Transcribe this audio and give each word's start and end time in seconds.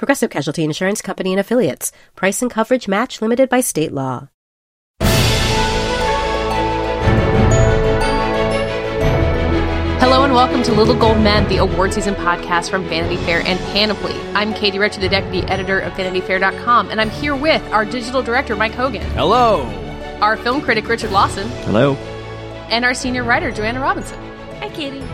Progressive 0.00 0.30
Casualty 0.30 0.64
Insurance 0.64 1.02
Company 1.02 1.30
and 1.30 1.38
Affiliates. 1.38 1.92
Price 2.16 2.40
and 2.40 2.50
coverage 2.50 2.88
match 2.88 3.20
limited 3.20 3.50
by 3.50 3.60
state 3.60 3.92
law. 3.92 4.28
Hello 10.00 10.24
and 10.24 10.32
welcome 10.32 10.62
to 10.62 10.72
Little 10.72 10.94
Gold 10.94 11.18
Men, 11.18 11.46
the 11.50 11.58
award 11.58 11.92
season 11.92 12.14
podcast 12.14 12.70
from 12.70 12.84
Vanity 12.88 13.18
Fair 13.26 13.42
and 13.44 13.58
Panoply. 13.74 14.14
I'm 14.34 14.54
Katie 14.54 14.78
Richard, 14.78 15.02
the 15.02 15.10
deputy 15.10 15.42
editor 15.48 15.80
of 15.80 15.92
VanityFair.com, 15.92 16.88
and 16.88 16.98
I'm 16.98 17.10
here 17.10 17.36
with 17.36 17.62
our 17.70 17.84
digital 17.84 18.22
director, 18.22 18.56
Mike 18.56 18.72
Hogan, 18.72 19.02
Hello. 19.10 19.66
our 20.22 20.38
film 20.38 20.62
critic, 20.62 20.88
Richard 20.88 21.10
Lawson, 21.12 21.46
Hello. 21.66 21.92
and 22.70 22.86
our 22.86 22.94
senior 22.94 23.22
writer, 23.22 23.50
Joanna 23.50 23.80
Robinson. 23.80 24.18
Hi, 24.60 24.70
Katie. 24.70 25.04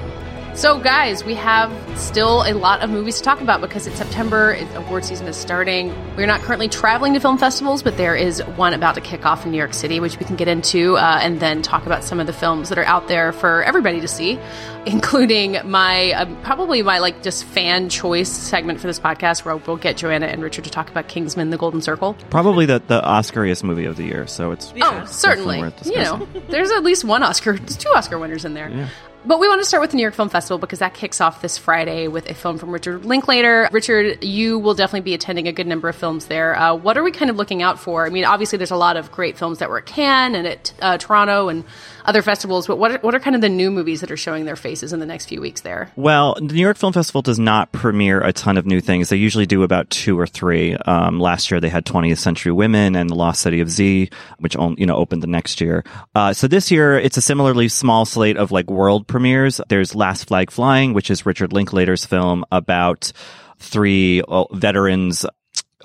So, 0.56 0.80
guys, 0.80 1.22
we 1.22 1.34
have 1.34 1.70
still 1.98 2.42
a 2.46 2.54
lot 2.54 2.80
of 2.82 2.88
movies 2.88 3.18
to 3.18 3.22
talk 3.22 3.42
about 3.42 3.60
because 3.60 3.86
it's 3.86 3.98
September, 3.98 4.52
it's, 4.52 4.74
award 4.74 5.04
season 5.04 5.26
is 5.26 5.36
starting. 5.36 5.94
We're 6.16 6.26
not 6.26 6.40
currently 6.40 6.66
traveling 6.66 7.12
to 7.12 7.20
film 7.20 7.36
festivals, 7.36 7.82
but 7.82 7.98
there 7.98 8.16
is 8.16 8.40
one 8.56 8.72
about 8.72 8.94
to 8.94 9.02
kick 9.02 9.26
off 9.26 9.44
in 9.44 9.52
New 9.52 9.58
York 9.58 9.74
City, 9.74 10.00
which 10.00 10.18
we 10.18 10.24
can 10.24 10.34
get 10.34 10.48
into 10.48 10.96
uh, 10.96 11.18
and 11.20 11.40
then 11.40 11.60
talk 11.60 11.84
about 11.84 12.02
some 12.04 12.20
of 12.20 12.26
the 12.26 12.32
films 12.32 12.70
that 12.70 12.78
are 12.78 12.86
out 12.86 13.06
there 13.06 13.32
for 13.32 13.62
everybody 13.64 14.00
to 14.00 14.08
see, 14.08 14.38
including 14.86 15.58
my 15.64 16.12
uh, 16.12 16.24
probably 16.42 16.82
my 16.82 17.00
like 17.00 17.22
just 17.22 17.44
fan 17.44 17.90
choice 17.90 18.30
segment 18.32 18.80
for 18.80 18.86
this 18.86 18.98
podcast 18.98 19.44
where 19.44 19.56
we'll 19.58 19.76
get 19.76 19.98
Joanna 19.98 20.24
and 20.24 20.42
Richard 20.42 20.64
to 20.64 20.70
talk 20.70 20.88
about 20.88 21.06
Kingsman: 21.06 21.50
The 21.50 21.58
Golden 21.58 21.82
Circle. 21.82 22.16
Probably 22.30 22.64
the 22.64 22.80
the 22.86 23.02
Oscariest 23.02 23.62
movie 23.62 23.84
of 23.84 23.98
the 23.98 24.04
year, 24.04 24.26
so 24.26 24.52
it's 24.52 24.72
Oh, 24.80 25.04
certainly. 25.04 25.60
worth 25.60 25.86
You 25.86 25.96
know, 25.96 26.26
there's 26.48 26.70
at 26.70 26.82
least 26.82 27.04
one 27.04 27.22
Oscar, 27.22 27.58
two 27.58 27.90
Oscar 27.90 28.18
winners 28.18 28.46
in 28.46 28.54
there. 28.54 28.88
But 29.26 29.40
we 29.40 29.48
want 29.48 29.60
to 29.60 29.64
start 29.66 29.80
with 29.80 29.90
the 29.90 29.96
New 29.96 30.02
York 30.02 30.14
Film 30.14 30.28
Festival 30.28 30.56
because 30.56 30.78
that 30.78 30.94
kicks 30.94 31.20
off 31.20 31.42
this 31.42 31.58
Friday 31.58 32.06
with 32.06 32.30
a 32.30 32.34
film 32.34 32.58
from 32.58 32.70
Richard 32.70 33.04
Linklater. 33.04 33.68
Richard, 33.72 34.22
you 34.22 34.56
will 34.56 34.74
definitely 34.74 35.00
be 35.00 35.14
attending 35.14 35.48
a 35.48 35.52
good 35.52 35.66
number 35.66 35.88
of 35.88 35.96
films 35.96 36.26
there. 36.26 36.56
Uh, 36.56 36.76
what 36.76 36.96
are 36.96 37.02
we 37.02 37.10
kind 37.10 37.28
of 37.28 37.36
looking 37.36 37.60
out 37.60 37.80
for? 37.80 38.06
I 38.06 38.10
mean, 38.10 38.24
obviously, 38.24 38.56
there's 38.56 38.70
a 38.70 38.76
lot 38.76 38.96
of 38.96 39.10
great 39.10 39.36
films 39.36 39.58
that 39.58 39.68
were 39.68 39.78
at 39.78 39.86
Cannes 39.86 40.36
and 40.36 40.46
at 40.46 40.72
uh, 40.80 40.98
Toronto 40.98 41.48
and 41.48 41.64
other 42.06 42.22
festivals, 42.22 42.66
but 42.66 42.78
what 42.78 42.92
are, 42.92 42.98
what 42.98 43.14
are 43.14 43.20
kind 43.20 43.34
of 43.36 43.42
the 43.42 43.48
new 43.48 43.70
movies 43.70 44.00
that 44.00 44.10
are 44.10 44.16
showing 44.16 44.44
their 44.44 44.56
faces 44.56 44.92
in 44.92 45.00
the 45.00 45.06
next 45.06 45.26
few 45.26 45.40
weeks 45.40 45.60
there? 45.60 45.90
Well, 45.96 46.34
the 46.34 46.54
New 46.54 46.60
York 46.60 46.76
Film 46.76 46.92
Festival 46.92 47.22
does 47.22 47.38
not 47.38 47.72
premiere 47.72 48.20
a 48.20 48.32
ton 48.32 48.56
of 48.56 48.66
new 48.66 48.80
things. 48.80 49.08
They 49.08 49.16
usually 49.16 49.46
do 49.46 49.62
about 49.62 49.90
two 49.90 50.18
or 50.18 50.26
three. 50.26 50.74
Um, 50.76 51.20
last 51.20 51.50
year 51.50 51.60
they 51.60 51.68
had 51.68 51.84
20th 51.84 52.18
Century 52.18 52.52
Women 52.52 52.96
and 52.96 53.10
The 53.10 53.14
Lost 53.14 53.40
City 53.42 53.60
of 53.60 53.68
Z, 53.70 54.08
which 54.38 54.56
on- 54.56 54.76
you 54.78 54.86
know 54.86 54.96
opened 54.96 55.22
the 55.22 55.26
next 55.26 55.60
year. 55.60 55.84
Uh, 56.14 56.32
so 56.32 56.46
this 56.48 56.70
year 56.70 56.98
it's 56.98 57.16
a 57.16 57.22
similarly 57.22 57.68
small 57.68 58.04
slate 58.04 58.36
of 58.36 58.52
like 58.52 58.70
world 58.70 59.06
premieres. 59.06 59.60
There's 59.68 59.94
Last 59.94 60.28
Flag 60.28 60.50
Flying, 60.50 60.94
which 60.94 61.10
is 61.10 61.26
Richard 61.26 61.52
Linklater's 61.52 62.04
film 62.04 62.44
about 62.52 63.12
three 63.58 64.22
uh, 64.28 64.44
veterans 64.52 65.24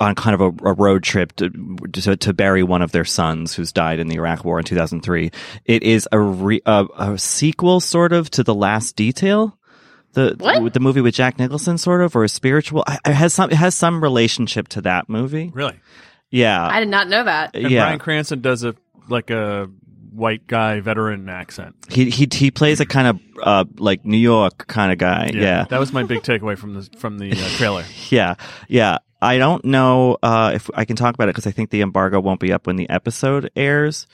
on 0.02 0.16
kind 0.16 0.34
of 0.34 0.42
a, 0.42 0.70
a 0.70 0.74
road 0.74 1.04
trip 1.04 1.36
to, 1.36 1.50
to 1.94 2.18
to 2.18 2.34
bury 2.34 2.64
one 2.64 2.82
of 2.82 2.92
their 2.92 3.06
sons 3.06 3.54
who's 3.54 3.72
died 3.72 4.00
in 4.00 4.08
the 4.08 4.16
Iraq 4.16 4.44
War 4.44 4.58
in 4.58 4.66
2003. 4.66 5.32
It 5.66 5.84
is 5.84 6.10
a 6.12 6.20
re, 6.20 6.60
a, 6.66 6.88
a 6.98 7.18
sequel 7.18 7.80
sort 7.80 8.12
of 8.12 8.30
to 8.32 8.44
The 8.44 8.56
Last 8.56 8.96
Detail. 8.96 9.58
The 10.14 10.36
What? 10.38 10.74
the 10.74 10.80
movie 10.80 11.02
with 11.02 11.14
Jack 11.14 11.40
Nicholson 11.40 11.78
sort 11.78 12.02
of 12.02 12.16
or 12.16 12.24
a 12.24 12.30
spiritual 12.30 12.84
it 13.06 13.14
has 13.14 13.34
some 13.34 13.50
it 13.52 13.56
has 13.56 13.76
some 13.76 14.02
relationship 14.02 14.68
to 14.70 14.82
that 14.82 15.08
movie. 15.08 15.52
Really? 15.54 15.80
Yeah. 16.32 16.68
I 16.68 16.80
did 16.80 16.90
not 16.90 17.08
know 17.08 17.24
that. 17.24 17.56
And 17.56 17.70
yeah. 17.70 17.84
Bryan 17.84 18.00
Cranston 18.00 18.42
does 18.42 18.64
a 18.64 18.76
like 19.08 19.30
a 19.30 19.70
white 20.12 20.46
guy 20.46 20.80
veteran 20.82 21.30
accent. 21.30 21.76
he 21.90 22.10
he 22.10 22.28
he 22.32 22.52
plays 22.52 22.80
a 22.80 22.86
kind 22.86 23.08
of 23.08 23.20
uh 23.42 23.66
like 23.78 24.06
New 24.06 24.18
York 24.18 24.68
kind 24.68 24.92
of 24.92 24.98
guy. 24.98 25.32
Yeah. 25.34 25.66
That 25.70 25.80
was 25.80 25.94
my 25.94 26.04
big 26.04 26.22
takeaway 26.22 26.58
from 26.58 26.74
the 26.74 26.90
from 26.98 27.18
the 27.18 27.32
uh, 27.32 27.36
trailer. 27.58 27.86
Yeah, 28.10 28.36
yeah. 28.68 29.00
I 29.22 29.38
don't 29.38 29.64
know 29.64 30.18
uh, 30.24 30.52
if 30.56 30.70
I 30.74 30.86
can 30.86 30.96
talk 30.96 31.14
about 31.14 31.30
it 31.30 31.36
because 31.36 31.46
I 31.46 31.52
think 31.52 31.70
the 31.70 31.82
embargo 31.82 32.20
won't 32.20 32.40
be 32.40 32.52
up 32.52 32.66
when 32.66 32.76
the 32.76 32.90
episode 32.90 33.52
airs. 33.56 34.08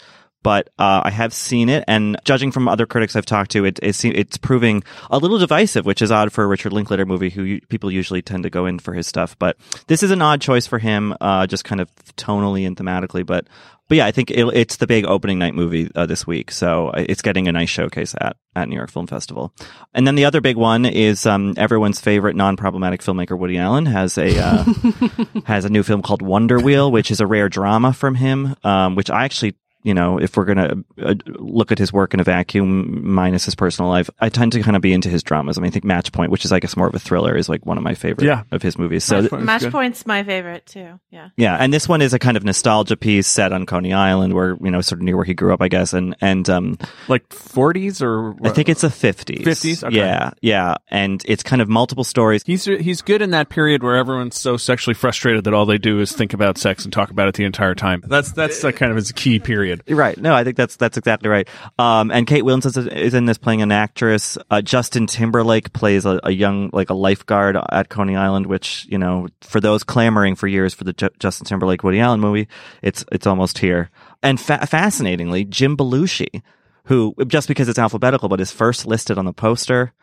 But 0.48 0.70
uh, 0.80 1.02
I 1.04 1.10
have 1.10 1.34
seen 1.34 1.68
it, 1.68 1.84
and 1.90 2.16
judging 2.24 2.54
from 2.54 2.70
other 2.70 2.86
critics 2.86 3.18
I've 3.18 3.26
talked 3.26 3.52
to, 3.52 3.66
it, 3.66 3.80
it 3.84 4.06
it's 4.06 4.38
proving 4.38 4.82
a 5.12 5.18
little 5.18 5.40
divisive, 5.40 5.86
which 5.86 6.02
is 6.02 6.10
odd 6.10 6.32
for 6.32 6.42
a 6.42 6.48
Richard 6.48 6.72
Linklater 6.72 7.06
movie, 7.06 7.30
who 7.30 7.44
you, 7.44 7.60
people 7.68 7.92
usually 7.92 8.22
tend 8.22 8.44
to 8.44 8.50
go 8.50 8.66
in 8.66 8.80
for 8.80 8.94
his 8.94 9.08
stuff. 9.08 9.38
But 9.38 9.58
this 9.88 10.04
is 10.04 10.12
an 10.12 10.22
odd 10.22 10.40
choice 10.40 10.66
for 10.66 10.80
him, 10.80 11.14
uh, 11.20 11.48
just 11.48 11.66
kind 11.66 11.82
of 11.82 11.94
tonally 12.16 12.66
and 12.66 12.78
thematically. 12.78 13.26
But 13.26 13.46
but 13.90 13.98
yeah, 13.98 14.06
I 14.06 14.12
think 14.12 14.32
it, 14.32 14.46
it's 14.54 14.78
the 14.78 14.88
big 14.88 15.06
opening 15.06 15.38
night 15.38 15.54
movie 15.54 15.90
uh, 15.96 16.06
this 16.06 16.26
week, 16.26 16.52
so 16.52 16.92
it's 16.96 17.22
getting 17.22 17.50
a 17.50 17.52
nice 17.52 17.70
showcase 17.70 18.16
at 18.22 18.38
at 18.56 18.70
New 18.70 18.78
York 18.78 18.90
Film 18.90 19.08
Festival. 19.08 19.54
And 19.94 20.08
then 20.08 20.16
the 20.16 20.24
other 20.24 20.40
big 20.40 20.56
one 20.56 20.86
is 20.86 21.26
um, 21.26 21.56
everyone's 21.58 22.00
favorite 22.00 22.38
non-problematic 22.38 23.02
filmmaker 23.02 23.38
Woody 23.38 23.58
Allen 23.58 23.86
has 23.86 24.18
a 24.18 24.40
uh, 24.40 24.64
has 25.46 25.66
a 25.66 25.70
new 25.70 25.84
film 25.84 26.02
called 26.02 26.22
Wonder 26.22 26.58
Wheel, 26.58 26.90
which 26.90 27.12
is 27.12 27.20
a 27.20 27.28
rare 27.28 27.50
drama 27.50 27.92
from 27.92 28.16
him, 28.16 28.56
um, 28.64 28.96
which 28.96 29.10
I 29.10 29.26
actually. 29.26 29.56
You 29.88 29.94
know, 29.94 30.18
if 30.20 30.36
we're 30.36 30.44
gonna 30.46 30.76
uh, 31.02 31.16
look 31.28 31.72
at 31.72 31.80
his 31.80 31.94
work 31.94 32.14
in 32.14 32.20
a 32.20 32.24
vacuum, 32.24 33.08
minus 33.10 33.46
his 33.46 33.56
personal 33.56 33.90
life, 33.90 34.10
I 34.20 34.28
tend 34.28 34.52
to 34.52 34.62
kind 34.62 34.76
of 34.76 34.82
be 34.82 34.92
into 34.92 35.08
his 35.08 35.24
dramas. 35.24 35.58
I 35.58 35.62
mean, 35.62 35.70
I 35.70 35.72
think 35.72 35.86
Match 35.86 36.12
Point, 36.12 36.30
which 36.30 36.44
is 36.44 36.52
I 36.52 36.60
guess 36.60 36.76
more 36.76 36.88
of 36.88 36.94
a 36.96 37.00
thriller, 37.00 37.36
is 37.38 37.48
like 37.48 37.66
one 37.66 37.78
of 37.78 37.84
my 37.84 37.94
favorite 37.94 38.26
Yeah. 38.26 38.44
of 38.52 38.62
his 38.62 38.78
movies. 38.78 39.06
So 39.06 39.22
th- 39.22 39.30
Point 39.32 39.44
Match. 39.46 39.64
Point's 39.72 40.06
my 40.06 40.24
favorite 40.24 40.66
too. 40.66 41.00
Yeah. 41.10 41.30
yeah, 41.38 41.56
and 41.58 41.74
this 41.74 41.88
one 41.88 42.02
is 42.02 42.14
a 42.14 42.20
kind 42.20 42.36
of 42.36 42.44
nostalgia 42.44 42.98
piece 42.98 43.28
set 43.28 43.54
on 43.54 43.66
Coney 43.66 43.94
Island, 43.94 44.34
where 44.34 44.58
you 44.62 44.72
know, 44.72 44.82
sort 44.82 45.00
of 45.00 45.04
near 45.04 45.16
where 45.16 45.26
he 45.26 45.34
grew 45.34 45.54
up, 45.54 45.62
I 45.62 45.70
guess, 45.70 45.94
and 45.94 46.16
and 46.22 46.50
um, 46.50 46.78
Like 47.08 47.30
40s 47.30 48.02
or 48.02 48.36
I 48.46 48.50
think 48.50 48.70
it's 48.70 48.84
a 48.84 48.90
fifties. 48.90 49.46
50s? 49.48 49.84
Okay. 49.86 49.96
Yeah, 49.96 50.32
yeah, 50.42 50.76
and 50.90 51.24
it's 51.26 51.44
kind 51.44 51.62
of 51.62 51.70
multiple 51.70 52.04
stories. 52.04 52.44
He's 52.46 52.66
he's 52.66 53.02
good 53.02 53.22
in 53.22 53.32
that 53.32 53.50
period 53.50 53.84
where 53.84 53.96
everyone's 53.96 54.40
so 54.40 54.58
sexually 54.58 54.96
frustrated 54.96 55.46
that 55.46 55.54
all 55.54 55.66
they 55.66 55.78
do 55.78 56.00
is 56.02 56.12
think 56.12 56.34
about 56.34 56.58
sex 56.58 56.84
and 56.84 56.92
talk 56.92 57.10
about 57.10 57.28
it 57.30 57.36
the 57.36 57.46
entire 57.46 57.74
time. 57.76 58.04
That's 58.06 58.32
that's 58.34 58.64
uh, 58.64 58.72
kind 58.72 58.92
of 58.92 58.96
his 58.98 59.12
key 59.14 59.40
period. 59.40 59.77
Right. 59.88 60.18
No, 60.18 60.34
I 60.34 60.44
think 60.44 60.58
that's 60.58 60.76
that's 60.76 60.98
exactly 60.98 61.30
right. 61.30 61.48
Um, 61.80 62.12
and 62.12 62.26
Kate 62.28 62.44
Winslet 62.44 62.78
is, 62.78 62.88
is 62.88 63.14
in 63.14 63.26
this 63.26 63.38
playing 63.38 63.62
an 63.62 63.72
actress. 63.72 64.38
Uh, 64.50 64.62
Justin 64.62 65.08
Timberlake 65.08 65.74
plays 65.74 66.06
a, 66.06 66.20
a 66.24 66.32
young 66.32 66.70
like 66.74 66.90
a 66.90 66.94
lifeguard 66.94 67.58
at 67.72 67.90
Coney 67.90 68.16
Island, 68.16 68.48
which 68.48 68.86
you 68.90 68.98
know 68.98 69.28
for 69.42 69.60
those 69.60 69.84
clamoring 69.84 70.36
for 70.36 70.48
years 70.48 70.74
for 70.74 70.84
the 70.84 70.94
Ju- 70.94 71.10
Justin 71.20 71.46
Timberlake 71.46 71.84
Woody 71.84 72.00
Allen 72.00 72.20
movie, 72.20 72.48
it's 72.82 73.04
it's 73.12 73.28
almost 73.28 73.58
here. 73.60 73.90
And 74.24 74.40
fa- 74.40 74.66
fascinatingly, 74.68 75.46
Jim 75.46 75.78
Belushi, 75.78 76.42
who 76.86 77.14
just 77.28 77.48
because 77.48 77.70
it's 77.70 77.80
alphabetical, 77.80 78.30
but 78.30 78.40
is 78.42 78.52
first 78.52 78.86
listed 78.86 79.18
on 79.18 79.26
the 79.26 79.34
poster. 79.34 79.94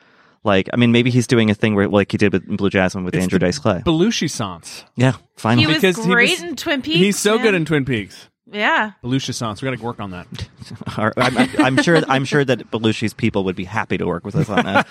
Like, 0.46 0.68
I 0.74 0.76
mean, 0.76 0.92
maybe 0.92 1.08
he's 1.10 1.26
doing 1.26 1.48
a 1.50 1.54
thing 1.54 1.74
where, 1.74 1.88
like 1.88 2.12
he 2.12 2.18
did 2.18 2.30
with 2.34 2.46
Blue 2.58 2.68
Jasmine 2.68 3.02
with 3.02 3.14
It's 3.14 3.22
Andrew 3.22 3.38
the 3.38 3.46
Dice 3.46 3.58
Clay. 3.58 3.80
Belushi 3.80 4.30
sans. 4.30 4.84
Yeah, 4.94 5.14
finally. 5.36 5.62
He 5.62 5.66
was 5.72 5.76
Because 5.80 5.96
he 6.04 6.10
great 6.12 6.30
was- 6.38 6.42
in 6.42 6.54
Twin 6.56 6.82
Peaks. 6.82 6.98
He's 6.98 7.18
so 7.18 7.38
good 7.38 7.54
in 7.54 7.64
Twin 7.64 7.86
Peaks. 7.86 8.28
Yeah. 8.54 8.92
Belushi 9.02 9.34
songs. 9.34 9.60
We 9.60 9.68
got 9.68 9.76
to 9.76 9.84
work 9.84 10.00
on 10.00 10.12
that. 10.12 10.26
Or- 10.98 11.12
I'm, 11.18 11.36
I'm- 11.36 11.50
I'm 11.58 11.82
sure. 11.82 12.00
I'm 12.08 12.24
sure 12.24 12.44
that 12.44 12.70
Belushi's 12.70 13.12
people 13.12 13.44
would 13.44 13.56
be 13.56 13.64
happy 13.64 13.98
to 13.98 14.06
work 14.06 14.24
with 14.24 14.36
us 14.36 14.48
on 14.48 14.64
that. 14.64 14.86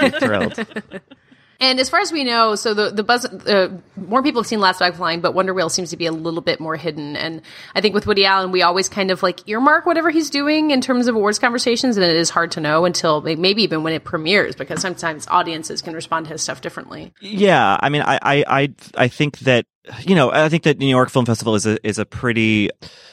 Be 0.00 0.10
thrilled. 0.18 0.58
And 1.60 1.78
as 1.78 1.88
far 1.88 2.00
as 2.00 2.10
we 2.12 2.24
know, 2.24 2.56
so 2.56 2.74
the 2.74 2.90
the 2.90 3.04
buzz, 3.04 3.24
uh, 3.24 3.78
more 3.96 4.22
people 4.22 4.42
have 4.42 4.46
seen 4.48 4.58
Last 4.60 4.78
Flag 4.78 4.94
Flying, 4.94 5.20
but 5.20 5.32
Wonder 5.34 5.54
Wheel 5.54 5.68
seems 5.70 5.90
to 5.90 5.96
be 5.96 6.04
a 6.06 6.12
little 6.12 6.40
bit 6.42 6.58
more 6.60 6.76
hidden. 6.76 7.16
And 7.16 7.42
I 7.76 7.80
think 7.80 7.94
with 7.94 8.06
Woody 8.08 8.26
Allen, 8.26 8.50
we 8.50 8.62
always 8.62 8.88
kind 8.88 9.10
of 9.12 9.22
like 9.22 9.48
earmark 9.48 9.86
whatever 9.86 10.10
he's 10.10 10.28
doing 10.30 10.72
in 10.72 10.80
terms 10.80 11.06
of 11.06 11.14
awards 11.14 11.38
conversations, 11.38 11.96
and 11.96 12.04
it 12.04 12.16
is 12.16 12.28
hard 12.28 12.50
to 12.52 12.60
know 12.60 12.84
until 12.84 13.20
maybe 13.22 13.62
even 13.62 13.84
when 13.84 13.92
it 13.94 14.02
premieres, 14.04 14.56
because 14.56 14.80
sometimes 14.82 15.26
audiences 15.28 15.80
can 15.80 15.94
respond 15.94 16.26
to 16.26 16.32
his 16.32 16.42
stuff 16.42 16.60
differently. 16.60 17.14
Yeah, 17.20 17.78
I 17.80 17.88
mean, 17.88 18.02
I, 18.02 18.18
I, 18.20 18.44
I, 18.48 18.74
I 18.96 19.08
think 19.08 19.38
that 19.40 19.64
you 20.00 20.14
know, 20.14 20.30
I 20.30 20.48
think 20.48 20.62
that 20.62 20.78
New 20.78 20.88
York 20.88 21.10
Film 21.10 21.26
Festival 21.26 21.54
is 21.54 21.66
a 21.66 21.84
is 21.86 21.98
a 21.98 22.06
pretty 22.06 22.70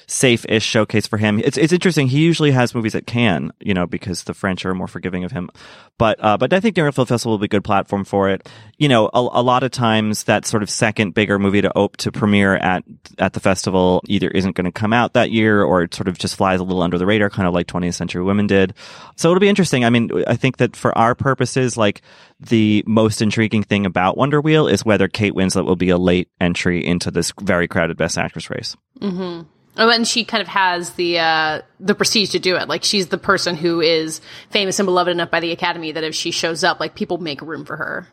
safe-ish 0.08 0.64
showcase 0.64 1.08
for 1.08 1.18
him. 1.18 1.40
It's 1.40 1.58
it's 1.58 1.74
interesting. 1.74 2.08
He 2.08 2.20
usually 2.22 2.52
has 2.52 2.74
movies 2.74 2.96
at 2.96 3.06
Cannes, 3.06 3.52
you 3.60 3.74
know, 3.74 3.86
because 3.86 4.24
the 4.24 4.34
French 4.34 4.66
are 4.66 4.74
more 4.74 4.88
forgiving 4.88 5.24
of 5.24 5.32
him. 5.32 5.50
But 5.98 6.18
uh, 6.24 6.38
but 6.38 6.54
I 6.54 6.60
think 6.60 6.78
New 6.78 6.84
York 6.84 6.96
Film 6.96 7.08
Festival 7.08 7.34
will 7.34 7.40
be 7.40 7.46
a 7.46 7.50
good 7.50 7.64
platform 7.64 8.06
for 8.06 8.30
it. 8.30 8.50
You 8.78 8.88
know, 8.88 9.10
a, 9.14 9.20
a 9.20 9.44
lot 9.44 9.64
of 9.64 9.72
times 9.72 10.24
that 10.26 10.46
sort 10.46 10.64
of 10.64 10.70
second 10.70 11.14
bigger 11.14 11.38
movie 11.38 11.62
to 11.62 11.72
op- 11.76 11.98
to 11.98 12.12
premiere 12.12 12.56
at 12.56 12.84
at 13.20 13.34
the 13.34 13.40
festival 13.40 14.02
either 14.08 14.30
isn't 14.30 14.56
going 14.56 14.66
to 14.66 14.72
come 14.72 14.94
out 14.94 15.14
that 15.14 15.32
year 15.32 15.64
or 15.64 15.84
it 15.84 15.94
sort 15.94 16.08
of 16.08 16.18
just 16.18 16.36
flies 16.36 16.60
a 16.60 16.64
little 16.64 16.82
under 16.82 16.98
the 16.98 17.06
radar, 17.06 17.30
kind 17.30 17.48
of 17.48 17.54
like 17.54 17.68
20th 17.68 17.96
Century 17.96 18.24
Women 18.24 18.48
did. 18.48 18.74
So 19.18 19.30
it'll 19.30 19.42
be 19.42 19.50
interesting. 19.50 19.84
I 19.84 19.90
mean, 19.90 20.10
I 20.26 20.36
think 20.36 20.58
that 20.58 20.76
for 20.76 20.98
our 20.98 21.16
purposes, 21.16 21.78
like 21.78 22.02
the 22.42 22.84
most 22.88 23.22
intriguing 23.22 23.64
thing 23.64 23.86
about 23.86 24.18
Wonder 24.18 24.42
Wheel 24.42 24.68
is 24.68 24.84
whether 24.84 25.08
Kate 25.08 25.34
Winslet 25.34 25.66
will 25.66 25.76
be 25.76 25.90
a 25.90 25.98
late 25.98 26.30
entry 26.40 26.86
into 26.86 27.12
this 27.12 27.32
very 27.40 27.68
crowded 27.68 27.98
Best 27.98 28.18
Actress 28.18 28.50
race. 28.50 28.76
Mm-hmm. 29.00 29.48
Oh, 29.78 29.90
and 29.90 30.06
she 30.08 30.26
kind 30.26 30.42
of 30.42 30.48
has 30.50 30.92
the 30.92 31.20
uh, 31.20 31.62
the 31.80 31.96
prestige 31.96 32.32
to 32.32 32.40
do 32.40 32.58
it. 32.58 32.68
Like 32.68 32.84
she's 32.84 33.08
the 33.08 33.18
person 33.18 33.56
who 33.56 33.80
is 33.80 34.20
famous 34.50 34.80
and 34.80 34.86
beloved 34.86 35.12
enough 35.12 35.32
by 35.32 35.40
the 35.40 35.52
Academy 35.52 35.94
that 35.94 36.04
if 36.04 36.14
she 36.14 36.32
shows 36.32 36.64
up, 36.64 36.80
like 36.80 36.96
people 36.96 37.20
make 37.20 37.42
room 37.42 37.64
for 37.64 37.78
her. 37.78 38.08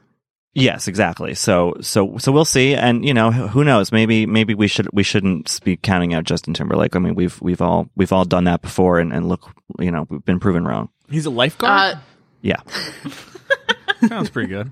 Yes, 0.55 0.89
exactly. 0.89 1.35
So, 1.35 1.75
so, 1.81 2.17
so 2.19 2.33
we'll 2.33 2.45
see, 2.45 2.75
and 2.75 3.05
you 3.05 3.15
know, 3.15 3.31
who 3.31 3.65
knows? 3.65 3.93
Maybe, 3.93 4.27
maybe 4.27 4.55
we 4.55 4.67
should 4.67 4.89
we 4.93 5.03
shouldn't 5.03 5.61
be 5.63 5.77
counting 5.77 6.15
out 6.15 6.25
Justin 6.25 6.55
Timberlake. 6.55 6.97
I 6.97 6.99
mean, 6.99 7.15
we've 7.15 7.41
we've 7.41 7.63
all 7.63 7.89
we've 7.97 8.13
all 8.13 8.25
done 8.25 8.45
that 8.45 8.63
before, 8.63 8.99
and, 8.99 9.13
and 9.13 9.29
look, 9.29 9.51
you 9.79 9.91
know, 9.91 10.07
we've 10.09 10.25
been 10.25 10.41
proven 10.41 10.67
wrong. 10.67 10.89
He's 11.11 11.27
a 11.27 11.31
lifeguard. 11.31 11.97
Uh, 11.97 11.99
Yeah, 12.41 12.61
Sounds 14.09 14.31
pretty 14.31 14.49
good. 14.49 14.71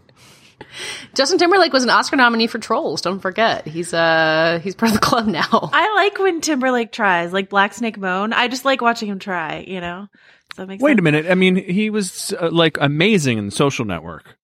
Justin 1.15 1.39
Timberlake 1.39 1.73
was 1.73 1.83
an 1.85 1.91
Oscar 1.91 2.17
nominee 2.17 2.47
for 2.47 2.59
Trolls. 2.59 3.01
Don't 3.01 3.21
forget, 3.21 3.67
he's 3.67 3.93
uh 3.95 4.61
he's 4.63 4.75
part 4.75 4.93
of 4.93 5.01
the 5.01 5.05
club 5.07 5.27
now. 5.27 5.49
I 5.73 5.95
like 5.97 6.19
when 6.19 6.41
Timberlake 6.41 6.93
tries, 6.93 7.33
like 7.33 7.49
Black 7.49 7.73
Snake 7.75 7.99
Moan. 7.99 8.33
I 8.33 8.49
just 8.49 8.65
like 8.65 8.81
watching 8.83 9.09
him 9.09 9.19
try. 9.19 9.65
You 9.67 9.81
know. 9.81 10.09
Does 10.51 10.57
that 10.59 10.69
make 10.69 10.81
Wait 10.81 10.91
sense? 10.93 10.99
a 11.01 11.03
minute. 11.03 11.27
I 11.31 11.35
mean, 11.35 11.57
he 11.57 11.91
was 11.91 12.33
uh, 12.41 12.51
like 12.51 12.79
amazing 12.81 13.39
in 13.39 13.51
Social 13.51 13.85
Network. 13.85 14.37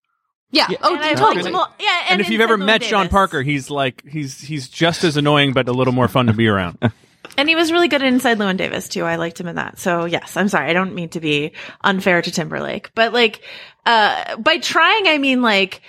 Yeah. 0.51 0.67
Oh, 0.83 0.95
And 0.97 1.17
totally. 1.17 1.37
liked 1.37 1.47
him 1.47 1.55
a- 1.55 1.73
yeah, 1.81 2.07
And, 2.11 2.21
if 2.21 2.29
you've 2.29 2.41
ever 2.43 2.55
St. 2.57 2.67
met 2.67 2.81
Louis 2.83 2.91
Sean 2.91 3.09
Parker, 3.09 3.41
he's 3.43 3.71
like 3.71 4.03
he's 4.07 4.39
he's 4.41 4.69
just 4.69 5.05
as 5.05 5.17
annoying, 5.17 5.53
but 5.55 5.69
a 5.69 5.73
little 5.73 5.95
more 5.95 6.09
fun 6.09 6.27
to 6.27 6.33
be 6.35 6.49
around. 6.49 6.79
And 7.39 7.49
he 7.49 7.55
was 7.55 7.73
really 7.73 7.89
good 7.89 8.03
Inside 8.03 8.39
Llewyn 8.39 8.57
Davis 8.57 8.89
too. 8.89 9.05
I 9.05 9.17
liked 9.17 9.41
him 9.41 9.49
in 9.49 9.57
that. 9.57 9.79
So 9.79 10.05
yes, 10.05 10.37
I'm 10.37 10.49
sorry. 10.49 10.69
I 10.69 10.73
don't 10.73 10.95
mean 10.95 11.09
to 11.11 11.21
be 11.21 11.53
unfair 11.81 12.21
to 12.21 12.31
Timberlake, 12.31 12.95
but 12.95 13.13
like, 13.13 13.41
uh, 13.87 14.37
by 14.37 14.59
trying, 14.59 15.09
I 15.09 15.19
mean 15.19 15.43
like, 15.43 15.83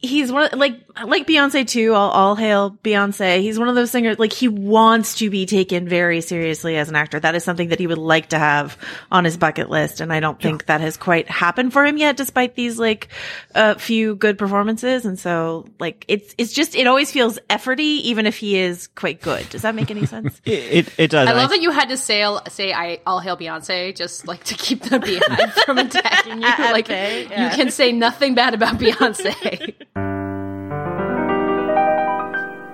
he's 0.00 0.32
one, 0.32 0.50
like, 0.54 0.80
like 1.04 1.26
Beyonce 1.26 1.66
too. 1.66 1.94
All, 1.94 2.10
all 2.10 2.34
hail 2.36 2.72
Beyonce. 2.82 3.40
He's 3.40 3.58
one 3.58 3.68
of 3.68 3.74
those 3.74 3.90
singers, 3.90 4.18
like 4.18 4.32
he 4.32 4.48
wants 4.48 5.16
to 5.16 5.30
be 5.30 5.46
taken 5.46 5.88
very 5.88 6.20
seriously 6.20 6.76
as 6.76 6.88
an 6.88 6.96
actor. 6.96 7.20
That 7.20 7.34
is 7.34 7.44
something 7.44 7.68
that 7.68 7.78
he 7.78 7.86
would 7.86 7.98
like 7.98 8.30
to 8.30 8.38
have 8.38 8.78
on 9.12 9.24
his 9.24 9.36
bucket 9.36 9.70
list. 9.70 10.00
And 10.00 10.12
I 10.12 10.20
don't 10.20 10.40
think 10.40 10.66
that 10.66 10.80
has 10.80 10.96
quite 10.96 11.28
happened 11.28 11.72
for 11.72 11.84
him 11.84 11.98
yet, 11.98 12.16
despite 12.16 12.54
these 12.54 12.78
like, 12.78 13.08
a 13.54 13.78
few 13.78 14.14
good 14.14 14.38
performances. 14.38 15.04
And 15.04 15.18
so 15.18 15.66
like, 15.78 16.04
it's, 16.08 16.34
it's 16.38 16.52
just, 16.52 16.74
it 16.74 16.86
always 16.86 17.10
feels 17.10 17.38
efforty, 17.48 18.00
even 18.00 18.26
if 18.26 18.36
he 18.36 18.56
is 18.56 18.86
quite 18.88 19.20
good. 19.20 19.48
Does 19.50 19.62
that 19.62 19.74
make 19.74 19.90
any 19.90 20.06
sense? 20.06 20.40
it 20.44 20.80
it, 20.80 20.94
it 20.98 21.10
does. 21.10 21.26
I 21.26 21.30
and 21.30 21.38
love 21.38 21.50
that 21.50 21.62
you 21.62 21.70
had 21.70 21.88
to 21.88 21.96
say 21.96 22.24
say 22.48 22.72
I 22.72 23.00
all 23.06 23.20
hail 23.20 23.36
Beyonce 23.36 23.94
just 23.96 24.26
like 24.26 24.44
to 24.44 24.54
keep 24.54 24.82
the 24.82 24.98
beehive 24.98 25.52
from 25.64 25.78
attacking 25.78 26.42
you. 26.42 26.48
At 26.48 26.72
like 26.72 26.88
bay, 26.88 27.26
yeah. 27.28 27.50
you 27.50 27.56
can 27.56 27.70
say 27.70 27.92
nothing 27.92 28.34
bad 28.34 28.54
about 28.54 28.74
Beyonce. 28.78 30.29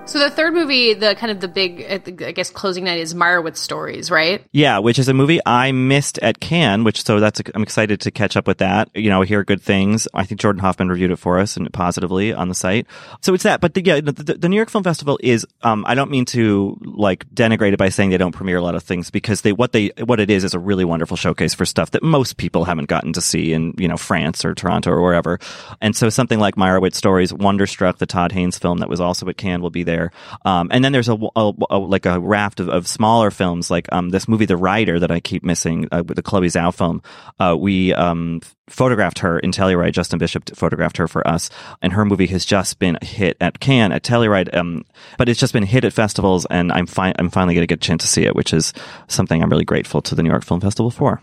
So 0.07 0.19
the 0.19 0.29
third 0.29 0.53
movie, 0.53 0.93
the 0.93 1.15
kind 1.15 1.31
of 1.31 1.41
the 1.41 1.49
big, 1.49 2.21
I 2.21 2.31
guess, 2.31 2.49
closing 2.49 2.85
night 2.85 2.99
is 2.99 3.13
Meyerowitz 3.13 3.57
Stories, 3.57 4.09
right? 4.09 4.41
Yeah, 4.53 4.79
which 4.79 4.99
is 4.99 5.09
a 5.09 5.13
movie 5.13 5.41
I 5.45 5.73
missed 5.73 6.17
at 6.19 6.39
Cannes, 6.39 6.85
which 6.85 7.03
so 7.03 7.19
that's 7.19 7.41
I'm 7.53 7.61
excited 7.61 7.99
to 8.01 8.11
catch 8.11 8.37
up 8.37 8.47
with 8.47 8.59
that. 8.59 8.89
You 8.95 9.09
know, 9.09 9.21
hear 9.23 9.43
good 9.43 9.61
things. 9.61 10.07
I 10.13 10.23
think 10.23 10.39
Jordan 10.39 10.61
Hoffman 10.61 10.87
reviewed 10.87 11.11
it 11.11 11.17
for 11.17 11.39
us 11.39 11.57
and 11.57 11.71
positively 11.73 12.31
on 12.33 12.47
the 12.47 12.55
site. 12.55 12.87
So 13.21 13.33
it's 13.33 13.43
that. 13.43 13.59
But 13.59 13.73
the, 13.73 13.83
yeah, 13.83 13.99
the, 13.99 14.13
the, 14.13 14.33
the 14.35 14.49
New 14.49 14.55
York 14.55 14.69
Film 14.69 14.83
Festival 14.83 15.19
is. 15.21 15.45
Um, 15.61 15.83
I 15.85 15.93
don't 15.93 16.09
mean 16.09 16.23
to 16.25 16.77
like 16.81 17.29
denigrate 17.31 17.73
it 17.73 17.77
by 17.77 17.89
saying 17.89 18.11
they 18.11 18.17
don't 18.17 18.31
premiere 18.31 18.57
a 18.57 18.61
lot 18.61 18.75
of 18.75 18.83
things 18.83 19.09
because 19.09 19.41
they 19.41 19.51
what 19.51 19.73
they 19.73 19.91
what 20.05 20.21
it 20.21 20.29
is 20.29 20.45
is 20.45 20.53
a 20.53 20.59
really 20.59 20.85
wonderful 20.85 21.17
showcase 21.17 21.53
for 21.53 21.65
stuff 21.65 21.91
that 21.91 22.01
most 22.01 22.37
people 22.37 22.63
haven't 22.63 22.87
gotten 22.87 23.11
to 23.11 23.21
see 23.21 23.51
in 23.51 23.73
you 23.77 23.89
know 23.89 23.97
France 23.97 24.45
or 24.45 24.55
Toronto 24.55 24.91
or 24.91 25.01
wherever. 25.01 25.37
And 25.81 25.97
so 25.97 26.09
something 26.09 26.39
like 26.39 26.55
Meyerowitz 26.55 26.95
Stories, 26.95 27.33
Wonderstruck, 27.33 27.97
the 27.97 28.05
Todd 28.05 28.31
Haynes 28.31 28.57
film 28.57 28.77
that 28.77 28.87
was 28.87 29.01
also 29.01 29.27
at 29.27 29.35
Cannes 29.35 29.61
will 29.61 29.69
be 29.69 29.83
there. 29.83 29.96
Um, 30.45 30.69
and 30.71 30.83
then 30.83 30.91
there's 30.91 31.09
a, 31.09 31.17
a- 31.35 31.53
a- 31.69 31.77
like 31.77 32.05
a 32.05 32.19
raft 32.19 32.59
of, 32.59 32.69
of 32.69 32.87
smaller 32.87 33.31
films, 33.31 33.69
like 33.71 33.87
um, 33.91 34.09
this 34.09 34.27
movie, 34.27 34.45
The 34.45 34.57
Rider, 34.57 34.99
that 34.99 35.11
I 35.11 35.19
keep 35.19 35.43
missing, 35.43 35.87
uh, 35.91 36.03
with 36.07 36.15
the 36.15 36.23
Chloe 36.23 36.47
Zhao 36.47 36.73
film. 36.73 37.01
Uh, 37.39 37.55
we 37.59 37.93
um, 37.93 38.41
photographed 38.69 39.19
her 39.19 39.39
in 39.39 39.51
Telluride. 39.51 39.93
Justin 39.93 40.19
Bishop 40.19 40.55
photographed 40.55 40.97
her 40.97 41.07
for 41.07 41.25
us, 41.27 41.49
and 41.81 41.93
her 41.93 42.05
movie 42.05 42.27
has 42.27 42.45
just 42.45 42.79
been 42.79 42.97
hit 43.01 43.37
at 43.41 43.59
Cannes, 43.59 43.91
at 43.91 44.03
Telluride. 44.03 44.55
Um, 44.55 44.83
but 45.17 45.29
it's 45.29 45.39
just 45.39 45.53
been 45.53 45.63
hit 45.63 45.85
at 45.85 45.93
festivals, 45.93 46.45
and 46.49 46.71
I'm 46.71 46.85
fi- 46.87 47.13
I'm 47.17 47.29
finally 47.29 47.53
going 47.55 47.63
to 47.63 47.67
get 47.67 47.83
a 47.83 47.87
chance 47.87 48.03
to 48.03 48.07
see 48.09 48.23
it, 48.23 48.35
which 48.35 48.53
is 48.53 48.73
something 49.07 49.41
I'm 49.41 49.49
really 49.49 49.65
grateful 49.65 50.01
to 50.03 50.15
the 50.15 50.23
New 50.23 50.29
York 50.29 50.43
Film 50.45 50.59
Festival 50.61 50.91
for. 50.91 51.21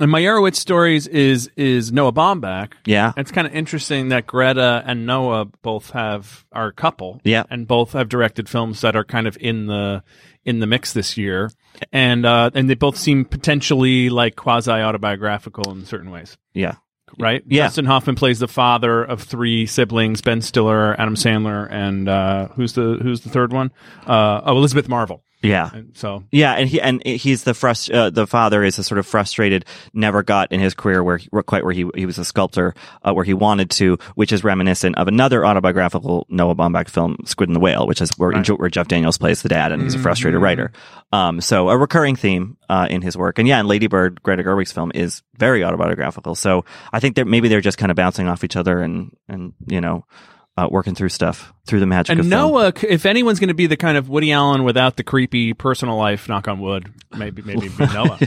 And 0.00 0.10
Meyerowitz 0.10 0.56
Stories 0.56 1.06
is 1.06 1.48
is 1.56 1.92
Noah 1.92 2.12
Baumbach. 2.12 2.72
Yeah. 2.84 3.12
It's 3.16 3.30
kind 3.30 3.46
of 3.46 3.54
interesting 3.54 4.08
that 4.08 4.26
Greta 4.26 4.82
and 4.84 5.06
Noah 5.06 5.44
both 5.62 5.90
have 5.90 6.44
are 6.50 6.66
a 6.66 6.72
couple. 6.72 7.20
Yeah. 7.22 7.44
And 7.48 7.68
both 7.68 7.92
have 7.92 8.08
directed 8.08 8.48
films 8.48 8.80
that 8.80 8.96
are 8.96 9.04
kind 9.04 9.28
of 9.28 9.38
in 9.40 9.66
the 9.66 10.02
in 10.44 10.58
the 10.58 10.66
mix 10.66 10.92
this 10.92 11.16
year. 11.16 11.50
And 11.92 12.26
uh 12.26 12.50
and 12.54 12.68
they 12.68 12.74
both 12.74 12.96
seem 12.96 13.24
potentially 13.24 14.10
like 14.10 14.34
quasi 14.34 14.72
autobiographical 14.72 15.70
in 15.70 15.84
certain 15.84 16.10
ways. 16.10 16.36
Yeah. 16.54 16.74
Right? 17.16 17.44
Yeah. 17.46 17.64
Dustin 17.64 17.84
Hoffman 17.84 18.16
plays 18.16 18.40
the 18.40 18.48
father 18.48 19.04
of 19.04 19.22
three 19.22 19.66
siblings, 19.66 20.20
Ben 20.22 20.40
Stiller, 20.42 21.00
Adam 21.00 21.14
Sandler, 21.14 21.70
and 21.70 22.08
uh 22.08 22.48
who's 22.48 22.72
the 22.72 22.98
who's 23.00 23.20
the 23.20 23.30
third 23.30 23.52
one? 23.52 23.70
Uh 24.08 24.40
oh 24.44 24.56
Elizabeth 24.56 24.88
Marvel. 24.88 25.22
Yeah. 25.44 25.70
And 25.72 25.96
so 25.96 26.24
Yeah, 26.30 26.52
and 26.52 26.68
he 26.68 26.80
and 26.80 27.04
he's 27.06 27.44
the 27.44 27.52
frust- 27.52 27.94
uh, 27.94 28.10
the 28.10 28.26
father 28.26 28.64
is 28.64 28.78
a 28.78 28.84
sort 28.84 28.98
of 28.98 29.06
frustrated, 29.06 29.64
never 29.92 30.22
got 30.22 30.50
in 30.52 30.60
his 30.60 30.74
career 30.74 31.04
where 31.04 31.18
he, 31.18 31.28
quite 31.46 31.64
where 31.64 31.72
he 31.72 31.88
he 31.94 32.06
was 32.06 32.18
a 32.18 32.24
sculptor, 32.24 32.74
uh, 33.02 33.12
where 33.12 33.24
he 33.24 33.34
wanted 33.34 33.70
to, 33.70 33.98
which 34.14 34.32
is 34.32 34.42
reminiscent 34.42 34.96
of 34.96 35.08
another 35.08 35.44
autobiographical 35.44 36.26
Noah 36.28 36.54
Baumbach 36.54 36.88
film, 36.88 37.16
Squid 37.24 37.48
and 37.48 37.56
the 37.56 37.60
Whale, 37.60 37.86
which 37.86 38.00
is 38.00 38.10
where, 38.16 38.32
where 38.56 38.70
Jeff 38.70 38.88
Daniels 38.88 39.18
plays 39.18 39.42
the 39.42 39.48
dad 39.48 39.72
and 39.72 39.82
he's 39.82 39.94
a 39.94 39.98
frustrated 39.98 40.40
writer. 40.40 40.72
Um, 41.12 41.40
so 41.40 41.68
a 41.68 41.76
recurring 41.76 42.16
theme 42.16 42.56
uh, 42.68 42.88
in 42.90 43.02
his 43.02 43.16
work, 43.16 43.38
and 43.38 43.46
yeah, 43.46 43.58
and 43.58 43.68
Lady 43.68 43.86
Bird, 43.86 44.22
Greta 44.22 44.42
Gerwig's 44.42 44.72
film 44.72 44.90
is 44.94 45.22
very 45.36 45.62
autobiographical. 45.62 46.34
So 46.34 46.64
I 46.92 47.00
think 47.00 47.16
that 47.16 47.26
maybe 47.26 47.48
they're 47.48 47.60
just 47.60 47.78
kind 47.78 47.90
of 47.90 47.96
bouncing 47.96 48.28
off 48.28 48.44
each 48.44 48.56
other 48.56 48.80
and 48.80 49.14
and 49.28 49.52
you 49.66 49.80
know. 49.80 50.06
Uh, 50.56 50.68
working 50.70 50.94
through 50.94 51.08
stuff 51.08 51.52
through 51.66 51.80
the 51.80 51.86
magic 51.86 52.12
and 52.12 52.20
of 52.20 52.26
film. 52.26 52.52
Noah, 52.52 52.72
if 52.88 53.06
anyone's 53.06 53.40
going 53.40 53.48
to 53.48 53.54
be 53.54 53.66
the 53.66 53.76
kind 53.76 53.98
of 53.98 54.08
Woody 54.08 54.30
Allen 54.30 54.62
without 54.62 54.96
the 54.96 55.02
creepy 55.02 55.52
personal 55.52 55.96
life, 55.96 56.28
knock 56.28 56.46
on 56.46 56.60
wood, 56.60 56.92
maybe 57.16 57.42
maybe 57.42 57.68
be 57.68 57.86
Noah. 57.92 58.20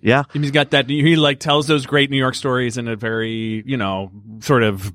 Yeah, 0.00 0.22
He's 0.32 0.52
got 0.52 0.70
that. 0.70 0.88
He 0.88 1.16
like 1.16 1.40
tells 1.40 1.66
those 1.66 1.86
great 1.86 2.08
New 2.10 2.16
York 2.16 2.36
stories 2.36 2.76
in 2.76 2.86
a 2.86 2.94
very, 2.94 3.64
you 3.66 3.76
know, 3.76 4.12
sort 4.40 4.62
of 4.62 4.92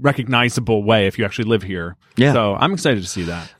recognizable 0.00 0.82
way 0.82 1.06
if 1.06 1.18
you 1.18 1.24
actually 1.24 1.48
live 1.48 1.62
here. 1.62 1.96
Yeah. 2.16 2.32
So 2.32 2.54
I'm 2.54 2.72
excited 2.72 3.02
to 3.02 3.08
see 3.08 3.22
that. 3.24 3.52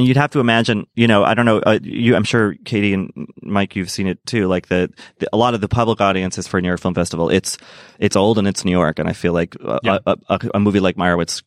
And 0.00 0.08
you'd 0.08 0.16
have 0.16 0.30
to 0.30 0.40
imagine, 0.40 0.86
you 0.94 1.06
know, 1.06 1.22
I 1.22 1.34
don't 1.34 1.44
know, 1.44 1.58
uh, 1.58 1.78
you, 1.82 2.16
I'm 2.16 2.24
sure 2.24 2.54
Katie 2.64 2.94
and 2.94 3.12
Mike, 3.42 3.76
you've 3.76 3.90
seen 3.90 4.06
it 4.06 4.18
too. 4.24 4.48
Like 4.48 4.68
the, 4.68 4.88
the 5.18 5.28
a 5.32 5.36
lot 5.36 5.52
of 5.52 5.60
the 5.60 5.68
public 5.68 6.00
audiences 6.00 6.48
for 6.48 6.58
New 6.60 6.68
York 6.68 6.80
Film 6.80 6.94
Festival, 6.94 7.28
it's 7.28 7.58
it's 7.98 8.16
old 8.16 8.38
and 8.38 8.48
it's 8.48 8.64
New 8.64 8.70
York, 8.72 8.98
and 8.98 9.08
I 9.08 9.12
feel 9.12 9.34
like 9.34 9.54
uh, 9.62 9.78
Yeah. 9.82 9.98
a, 10.06 10.16
a, 10.30 10.40
a 10.54 10.60
movie 10.60 10.80
like 10.80 10.96
Meyerowitz 10.96 11.42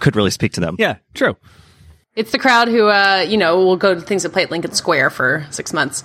could 0.00 0.14
really 0.14 0.30
speak 0.30 0.52
to 0.52 0.60
them. 0.60 0.76
Yeah, 0.78 0.98
true. 1.14 1.36
It's 2.14 2.30
the 2.30 2.38
crowd 2.38 2.68
who, 2.68 2.86
uh, 2.86 3.26
you 3.28 3.36
know, 3.36 3.58
will 3.58 3.76
go 3.76 3.94
to 3.96 4.00
things 4.00 4.22
that 4.22 4.32
play 4.32 4.44
at 4.44 4.50
Lincoln 4.52 4.72
Square 4.72 5.10
for 5.10 5.44
six 5.50 5.72
months. 5.72 6.04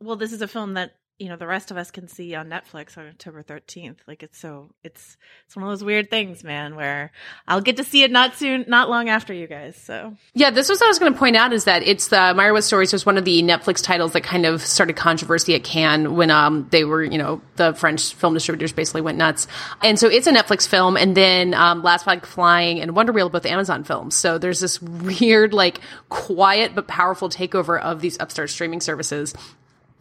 Well, 0.00 0.16
this 0.16 0.32
is 0.32 0.40
a 0.42 0.48
film 0.48 0.74
that 0.74 0.94
you 1.18 1.28
know 1.28 1.36
the 1.36 1.46
rest 1.46 1.70
of 1.70 1.76
us 1.76 1.90
can 1.90 2.08
see 2.08 2.34
on 2.34 2.48
Netflix 2.48 2.98
on 2.98 3.06
October 3.06 3.42
thirteenth. 3.42 4.00
Like 4.06 4.22
it's 4.22 4.38
so 4.38 4.70
it's 4.82 5.16
it's 5.46 5.54
one 5.54 5.64
of 5.64 5.70
those 5.70 5.84
weird 5.84 6.10
things, 6.10 6.42
man, 6.42 6.74
where 6.74 7.12
I'll 7.46 7.60
get 7.60 7.76
to 7.76 7.84
see 7.84 8.02
it 8.02 8.10
not 8.10 8.34
soon, 8.34 8.64
not 8.66 8.90
long 8.90 9.08
after 9.08 9.32
you 9.32 9.46
guys. 9.46 9.76
So 9.76 10.16
Yeah, 10.34 10.50
this 10.50 10.68
was 10.68 10.80
what 10.80 10.86
I 10.86 10.88
was 10.88 10.98
going 10.98 11.12
to 11.12 11.18
point 11.18 11.36
out 11.36 11.52
is 11.52 11.64
that 11.64 11.82
it's 11.82 12.08
the 12.08 12.16
Meyerowitz 12.16 12.64
Stories 12.64 12.92
was 12.92 13.06
one 13.06 13.18
of 13.18 13.24
the 13.24 13.42
Netflix 13.42 13.82
titles 13.82 14.12
that 14.14 14.24
kind 14.24 14.46
of 14.46 14.62
started 14.62 14.96
controversy 14.96 15.54
at 15.54 15.62
Cannes 15.62 16.08
when 16.08 16.30
um 16.30 16.66
they 16.70 16.84
were 16.84 17.04
you 17.04 17.18
know 17.18 17.40
the 17.56 17.72
French 17.74 18.14
film 18.14 18.34
distributors 18.34 18.72
basically 18.72 19.00
went 19.02 19.18
nuts, 19.18 19.46
and 19.82 19.98
so 19.98 20.08
it's 20.08 20.26
a 20.26 20.32
Netflix 20.32 20.66
film, 20.66 20.96
and 20.96 21.16
then 21.16 21.54
um, 21.54 21.82
Last 21.82 22.04
Flag 22.04 22.26
Flying 22.26 22.80
and 22.80 22.96
Wonder 22.96 23.12
Wheel 23.12 23.28
both 23.28 23.46
Amazon 23.46 23.84
films. 23.84 24.16
So 24.16 24.38
there's 24.38 24.60
this 24.60 24.82
weird 24.82 25.52
like 25.54 25.80
quiet 26.08 26.74
but 26.74 26.88
powerful 26.88 27.28
takeover 27.28 27.80
of 27.80 28.00
these 28.00 28.18
upstart 28.18 28.50
streaming 28.50 28.80
services. 28.80 29.34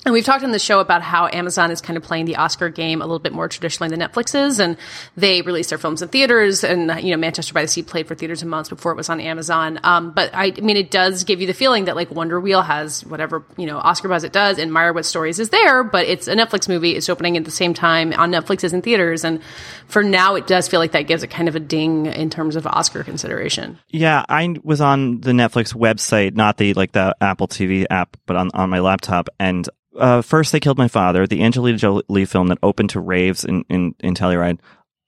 And 0.03 0.13
we've 0.13 0.25
talked 0.25 0.43
on 0.43 0.51
the 0.51 0.57
show 0.57 0.79
about 0.79 1.03
how 1.03 1.27
Amazon 1.31 1.69
is 1.69 1.79
kind 1.79 1.95
of 1.95 2.01
playing 2.01 2.25
the 2.25 2.37
Oscar 2.37 2.69
game 2.69 3.01
a 3.01 3.05
little 3.05 3.19
bit 3.19 3.33
more 3.33 3.47
traditionally 3.47 3.95
than 3.95 3.99
Netflix 3.99 4.33
is, 4.33 4.59
and 4.59 4.75
they 5.15 5.43
release 5.43 5.69
their 5.69 5.77
films 5.77 6.01
in 6.01 6.09
theaters. 6.09 6.63
And 6.63 7.03
you 7.03 7.11
know, 7.11 7.17
Manchester 7.17 7.53
by 7.53 7.61
the 7.61 7.67
Sea 7.67 7.83
played 7.83 8.07
for 8.07 8.15
theaters 8.15 8.41
in 8.41 8.49
months 8.49 8.69
before 8.69 8.91
it 8.91 8.95
was 8.95 9.09
on 9.09 9.19
Amazon. 9.19 9.79
Um, 9.83 10.11
but 10.11 10.33
I, 10.33 10.53
I 10.57 10.61
mean, 10.61 10.75
it 10.75 10.89
does 10.89 11.23
give 11.23 11.39
you 11.39 11.45
the 11.45 11.53
feeling 11.53 11.85
that 11.85 11.95
like 11.95 12.09
Wonder 12.09 12.39
Wheel 12.39 12.63
has 12.63 13.05
whatever 13.05 13.45
you 13.57 13.67
know 13.67 13.77
Oscar 13.77 14.07
buzz 14.07 14.23
it 14.23 14.33
does, 14.33 14.57
and 14.57 14.71
Meyerowitz 14.71 15.05
Stories 15.05 15.39
is 15.39 15.49
there, 15.49 15.83
but 15.83 16.07
it's 16.07 16.27
a 16.27 16.33
Netflix 16.33 16.67
movie. 16.67 16.95
It's 16.95 17.07
opening 17.07 17.37
at 17.37 17.45
the 17.45 17.51
same 17.51 17.75
time 17.75 18.11
on 18.13 18.31
Netflix 18.31 18.63
as 18.63 18.73
in 18.73 18.81
theaters, 18.81 19.23
and 19.23 19.39
for 19.85 20.01
now, 20.01 20.33
it 20.33 20.47
does 20.47 20.67
feel 20.67 20.79
like 20.79 20.93
that 20.93 21.03
gives 21.03 21.21
it 21.21 21.27
kind 21.27 21.47
of 21.47 21.55
a 21.55 21.59
ding 21.59 22.07
in 22.07 22.31
terms 22.31 22.55
of 22.55 22.65
Oscar 22.65 23.03
consideration. 23.03 23.77
Yeah, 23.89 24.25
I 24.27 24.55
was 24.63 24.81
on 24.81 25.21
the 25.21 25.31
Netflix 25.31 25.75
website, 25.75 26.35
not 26.35 26.57
the 26.57 26.73
like 26.73 26.93
the 26.93 27.15
Apple 27.21 27.47
TV 27.47 27.85
app, 27.87 28.17
but 28.25 28.35
on 28.35 28.49
on 28.55 28.71
my 28.71 28.79
laptop, 28.79 29.29
and 29.39 29.69
uh, 29.97 30.21
first 30.21 30.51
they 30.51 30.59
killed 30.59 30.77
my 30.77 30.87
father, 30.87 31.27
the 31.27 31.43
Angelina 31.43 31.77
Jolie 31.77 32.25
film 32.25 32.47
that 32.47 32.59
opened 32.63 32.91
to 32.91 32.99
raves 32.99 33.43
in 33.45 33.63
in, 33.69 33.95
in 33.99 34.13
Telluride. 34.13 34.59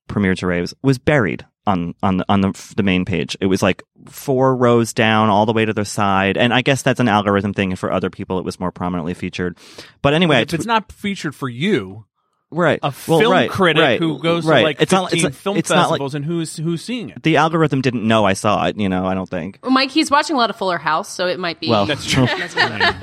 premiered 0.09 0.37
to 0.39 0.47
raves 0.47 0.73
was 0.81 0.97
buried 0.97 1.45
on 1.65 1.95
on 2.03 2.17
the 2.17 2.25
on 2.27 2.41
the, 2.41 2.73
the 2.75 2.83
main 2.83 3.05
page. 3.05 3.37
It 3.39 3.45
was 3.47 3.61
like 3.61 3.83
four 4.07 4.55
rows 4.55 4.93
down, 4.93 5.29
all 5.29 5.45
the 5.45 5.53
way 5.53 5.65
to 5.65 5.73
the 5.73 5.85
side, 5.85 6.37
and 6.37 6.53
I 6.53 6.61
guess 6.61 6.81
that's 6.81 6.99
an 6.99 7.07
algorithm 7.07 7.53
thing. 7.53 7.75
For 7.75 7.91
other 7.91 8.09
people, 8.09 8.39
it 8.39 8.45
was 8.45 8.59
more 8.59 8.71
prominently 8.71 9.13
featured. 9.13 9.57
But 10.01 10.13
anyway, 10.13 10.41
if 10.41 10.53
it's 10.53 10.65
not 10.65 10.91
featured 10.91 11.35
for 11.35 11.49
you, 11.49 12.05
right, 12.53 12.79
a 12.83 12.93
Well, 13.07 13.19
film 13.19 13.31
right, 13.31 13.49
critic 13.49 13.81
right, 13.81 13.99
who 13.99 14.19
goes 14.19 14.45
right. 14.45 14.59
to 14.59 14.63
like 14.63 14.81
it's 14.81 14.91
15 14.91 15.01
not, 15.03 15.13
it's, 15.13 15.23
not- 15.23 15.33
film 15.35 15.57
it's 15.57 15.69
not 15.69 15.75
like 15.77 15.89
festivals 15.89 16.15
and 16.15 16.25
who's 16.25 16.55
who's 16.57 16.83
seeing 16.83 17.09
it. 17.09 17.23
the 17.23 17.37
algorithm 17.37 17.81
didn't 17.81 18.07
know 18.07 18.25
I 18.25 18.33
saw 18.33 18.65
it. 18.67 18.77
You 18.77 18.89
know, 18.89 19.05
I 19.05 19.13
don't 19.13 19.29
think. 19.29 19.59
Well, 19.61 19.71
Mike, 19.71 19.91
he's 19.91 20.09
watching 20.11 20.35
a 20.35 20.39
lot 20.39 20.49
of 20.49 20.55
Fuller 20.55 20.77
House, 20.77 21.09
so 21.09 21.27
it 21.27 21.39
might 21.39 21.59
be. 21.59 21.69
Well, 21.69 21.85
That's 21.85 22.05
true. 22.09 22.25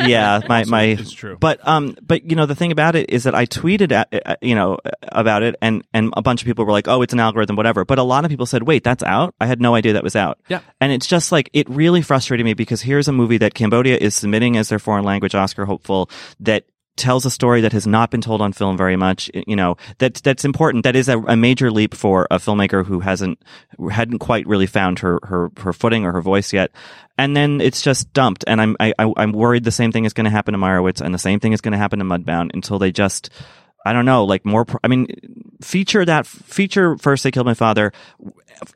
yeah, 0.07 0.41
my 0.49 0.65
my. 0.65 0.83
it's 0.85 1.13
true. 1.13 1.37
But 1.39 1.67
um, 1.67 1.97
but 2.03 2.29
you 2.29 2.37
know 2.37 2.47
the 2.47 2.55
thing 2.55 2.73
about 2.73 2.97
it 2.97 3.11
is 3.11 3.25
that 3.25 3.35
I 3.35 3.47
tweeted 3.47 3.93
at 3.93 4.09
uh, 4.27 4.37
you 4.41 4.55
know 4.55 4.79
about 5.03 5.43
it, 5.43 5.57
and 5.61 5.85
and 5.93 6.13
a 6.17 6.23
bunch 6.23 6.43
of 6.43 6.47
people 6.47 6.65
were 6.65 6.73
like, 6.73 6.89
oh, 6.89 7.03
it's 7.03 7.13
an 7.13 7.21
algorithm, 7.21 7.57
whatever. 7.57 7.85
But 7.85 7.99
a 7.99 8.03
lot 8.03 8.25
of 8.25 8.31
people 8.31 8.47
said, 8.47 8.63
wait, 8.65 8.85
that's 8.85 9.03
out. 9.03 9.35
I 9.41 9.47
had 9.47 9.61
no 9.61 9.75
idea 9.75 9.95
that 9.95 10.03
was 10.05 10.17
out. 10.17 10.39
Yeah. 10.49 10.61
And 10.81 10.93
it's 10.93 11.07
just 11.07 11.33
like 11.33 11.51
it 11.53 11.69
really 11.69 12.03
frustrated 12.03 12.45
me 12.45 12.55
because 12.55 12.83
here's 12.83 13.09
a 13.09 13.13
movie 13.13 13.39
that 13.39 13.55
Cambodia 13.55 13.97
is 13.97 14.15
submitting 14.15 14.57
as 14.57 14.69
their 14.69 14.79
foreign 14.79 15.05
language 15.05 15.35
Oscar 15.35 15.65
hopeful 15.65 16.11
that 16.41 16.65
tells 16.97 17.25
a 17.25 17.31
story 17.31 17.63
that 17.63 17.73
has 17.73 17.87
not 17.87 18.11
been 18.11 18.21
told 18.21 18.43
on 18.43 18.53
film 18.53 18.77
very 18.77 18.97
much 18.97 19.31
you 19.47 19.57
know 19.57 19.77
that 19.99 20.15
that's 20.17 20.45
important 20.45 20.85
that 20.85 20.97
is 20.97 21.09
a, 21.09 21.19
a 21.21 21.37
major 21.37 21.71
leap 21.71 21.95
for 21.95 22.27
a 22.31 22.37
filmmaker 22.37 22.85
who 22.85 23.01
hasn't 23.01 23.41
hadn't 23.91 24.19
quite 24.19 24.47
really 24.47 24.67
found 24.67 24.99
her 24.99 25.19
her 25.23 25.51
her 25.59 25.73
footing 25.73 26.05
or 26.05 26.13
her 26.13 26.21
voice 26.21 26.53
yet 26.53 26.71
and 27.17 27.37
then 27.37 27.61
it's 27.61 27.81
just 27.81 28.13
dumped 28.13 28.45
and 28.47 28.61
i'm 28.61 28.77
I, 28.81 28.93
i'm 28.99 29.33
worried 29.33 29.65
the 29.65 29.71
same 29.71 29.93
thing 29.93 30.05
is 30.05 30.13
going 30.13 30.25
to 30.25 30.31
happen 30.31 30.53
to 30.53 30.59
meyerowitz 30.59 31.01
and 31.01 31.15
the 31.15 31.19
same 31.19 31.41
thing 31.41 31.53
is 31.53 31.61
going 31.61 31.73
to 31.73 31.79
happen 31.79 32.01
to 32.01 32.05
mudbound 32.05 32.51
until 32.53 32.79
they 32.79 32.93
just 32.93 33.31
I 33.85 33.95
don't 33.95 34.05
know, 34.05 34.25
like 34.25 34.45
more. 34.45 34.67
I 34.85 34.89
mean, 34.89 35.07
feature 35.63 36.05
that 36.05 36.27
feature 36.27 36.99
first. 36.99 37.25
They 37.25 37.31
killed 37.31 37.47
my 37.47 37.55
father 37.55 37.93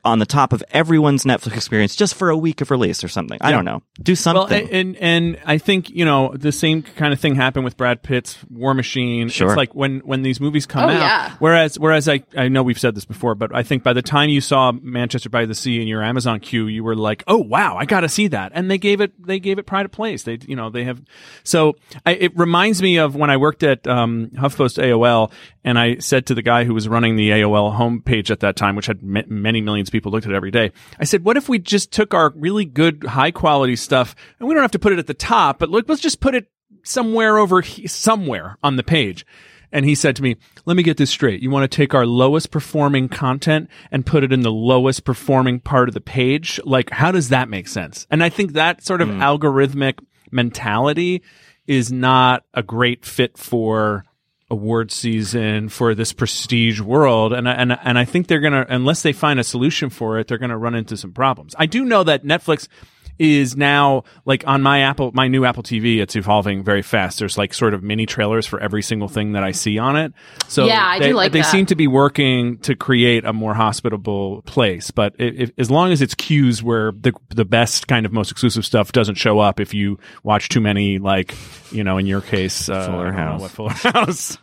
on 0.03 0.19
the 0.19 0.25
top 0.25 0.53
of 0.53 0.63
everyone's 0.71 1.23
Netflix 1.23 1.55
experience 1.55 1.95
just 1.95 2.15
for 2.15 2.29
a 2.29 2.37
week 2.37 2.61
of 2.61 2.71
release 2.71 3.03
or 3.03 3.07
something. 3.07 3.37
I 3.41 3.49
Yeah. 3.49 3.55
don't 3.57 3.65
know. 3.65 3.81
Do 4.01 4.11
Well, 4.11 4.15
something. 4.15 4.69
and 4.71 4.95
and 4.97 5.37
I 5.45 5.57
think 5.57 5.89
you 5.89 6.05
know 6.05 6.33
the 6.35 6.51
same 6.51 6.81
kind 6.81 7.13
of 7.13 7.19
thing 7.19 7.35
happened 7.35 7.65
with 7.65 7.77
Brad 7.77 8.03
Pitt's 8.03 8.37
War 8.49 8.73
Machine. 8.73 9.29
Sure. 9.29 9.47
It's 9.49 9.57
like 9.57 9.73
when 9.75 9.99
when 9.99 10.21
these 10.21 10.39
movies 10.39 10.65
come 10.65 10.85
Oh, 10.85 10.93
out. 10.93 10.99
yeah. 10.99 11.31
Whereas 11.39 11.79
whereas 11.79 12.07
I 12.09 12.23
I 12.37 12.47
know 12.47 12.63
we've 12.63 12.79
said 12.79 12.95
this 12.95 13.05
before, 13.05 13.35
but 13.35 13.55
I 13.55 13.63
think 13.63 13.83
by 13.83 13.93
the 13.93 14.01
time 14.01 14.29
you 14.29 14.41
saw 14.41 14.71
Manchester 14.71 15.29
by 15.29 15.45
the 15.45 15.55
Sea 15.55 15.81
in 15.81 15.87
your 15.87 16.03
Amazon 16.03 16.39
queue, 16.39 16.67
you 16.67 16.83
were 16.83 16.95
like, 16.95 17.23
oh 17.27 17.37
wow, 17.37 17.77
I 17.77 17.85
got 17.85 18.01
to 18.01 18.09
see 18.09 18.27
that. 18.27 18.51
And 18.55 18.69
they 18.69 18.77
gave 18.77 19.01
it 19.01 19.13
they 19.25 19.39
gave 19.39 19.59
it 19.59 19.65
pride 19.65 19.85
of 19.85 19.91
place. 19.91 20.23
They 20.23 20.39
you 20.47 20.55
know 20.55 20.69
they 20.69 20.83
have 20.85 21.01
so 21.43 21.75
I, 22.05 22.11
it 22.13 22.37
reminds 22.37 22.81
me 22.81 22.97
of 22.97 23.15
when 23.15 23.29
I 23.29 23.37
worked 23.37 23.63
at 23.63 23.87
um, 23.87 24.31
HuffPost 24.35 24.81
AOL, 24.83 25.31
and 25.63 25.77
I 25.79 25.97
said 25.97 26.25
to 26.27 26.35
the 26.35 26.41
guy 26.41 26.63
who 26.63 26.73
was 26.73 26.87
running 26.87 27.15
the 27.15 27.29
AOL 27.31 27.77
homepage 27.77 28.29
at 28.31 28.39
that 28.41 28.55
time, 28.55 28.75
which 28.75 28.85
had 28.87 29.01
ma- 29.03 29.21
many 29.27 29.61
millions 29.75 29.89
of 29.89 29.93
people 29.93 30.11
looked 30.11 30.25
at 30.25 30.31
it 30.31 30.35
every 30.35 30.51
day. 30.51 30.71
I 30.99 31.03
said, 31.03 31.25
what 31.25 31.37
if 31.37 31.49
we 31.49 31.59
just 31.59 31.91
took 31.91 32.13
our 32.13 32.31
really 32.35 32.63
good, 32.65 33.03
high 33.03 33.31
quality 33.31 33.75
stuff, 33.75 34.15
and 34.39 34.47
we 34.47 34.55
don't 34.55 34.63
have 34.63 34.71
to 34.71 34.79
put 34.79 34.93
it 34.93 34.99
at 34.99 35.07
the 35.07 35.13
top, 35.13 35.59
but 35.59 35.69
look, 35.69 35.89
let's 35.89 36.01
just 36.01 36.21
put 36.21 36.33
it 36.33 36.49
somewhere 36.83 37.37
over 37.37 37.61
he- 37.61 37.87
somewhere 37.87 38.57
on 38.63 38.77
the 38.77 38.83
page. 38.83 39.25
And 39.71 39.83
he 39.83 39.95
said 39.95 40.15
to 40.15 40.23
me, 40.23 40.37
let 40.65 40.77
me 40.77 40.83
get 40.83 40.95
this 40.95 41.09
straight. 41.09 41.41
You 41.41 41.49
want 41.49 41.69
to 41.69 41.75
take 41.75 41.93
our 41.93 42.05
lowest 42.05 42.49
performing 42.49 43.09
content 43.09 43.69
and 43.91 44.05
put 44.05 44.23
it 44.23 44.31
in 44.31 44.41
the 44.41 44.51
lowest 44.51 45.03
performing 45.03 45.59
part 45.59 45.89
of 45.89 45.93
the 45.93 45.99
page? 45.99 46.61
Like, 46.63 46.91
how 46.91 47.11
does 47.11 47.27
that 47.29 47.49
make 47.49 47.67
sense? 47.67 48.07
And 48.09 48.23
I 48.23 48.29
think 48.29 48.53
that 48.53 48.85
sort 48.85 49.01
of 49.01 49.09
hmm. 49.09 49.21
algorithmic 49.21 49.99
mentality 50.31 51.23
is 51.67 51.91
not 51.91 52.43
a 52.53 52.63
great 52.63 53.05
fit 53.05 53.37
for 53.37 54.05
award 54.49 54.91
season 54.91 55.69
for 55.69 55.95
this 55.95 56.13
prestige 56.13 56.79
world 56.79 57.33
and 57.33 57.47
and 57.47 57.71
and 57.83 57.97
I 57.97 58.05
think 58.05 58.27
they're 58.27 58.39
going 58.39 58.53
to 58.53 58.65
unless 58.71 59.01
they 59.01 59.11
find 59.11 59.39
a 59.39 59.43
solution 59.43 59.89
for 59.89 60.19
it 60.19 60.27
they're 60.27 60.37
going 60.37 60.51
to 60.51 60.57
run 60.57 60.75
into 60.75 60.95
some 60.97 61.11
problems. 61.11 61.55
I 61.57 61.65
do 61.65 61.83
know 61.83 62.03
that 62.03 62.23
Netflix 62.23 62.67
is 63.17 63.55
now 63.55 64.03
like 64.25 64.43
on 64.47 64.61
my 64.61 64.81
Apple 64.81 65.11
my 65.13 65.27
new 65.27 65.45
Apple 65.45 65.63
TV 65.63 65.99
it's 66.01 66.15
evolving 66.15 66.63
very 66.63 66.81
fast. 66.81 67.19
There's 67.19 67.37
like 67.37 67.53
sort 67.53 67.73
of 67.73 67.81
mini 67.83 68.05
trailers 68.05 68.45
for 68.45 68.59
every 68.59 68.81
single 68.81 69.07
thing 69.07 69.31
that 69.33 69.43
I 69.43 69.51
see 69.51 69.77
on 69.77 69.95
it. 69.95 70.13
So 70.47 70.65
Yeah, 70.65 70.83
I 70.85 70.97
do 70.99 71.05
they, 71.05 71.13
like 71.13 71.31
they 71.31 71.41
that. 71.41 71.51
seem 71.51 71.65
to 71.67 71.75
be 71.75 71.87
working 71.87 72.57
to 72.59 72.75
create 72.75 73.23
a 73.25 73.33
more 73.33 73.53
hospitable 73.53 74.41
place, 74.43 74.91
but 74.91 75.15
if, 75.17 75.49
if, 75.49 75.51
as 75.57 75.71
long 75.71 75.91
as 75.91 76.01
it's 76.01 76.15
cues 76.15 76.61
where 76.61 76.91
the 76.91 77.13
the 77.29 77.45
best 77.45 77.87
kind 77.87 78.05
of 78.05 78.11
most 78.13 78.31
exclusive 78.31 78.65
stuff 78.65 78.91
doesn't 78.91 79.15
show 79.15 79.39
up 79.39 79.59
if 79.59 79.73
you 79.73 79.97
watch 80.23 80.49
too 80.49 80.61
many 80.61 80.97
like, 80.99 81.33
you 81.71 81.83
know, 81.83 81.97
in 81.97 82.05
your 82.05 82.21
case 82.21 82.67
uh, 82.69 82.85
Fuller 82.87 83.07
I 83.07 83.11
know 83.11 83.17
House. 83.17 83.41
what 83.41 83.51
Fuller 83.51 83.69
House. 83.93 84.37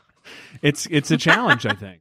It's 0.63 0.87
it's 0.91 1.11
a 1.11 1.17
challenge, 1.17 1.67
I 1.67 1.75
think. 1.75 2.01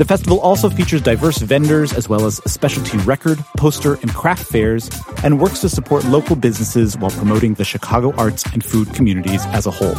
The 0.00 0.06
festival 0.06 0.40
also 0.40 0.70
features 0.70 1.02
diverse 1.02 1.36
vendors 1.42 1.92
as 1.92 2.08
well 2.08 2.24
as 2.24 2.36
specialty 2.50 2.96
record, 3.04 3.38
poster, 3.58 3.96
and 4.00 4.10
craft 4.14 4.50
fairs, 4.50 4.88
and 5.22 5.38
works 5.38 5.60
to 5.60 5.68
support 5.68 6.06
local 6.06 6.36
businesses 6.36 6.96
while 6.96 7.10
promoting 7.10 7.52
the 7.52 7.66
Chicago 7.66 8.14
arts 8.14 8.42
and 8.54 8.64
food 8.64 8.94
communities 8.94 9.44
as 9.48 9.66
a 9.66 9.70
whole. 9.70 9.94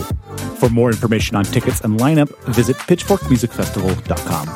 For 0.58 0.70
more 0.70 0.90
information 0.90 1.36
on 1.36 1.46
tickets 1.46 1.82
and 1.82 2.00
lineup, 2.00 2.36
visit 2.46 2.78
pitchforkmusicfestival.com. 2.78 4.48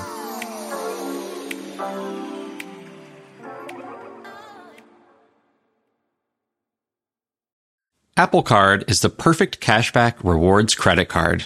Apple 8.18 8.42
Card 8.42 8.84
is 8.88 9.02
the 9.02 9.12
perfect 9.12 9.60
cashback 9.60 10.16
rewards 10.24 10.74
credit 10.74 11.06
card. 11.06 11.46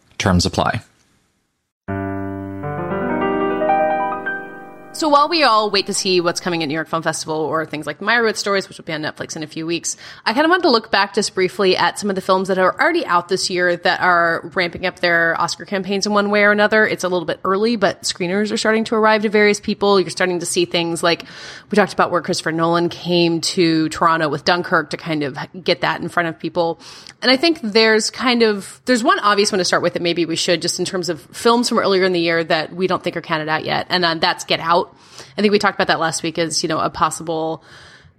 Terms 0.21 0.45
apply. 0.45 0.81
So 4.93 5.07
while 5.07 5.29
we 5.29 5.41
all 5.43 5.71
wait 5.71 5.85
to 5.85 5.93
see 5.93 6.19
what's 6.19 6.41
coming 6.41 6.63
at 6.63 6.67
New 6.67 6.73
York 6.73 6.89
Film 6.89 7.01
Festival 7.01 7.37
or 7.37 7.65
things 7.65 7.87
like 7.87 7.99
Meyerowitz 7.99 8.35
stories, 8.35 8.67
which 8.67 8.77
will 8.77 8.83
be 8.83 8.91
on 8.91 9.01
Netflix 9.01 9.37
in 9.37 9.41
a 9.41 9.47
few 9.47 9.65
weeks, 9.65 9.95
I 10.25 10.33
kind 10.33 10.45
of 10.45 10.49
wanted 10.49 10.63
to 10.63 10.69
look 10.69 10.91
back 10.91 11.13
just 11.13 11.33
briefly 11.33 11.77
at 11.77 11.97
some 11.97 12.09
of 12.09 12.15
the 12.15 12.21
films 12.21 12.49
that 12.49 12.57
are 12.57 12.79
already 12.79 13.05
out 13.05 13.29
this 13.29 13.49
year 13.49 13.77
that 13.77 14.01
are 14.01 14.51
ramping 14.53 14.85
up 14.85 14.99
their 14.99 15.39
Oscar 15.39 15.63
campaigns 15.63 16.05
in 16.05 16.13
one 16.13 16.29
way 16.29 16.43
or 16.43 16.51
another. 16.51 16.85
It's 16.85 17.05
a 17.05 17.09
little 17.09 17.25
bit 17.25 17.39
early, 17.45 17.77
but 17.77 18.01
screeners 18.01 18.51
are 18.51 18.57
starting 18.57 18.83
to 18.83 18.95
arrive 18.95 19.21
to 19.21 19.29
various 19.29 19.61
people. 19.61 19.99
You're 19.99 20.09
starting 20.09 20.41
to 20.41 20.45
see 20.45 20.65
things 20.65 21.01
like 21.01 21.23
we 21.71 21.77
talked 21.77 21.93
about 21.93 22.11
where 22.11 22.21
Christopher 22.21 22.51
Nolan 22.51 22.89
came 22.89 23.39
to 23.41 23.87
Toronto 23.89 24.27
with 24.27 24.43
Dunkirk 24.43 24.89
to 24.89 24.97
kind 24.97 25.23
of 25.23 25.37
get 25.63 25.81
that 25.81 26.01
in 26.01 26.09
front 26.09 26.27
of 26.27 26.37
people. 26.37 26.81
And 27.21 27.31
I 27.31 27.37
think 27.37 27.61
there's 27.61 28.09
kind 28.09 28.43
of 28.43 28.81
there's 28.85 29.03
one 29.03 29.19
obvious 29.19 29.53
one 29.53 29.59
to 29.59 29.65
start 29.65 29.83
with 29.83 29.93
that 29.93 30.01
maybe 30.01 30.25
we 30.25 30.35
should 30.35 30.61
just 30.61 30.79
in 30.79 30.85
terms 30.85 31.07
of 31.07 31.21
films 31.21 31.69
from 31.69 31.79
earlier 31.79 32.03
in 32.03 32.11
the 32.11 32.19
year 32.19 32.43
that 32.43 32.73
we 32.73 32.87
don't 32.87 33.01
think 33.01 33.15
are 33.15 33.21
counted 33.21 33.47
out 33.47 33.63
yet, 33.63 33.87
and 33.89 34.03
uh, 34.03 34.15
that's 34.15 34.43
Get 34.43 34.59
Out. 34.59 34.80
I 35.37 35.41
think 35.41 35.51
we 35.51 35.59
talked 35.59 35.75
about 35.75 35.87
that 35.87 35.99
last 35.99 36.23
week 36.23 36.37
as 36.37 36.63
you 36.63 36.69
know 36.69 36.79
a 36.79 36.89
possible 36.89 37.63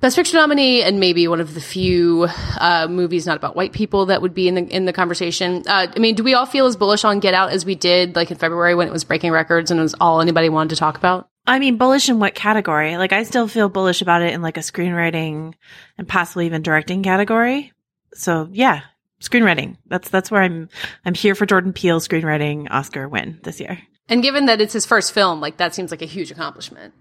Best 0.03 0.17
Picture 0.17 0.37
nominee 0.37 0.83
and 0.83 0.99
maybe 0.99 1.29
one 1.29 1.41
of 1.41 1.55
the 1.55 1.61
few 1.61 2.27
uh, 2.59 2.89
movies 2.91 3.25
not 3.25 3.37
about 3.37 3.55
white 3.55 3.73
people 3.73 4.07
that 4.07 4.21
would 4.21 4.35
be 4.35 4.49
in 4.49 4.57
the 4.57 4.63
in 4.63 4.85
the 4.85 4.93
conversation. 4.93 5.63
Uh, 5.67 5.87
I 5.95 5.99
mean, 6.01 6.17
do 6.17 6.25
we 6.25 6.35
all 6.35 6.45
feel 6.45 6.67
as 6.67 6.77
bullish 6.77 7.05
on 7.05 7.21
Get 7.21 7.35
Out 7.35 7.53
as 7.53 7.65
we 7.65 7.77
did 7.77 8.17
like 8.17 8.33
in 8.33 8.37
February 8.37 8.75
when 8.75 8.89
it 8.89 8.93
was 8.93 9.05
breaking 9.05 9.31
records 9.31 9.71
and 9.71 9.79
it 9.79 9.83
was 9.83 9.95
all 10.01 10.21
anybody 10.21 10.49
wanted 10.49 10.71
to 10.71 10.77
talk 10.77 10.97
about? 10.97 11.29
I 11.47 11.61
mean, 11.61 11.77
bullish 11.77 12.09
in 12.09 12.19
what 12.19 12.35
category? 12.35 12.97
Like, 12.97 13.13
I 13.13 13.25
still 13.25 13.49
feel 13.49 13.69
bullish 13.69 14.03
about 14.03 14.23
it 14.23 14.33
in 14.33 14.43
like 14.43 14.57
a 14.57 14.61
screenwriting 14.61 15.55
and 15.99 16.09
possibly 16.09 16.47
even 16.47 16.63
directing 16.63 17.03
category. 17.03 17.73
So 18.15 18.49
yeah, 18.53 18.83
screenwriting. 19.21 19.77
That's, 19.87 20.09
that's 20.09 20.31
where 20.31 20.43
I'm, 20.43 20.69
I'm 21.05 21.15
here 21.15 21.35
for 21.35 21.47
Jordan 21.47 21.73
Peele 21.73 22.01
screenwriting 22.01 22.69
Oscar 22.71 23.09
win 23.09 23.41
this 23.43 23.61
year. 23.61 23.79
And 24.13 24.23
given 24.23 24.45
that 24.45 24.61
it's 24.61 24.75
his 24.75 24.85
first 24.85 25.13
film, 25.13 25.41
like 25.41 25.57
that 25.57 25.75
seems 25.75 25.91
like 25.91 26.03
a 26.03 26.07
huge 26.07 26.31
accomplishment. 26.31 26.93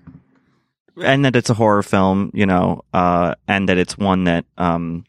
and 1.03 1.25
that 1.25 1.36
it's 1.36 1.50
a 1.50 1.53
horror 1.53 1.84
film, 1.84 2.32
you 2.34 2.46
know, 2.46 2.86
uh, 2.94 3.36
and 3.50 3.68
that 3.68 3.77
it's 3.77 3.98
one 3.98 4.24
that, 4.25 4.46
um, 4.58 5.03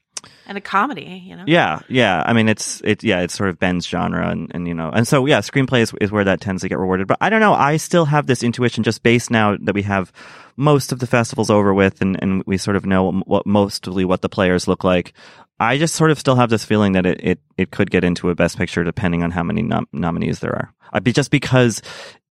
and 0.46 0.58
a 0.58 0.60
comedy, 0.60 1.22
you 1.26 1.36
know. 1.36 1.44
Yeah, 1.46 1.80
yeah. 1.88 2.22
I 2.24 2.32
mean, 2.32 2.48
it's 2.48 2.80
it. 2.82 3.02
Yeah, 3.02 3.20
it's 3.20 3.34
sort 3.34 3.50
of 3.50 3.58
Ben's 3.58 3.86
genre, 3.86 4.28
and, 4.28 4.50
and 4.54 4.66
you 4.68 4.74
know, 4.74 4.90
and 4.90 5.06
so 5.06 5.26
yeah, 5.26 5.40
screenplay 5.40 5.80
is, 5.80 5.92
is 6.00 6.10
where 6.10 6.24
that 6.24 6.40
tends 6.40 6.62
to 6.62 6.68
get 6.68 6.78
rewarded. 6.78 7.06
But 7.06 7.18
I 7.20 7.30
don't 7.30 7.40
know. 7.40 7.54
I 7.54 7.76
still 7.76 8.04
have 8.06 8.26
this 8.26 8.42
intuition, 8.42 8.82
just 8.84 9.02
based 9.02 9.30
now 9.30 9.56
that 9.60 9.74
we 9.74 9.82
have 9.82 10.12
most 10.56 10.92
of 10.92 10.98
the 10.98 11.06
festivals 11.06 11.50
over 11.50 11.72
with, 11.72 12.00
and 12.02 12.20
and 12.22 12.42
we 12.46 12.56
sort 12.56 12.76
of 12.76 12.86
know 12.86 13.12
what 13.26 13.46
mostly 13.46 14.04
what 14.04 14.22
the 14.22 14.28
players 14.28 14.68
look 14.68 14.84
like. 14.84 15.12
I 15.60 15.78
just 15.78 15.94
sort 15.94 16.10
of 16.10 16.18
still 16.18 16.36
have 16.36 16.50
this 16.50 16.64
feeling 16.64 16.92
that 16.92 17.06
it 17.06 17.20
it, 17.22 17.40
it 17.56 17.70
could 17.70 17.90
get 17.90 18.04
into 18.04 18.30
a 18.30 18.34
best 18.34 18.58
picture 18.58 18.84
depending 18.84 19.22
on 19.22 19.30
how 19.30 19.42
many 19.42 19.62
nom- 19.62 19.88
nominees 19.92 20.40
there 20.40 20.54
are. 20.54 20.74
I'd 20.92 21.04
be 21.04 21.12
just 21.12 21.30
because 21.30 21.82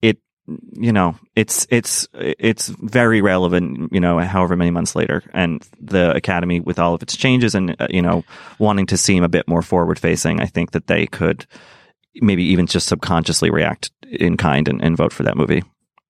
it 0.03 0.19
you 0.73 0.92
know, 0.92 1.16
it's 1.37 1.66
it's 1.71 2.09
it's 2.14 2.69
very 2.69 3.21
relevant. 3.21 3.92
You 3.92 4.00
know, 4.00 4.19
however 4.19 4.57
many 4.57 4.71
months 4.71 4.95
later, 4.95 5.23
and 5.33 5.66
the 5.80 6.14
Academy, 6.14 6.61
with 6.61 6.78
all 6.78 6.95
of 6.95 7.02
its 7.02 7.16
changes, 7.16 7.54
and 7.54 7.76
uh, 7.80 7.87
you 7.90 8.02
know, 8.02 8.25
wanting 8.59 8.87
to 8.87 8.97
seem 8.97 9.23
a 9.23 9.28
bit 9.28 9.47
more 9.49 9.62
forward 9.62 9.99
facing, 9.99 10.40
I 10.40 10.47
think 10.47 10.73
that 10.73 10.87
they 10.87 11.07
could 11.07 11.47
maybe 12.16 12.45
even 12.45 12.66
just 12.66 12.88
subconsciously 12.88 13.50
react 13.50 13.90
in 14.11 14.37
kind 14.37 14.69
and, 14.69 14.83
and 14.83 14.97
vote 14.97 15.12
for 15.12 15.23
that 15.23 15.37
movie. 15.37 15.62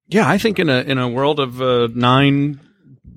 Yeah, 0.09 0.28
I 0.28 0.38
think 0.38 0.59
in 0.59 0.68
a 0.68 0.80
in 0.80 0.99
a 0.99 1.09
world 1.09 1.40
of 1.40 1.61
uh, 1.61 1.88
nine 1.94 2.61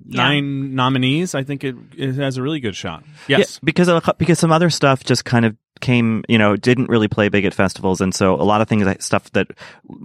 nine 0.06 0.76
nominees, 0.76 1.36
I 1.36 1.44
think 1.44 1.64
it, 1.64 1.76
it 1.98 2.14
has 2.16 2.38
a 2.38 2.42
really 2.42 2.60
good 2.60 2.76
shot. 2.76 3.04
Yes, 3.28 3.56
Yeah, 3.56 3.60
because 3.64 3.90
of, 3.90 4.10
because 4.18 4.40
some 4.40 4.52
other 4.52 4.70
stuff 4.70 5.04
just 5.04 5.26
kind 5.26 5.46
of 5.46 5.56
came, 5.82 6.24
you 6.30 6.38
know, 6.38 6.56
didn't 6.56 6.90
really 6.90 7.08
play 7.08 7.30
big 7.30 7.46
at 7.46 7.54
festivals, 7.54 8.00
and 8.02 8.16
so 8.16 8.36
a 8.36 8.44
lot 8.44 8.62
of 8.62 8.68
things, 8.70 8.88
stuff 9.04 9.30
that, 9.34 9.48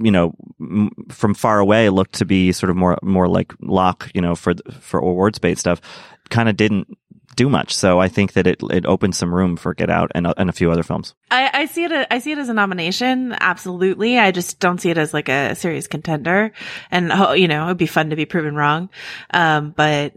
you 0.01 0.11
know, 0.11 0.35
m- 0.61 0.91
from 1.09 1.35
far 1.35 1.61
away 1.61 1.89
looked 1.89 2.15
to 2.17 2.25
be 2.25 2.53
sort 2.53 2.71
of 2.71 2.77
more 2.77 2.99
more 3.03 3.29
like 3.29 3.53
lock, 3.61 4.11
you 4.15 4.21
know, 4.21 4.35
for 4.35 4.55
for 4.81 4.99
awards 5.01 5.39
based 5.39 5.61
stuff, 5.61 5.81
kind 6.31 6.49
of 6.49 6.57
didn't 6.57 6.98
do 7.39 7.49
much. 7.49 7.75
So 7.75 7.99
I 7.99 8.09
think 8.09 8.35
that 8.35 8.47
it 8.47 8.61
it 8.71 8.85
opened 8.85 9.15
some 9.17 9.35
room 9.35 9.57
for 9.57 9.73
Get 9.73 9.89
Out 9.89 10.11
and 10.15 10.27
a- 10.27 10.39
and 10.39 10.51
a 10.51 10.53
few 10.53 10.71
other 10.71 10.83
films. 10.83 11.15
I, 11.31 11.49
I 11.55 11.65
see 11.67 11.85
it. 11.85 11.93
a- 11.93 12.13
I 12.13 12.19
see 12.19 12.33
it 12.33 12.39
as 12.39 12.51
a 12.51 12.55
nomination. 12.55 13.35
Absolutely. 13.41 14.19
I 14.19 14.31
just 14.31 14.61
don't 14.61 14.81
see 14.81 14.91
it 14.91 14.99
as 14.99 15.15
like 15.15 15.29
a 15.31 15.55
serious 15.55 15.87
contender. 15.87 16.53
And 16.91 17.11
oh, 17.13 17.33
you 17.33 17.49
know, 17.49 17.65
it'd 17.67 17.79
be 17.79 17.87
fun 17.87 18.11
to 18.11 18.17
be 18.17 18.27
proven 18.27 18.55
wrong. 18.55 18.91
Um, 19.33 19.71
but 19.77 20.15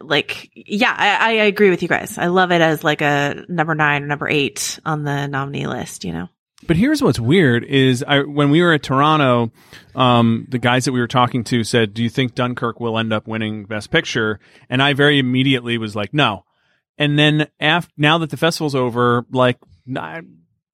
like, 0.00 0.50
yeah, 0.54 0.94
I, 0.96 1.28
I 1.28 1.32
agree 1.44 1.70
with 1.70 1.82
you 1.82 1.88
guys. 1.88 2.18
I 2.18 2.26
love 2.26 2.50
it 2.50 2.60
as 2.60 2.82
like 2.82 3.02
a 3.02 3.44
number 3.48 3.74
nine 3.74 4.02
or 4.02 4.06
number 4.06 4.28
eight 4.28 4.80
on 4.84 5.04
the 5.04 5.28
nominee 5.28 5.66
list. 5.68 6.04
You 6.04 6.12
know. 6.12 6.28
But 6.66 6.76
here's 6.76 7.02
what's 7.02 7.18
weird 7.18 7.64
is 7.64 8.04
I, 8.06 8.20
when 8.20 8.50
we 8.50 8.62
were 8.62 8.72
at 8.72 8.84
Toronto, 8.84 9.50
um, 9.96 10.46
the 10.48 10.58
guys 10.60 10.84
that 10.84 10.92
we 10.92 11.00
were 11.00 11.08
talking 11.08 11.42
to 11.44 11.64
said, 11.64 11.92
"Do 11.92 12.02
you 12.02 12.08
think 12.08 12.34
Dunkirk 12.34 12.78
will 12.80 12.98
end 12.98 13.12
up 13.12 13.26
winning 13.26 13.64
Best 13.64 13.90
Picture?" 13.90 14.38
And 14.70 14.80
I 14.82 14.92
very 14.94 15.18
immediately 15.18 15.76
was 15.78 15.94
like, 15.96 16.14
"No." 16.14 16.44
And 16.98 17.18
then 17.18 17.48
after 17.58 17.92
now 17.96 18.18
that 18.18 18.30
the 18.30 18.36
festival's 18.36 18.74
over, 18.74 19.24
like 19.30 19.58
I, 19.96 20.22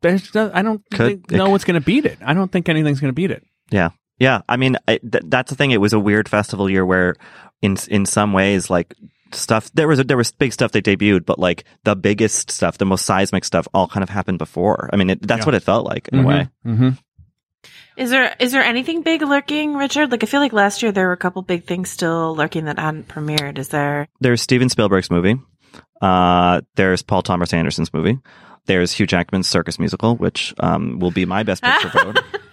there's, 0.03 0.35
I 0.37 0.63
don't 0.63 0.83
Could- 0.91 1.27
think, 1.27 1.31
know 1.31 1.51
what's 1.51 1.65
going 1.65 1.81
to 1.81 1.85
beat 1.85 2.05
it. 2.07 2.19
I 2.25 2.35
don't 2.35 2.51
think 2.51 2.69
anything's 2.69 3.01
going 3.01 3.11
to 3.11 3.15
beat 3.15 3.31
it. 3.31 3.45
Yeah. 3.71 3.91
Yeah. 4.19 4.43
I 4.49 4.57
mean, 4.57 4.77
I, 4.89 4.99
th- 4.99 5.25
that's 5.27 5.51
the 5.51 5.57
thing. 5.57 5.71
It 5.71 5.81
was 5.81 5.93
a 5.93 5.99
weird 6.01 6.29
festival 6.29 6.69
year 6.69 6.85
where 6.85 7.15
in, 7.63 7.77
in 7.89 8.05
some 8.07 8.33
ways, 8.33 8.69
like 8.69 8.95
stuff, 9.33 9.71
there 9.75 9.87
was, 9.89 9.99
there 10.05 10.17
was 10.17 10.33
big 10.33 10.53
stuff 10.53 10.73
they 10.73 10.83
debuted, 10.83 11.25
but 11.25 11.39
like 11.39 11.65
the 11.85 11.95
biggest 11.95 12.51
stuff, 12.51 12.79
the 12.79 12.85
most 12.87 13.05
seismic 13.07 13.45
stuff 13.45 13.69
all 13.73 13.87
kind 13.89 14.03
of 14.03 14.09
happened 14.11 14.39
before. 14.39 14.91
I 14.93 14.97
mean, 14.97 15.11
it, 15.11 15.23
that's 15.27 15.41
Yeah. 15.41 15.47
what 15.47 15.55
it 15.55 15.63
felt 15.63 15.87
like 15.87 16.09
in 16.09 16.19
a 16.21 16.27
way. 16.27 16.49
Mm-hmm. 16.67 16.89
Is 17.97 18.11
there 18.11 18.37
is 18.39 18.53
there 18.53 18.63
anything 18.63 19.03
big 19.03 19.23
lurking, 19.23 19.75
Richard? 19.75 20.13
Like 20.13 20.23
I 20.23 20.27
feel 20.27 20.39
like 20.41 20.53
last 20.53 20.83
year 20.85 20.93
there 20.93 21.09
were 21.09 21.13
a 21.13 21.17
couple 21.17 21.43
big 21.43 21.65
things 21.65 21.91
still 21.91 22.37
lurking 22.37 22.67
that 22.67 22.79
hadn't 22.79 23.09
premiered. 23.09 23.59
Is 23.59 23.71
there? 23.71 24.07
There's 24.21 24.41
Steven 24.41 24.69
Spielberg's 24.69 25.11
movie. 25.11 25.41
Uh, 26.00 26.61
there's 26.76 27.02
Paul 27.02 27.23
Thomas 27.23 27.52
Anderson's 27.52 27.92
movie. 27.92 28.18
There's 28.66 28.92
Hugh 28.92 29.06
Jackman's 29.06 29.49
circus 29.49 29.78
musical, 29.78 30.16
which, 30.16 30.54
um, 30.61 30.99
will 30.99 31.11
be 31.11 31.25
my 31.25 31.42
best 31.42 31.62
picture 31.62 31.88
vote. 31.88 32.18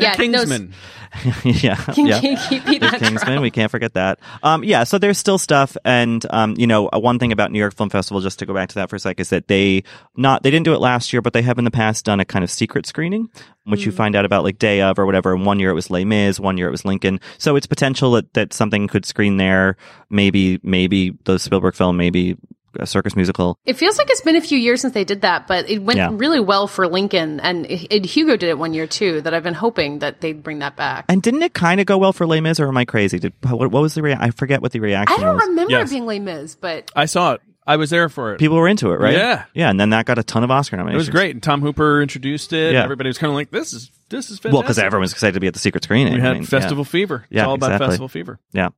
Yeah, 0.00 0.14
Kingsman. 0.14 0.74
yeah. 1.44 1.76
Can, 1.76 2.06
yeah. 2.06 2.20
can 2.20 2.36
keep 2.48 2.64
beat 2.66 2.80
There's 2.80 2.92
that 2.92 3.00
Kingsman. 3.00 3.32
drum. 3.32 3.42
We 3.42 3.50
can't 3.50 3.70
forget 3.70 3.94
that. 3.94 4.18
Um, 4.42 4.64
yeah, 4.64 4.84
so 4.84 4.98
there's 4.98 5.18
still 5.18 5.38
stuff, 5.38 5.76
and 5.84 6.24
um, 6.30 6.54
you 6.58 6.66
know, 6.66 6.88
uh, 6.92 6.98
one 6.98 7.18
thing 7.18 7.32
about 7.32 7.52
New 7.52 7.58
York 7.58 7.74
Film 7.74 7.90
Festival, 7.90 8.20
just 8.20 8.38
to 8.40 8.46
go 8.46 8.54
back 8.54 8.68
to 8.70 8.74
that 8.76 8.90
for 8.90 8.96
a 8.96 8.98
sec, 8.98 9.20
is 9.20 9.30
that 9.30 9.48
they 9.48 9.84
not 10.16 10.42
they 10.42 10.50
didn't 10.50 10.64
do 10.64 10.74
it 10.74 10.80
last 10.80 11.12
year, 11.12 11.22
but 11.22 11.32
they 11.32 11.42
have 11.42 11.58
in 11.58 11.64
the 11.64 11.70
past 11.70 12.04
done 12.04 12.20
a 12.20 12.24
kind 12.24 12.44
of 12.44 12.50
secret 12.50 12.86
screening, 12.86 13.28
which 13.64 13.86
you 13.86 13.92
find 13.92 14.14
out 14.16 14.24
about 14.24 14.44
like 14.44 14.58
day 14.58 14.82
of 14.82 14.98
or 14.98 15.06
whatever. 15.06 15.34
And 15.34 15.46
one 15.46 15.58
year 15.58 15.70
it 15.70 15.74
was 15.74 15.90
Les 15.90 16.04
Mis, 16.04 16.38
one 16.40 16.58
year 16.58 16.68
it 16.68 16.72
was 16.72 16.84
Lincoln. 16.84 17.20
So 17.38 17.56
it's 17.56 17.66
potential 17.66 18.12
that 18.12 18.32
that 18.34 18.52
something 18.52 18.88
could 18.88 19.04
screen 19.04 19.36
there. 19.36 19.76
Maybe 20.10 20.60
maybe 20.62 21.16
the 21.24 21.38
Spielberg 21.38 21.74
film, 21.74 21.96
maybe 21.96 22.36
a 22.80 22.86
circus 22.86 23.16
musical. 23.16 23.58
It 23.64 23.74
feels 23.76 23.98
like 23.98 24.08
it's 24.10 24.20
been 24.20 24.36
a 24.36 24.40
few 24.40 24.58
years 24.58 24.80
since 24.80 24.94
they 24.94 25.04
did 25.04 25.22
that, 25.22 25.46
but 25.46 25.68
it 25.68 25.82
went 25.82 25.98
Yeah. 25.98 26.10
really 26.12 26.40
well 26.40 26.66
for 26.66 26.86
Lincoln, 26.88 27.40
and 27.40 27.66
it, 27.66 27.86
it- 27.90 28.04
Hugo 28.06 28.36
did 28.36 28.48
it 28.48 28.58
one 28.58 28.72
year 28.74 28.86
too. 28.86 29.20
That 29.22 29.34
I've 29.34 29.42
been 29.42 29.54
hoping 29.54 29.98
that 30.00 30.20
they'd 30.20 30.42
bring 30.42 30.60
that 30.60 30.76
back. 30.76 31.06
And 31.08 31.22
didn't 31.22 31.42
it 31.42 31.54
kind 31.54 31.80
of 31.80 31.86
go 31.86 31.98
well 31.98 32.12
for 32.12 32.26
Les 32.26 32.40
Mis, 32.40 32.60
or 32.60 32.68
am 32.68 32.76
I 32.76 32.84
crazy? 32.84 33.18
Did 33.18 33.32
what, 33.42 33.70
what 33.70 33.82
was 33.82 33.94
the 33.94 34.02
rea- 34.02 34.16
I 34.18 34.30
forget 34.30 34.62
what 34.62 34.72
the 34.72 34.80
reaction 34.80 35.18
I 35.18 35.22
don't 35.22 35.36
was. 35.36 35.46
remember 35.48 35.72
Yes. 35.72 35.88
it 35.90 35.94
being 35.94 36.06
Les 36.06 36.18
Mis, 36.20 36.54
but 36.54 36.90
I 36.94 37.06
saw 37.06 37.32
it. 37.34 37.40
I 37.68 37.76
was 37.78 37.90
there 37.90 38.08
for 38.08 38.32
it. 38.32 38.38
People 38.38 38.56
were 38.58 38.68
into 38.68 38.92
it, 38.92 39.00
right? 39.00 39.14
Yeah. 39.14 39.44
yeah, 39.52 39.68
and 39.70 39.80
then 39.80 39.90
that 39.90 40.06
got 40.06 40.18
a 40.18 40.22
ton 40.22 40.44
of 40.44 40.52
Oscar 40.52 40.76
nominations. 40.76 41.08
it 41.08 41.10
was 41.10 41.20
great. 41.20 41.34
And 41.34 41.42
Tom 41.42 41.60
Hooper 41.62 42.00
introduced 42.00 42.52
it. 42.52 42.74
Yeah. 42.74 42.84
Everybody 42.84 43.08
was 43.08 43.18
kind 43.18 43.28
of 43.28 43.34
like, 43.34 43.50
"This 43.50 43.72
is 43.72 43.90
this 44.08 44.26
is 44.30 44.38
fantastic." 44.38 44.52
Well, 44.52 44.62
because 44.62 44.78
everyone's 44.78 45.10
excited 45.10 45.34
to 45.34 45.40
be 45.40 45.48
at 45.48 45.52
the 45.54 45.58
secret 45.58 45.82
screening. 45.82 46.12
we 46.14 46.20
I 46.20 46.22
had 46.22 46.32
mean, 46.34 46.42
yeah. 46.42 46.48
festival 46.48 46.84
fever. 46.84 47.24
It's 47.28 47.34
Yeah, 47.38 47.46
all 47.46 47.54
about 47.54 47.70
exactly. 47.72 47.86
festival 47.88 48.08
fever. 48.08 48.38
Yeah. 48.52 48.68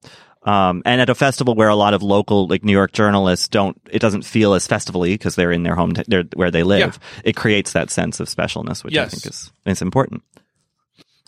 Um, 0.48 0.82
and 0.87 1.00
at 1.00 1.11
a 1.11 1.14
festival 1.14 1.54
where 1.54 1.68
a 1.68 1.76
lot 1.76 1.92
of 1.92 2.02
local, 2.02 2.46
like 2.46 2.64
New 2.64 2.72
York 2.72 2.92
journalists 2.92 3.48
don't, 3.48 3.76
it 3.90 3.98
doesn't 3.98 4.22
feel 4.22 4.54
as 4.54 4.66
festivally 4.66 5.12
because 5.12 5.34
they're 5.34 5.52
in 5.52 5.62
their 5.62 5.74
home, 5.74 5.92
they're 6.06 6.24
where 6.34 6.50
they 6.50 6.62
live. 6.62 6.98
It 7.22 7.37
creates 7.37 7.72
that 7.72 7.90
sense 7.90 8.18
of 8.18 8.28
specialness, 8.28 8.82
which 8.82 8.94
I 8.96 9.08
think 9.11 9.26
is, 9.26 9.52
is 9.66 9.82
important. 9.82 10.22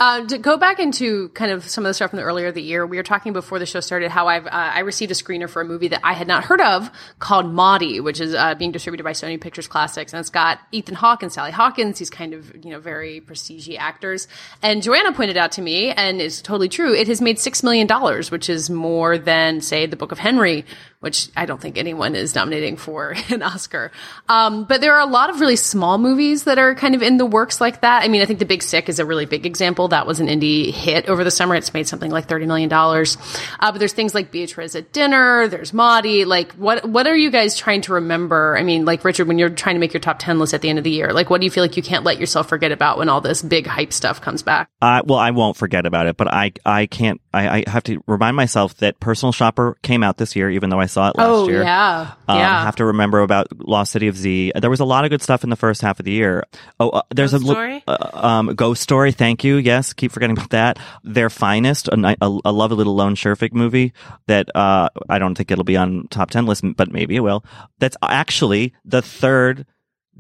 Uh, 0.01 0.27
to 0.27 0.39
go 0.39 0.57
back 0.57 0.81
into 0.81 1.29
kind 1.31 1.53
of 1.53 1.69
some 1.69 1.85
of 1.85 1.91
the 1.91 1.93
stuff 1.93 2.09
from 2.09 2.17
the 2.17 2.23
earlier 2.23 2.47
of 2.47 2.55
the 2.55 2.63
year, 2.63 2.87
we 2.87 2.97
were 2.97 3.03
talking 3.03 3.35
before 3.35 3.59
the 3.59 3.67
show 3.67 3.81
started 3.81 4.11
how 4.11 4.29
I've 4.29 4.47
uh, 4.47 4.51
I 4.51 4.79
received 4.81 5.13
a 5.13 5.15
screener 5.15 5.47
for 5.47 5.61
a 5.61 5.65
movie 5.67 5.89
that 5.89 6.01
I 6.03 6.15
had 6.15 6.27
not 6.27 6.43
heard 6.43 6.63
of 6.63 6.91
called 7.19 7.53
Maudie, 7.53 8.01
which 8.01 8.19
is 8.19 8.35
uh, 8.35 8.55
being 8.55 8.73
distributed 8.73 9.05
by 9.05 9.13
Sony 9.13 9.39
Pictures 9.39 9.69
Classics, 9.69 10.15
and 10.15 10.21
it's 10.21 10.31
got 10.31 10.59
Ethan 10.73 10.95
Hawke 10.95 11.23
and 11.23 11.31
Sally 11.31 11.51
Hawkins, 11.51 11.99
these 11.99 12.09
kind 12.09 12.33
of 12.33 12.65
you 12.65 12.71
know 12.71 12.81
very 12.81 13.21
prestige 13.21 13.69
actors. 13.79 14.27
And 14.63 14.83
Joanna 14.83 15.13
pointed 15.13 15.37
out 15.37 15.53
to 15.53 15.63
me, 15.63 15.91
and 15.91 16.23
it's 16.23 16.41
totally 16.41 16.71
true, 16.71 16.95
it 16.95 17.07
has 17.09 17.21
made 17.21 17.39
six 17.39 17.63
million 17.63 17.87
dollars, 17.87 18.31
which 18.31 18.49
is 18.49 18.71
more 18.71 19.19
than 19.19 19.61
say 19.61 19.85
The 19.85 19.97
Book 19.97 20.13
of 20.13 20.19
Henry, 20.19 20.65
which 21.01 21.31
I 21.35 21.47
don't 21.47 21.61
think 21.61 21.79
anyone 21.79 22.15
is 22.15 22.35
nominating 22.35 22.77
for 22.77 23.15
an 23.31 23.43
Oscar. 23.43 23.91
Um, 24.29 24.65
but 24.65 24.81
there 24.81 24.95
are 24.95 25.01
a 25.01 25.11
lot 25.11 25.31
of 25.31 25.41
really 25.41 25.57
small 25.57 25.99
movies 25.99 26.45
that 26.45 26.59
are 26.59 26.75
kind 26.75 26.95
of 26.95 27.03
in 27.03 27.17
the 27.17 27.27
works 27.27 27.61
like 27.61 27.81
that. 27.81 28.05
I 28.05 28.09
mean, 28.09 28.21
I 28.21 28.27
think 28.27 28.39
The 28.39 28.45
Big 28.45 28.63
Sick 28.63 28.89
is 28.89 28.99
a 28.99 29.07
really 29.07 29.25
big 29.25 29.47
example. 29.47 29.89
That 29.89 30.07
was 30.07 30.21
an 30.21 30.27
indie 30.27 30.71
hit 30.71 31.09
over 31.09 31.25
the 31.25 31.31
summer. 31.31 31.55
It's 31.55 31.73
made 31.73 31.89
something 31.89 32.11
like 32.11 32.29
$30 32.29 32.47
million. 32.47 32.71
Uh, 32.71 33.73
but 33.73 33.79
there's 33.79 33.95
things 33.95 34.15
like 34.15 34.31
Beatriz 34.31 34.77
at 34.77 34.93
Dinner, 34.93 35.49
there's 35.49 35.73
Maudie. 35.73 36.27
Like, 36.27 36.53
what, 36.53 36.87
what 36.89 37.07
are 37.07 37.17
you 37.17 37.31
guys 37.31 37.57
trying 37.57 37.81
to 37.83 37.95
remember? 37.95 38.57
I 38.59 38.63
mean, 38.63 38.85
like, 38.85 39.03
Richard, 39.03 39.27
when 39.27 39.39
you're 39.39 39.51
trying 39.51 39.77
to 39.77 39.81
make 39.81 39.95
your 39.95 40.01
top 40.01 40.19
10 40.19 40.39
list 40.39 40.53
at 40.53 40.61
the 40.61 40.69
end 40.69 40.79
of 40.79 40.85
the 40.85 40.91
year, 40.91 41.13
like, 41.15 41.31
what 41.31 41.41
do 41.41 41.47
you 41.47 41.51
feel 41.51 41.65
like 41.65 41.77
you 41.79 41.83
can't 41.83 42.05
let 42.05 42.21
yourself 42.21 42.49
forget 42.49 42.73
about 42.73 42.99
when 42.99 43.09
all 43.09 43.23
this 43.23 43.41
big 43.41 43.67
hype 43.67 43.95
stuff 43.95 44.21
comes 44.21 44.43
back? 44.43 44.69
I 44.83 45.01
well, 45.05 45.19
I 45.19 45.31
won't 45.31 45.57
forget 45.57 45.87
about 45.87 46.07
it, 46.07 46.19
but 46.19 46.29
I, 46.29 46.53
I 46.67 46.87
can't, 46.87 47.21
I, 47.33 47.59
I 47.59 47.71
have 47.71 47.85
to 47.85 48.03
remind 48.07 48.37
myself 48.37 48.77
that 48.79 48.99
Personal 48.99 49.33
Shopper 49.33 49.77
came 49.83 50.03
out 50.03 50.17
this 50.17 50.35
year, 50.35 50.51
even 50.51 50.71
though 50.71 50.81
I 50.81 50.87
saw 50.87 51.11
it 51.11 51.17
last 51.17 51.29
oh, 51.29 51.49
year. 51.49 51.63
yeah. 51.63 52.13
Um, 52.27 52.39
yeah. 52.39 52.65
Have 52.65 52.77
to 52.77 52.87
remember 52.87 53.21
about 53.21 53.47
Lost 53.57 53.93
City 53.93 54.09
of 54.09 54.17
Z. 54.17 54.53
There 54.57 54.71
was 54.71 54.81
a 54.81 54.85
lot 54.85 55.05
of 55.05 55.11
good 55.11 55.23
stuff 55.23 55.45
in 55.45 55.51
the 55.51 55.57
first 55.57 55.81
half 55.81 56.01
of 56.01 56.05
the 56.05 56.11
year. 56.11 56.45
Oh, 56.81 56.91
uh, 56.91 57.03
there's 57.11 57.33
Ghost 57.33 57.45
a 57.45 57.47
Story? 57.47 57.85
Uh, 57.87 58.11
um, 58.15 58.47
Ghost 58.55 58.83
Story. 58.83 59.13
Thank 59.13 59.45
you. 59.45 59.57
Yes, 59.57 59.93
keep 59.93 60.11
forgetting 60.13 60.37
about 60.37 60.51
that. 60.51 60.79
Their 61.05 61.31
Finest, 61.31 61.89
a, 61.89 62.17
a, 62.21 62.39
a 62.45 62.53
lovely 62.53 62.77
little 62.77 62.97
Lone 62.97 63.15
Scherfig 63.15 63.53
movie 63.53 63.93
that 64.27 64.55
uh, 64.57 64.89
I 65.09 65.19
don't 65.19 65.37
think 65.37 65.51
it'll 65.51 65.65
be 65.65 65.77
on 65.77 66.09
top 66.09 66.31
ten 66.31 66.47
list, 66.47 66.65
but 66.77 66.91
maybe 66.91 67.17
it 67.17 67.21
will. 67.21 67.45
That's 67.79 67.97
actually 68.03 68.75
the 68.85 69.03
third 69.03 69.67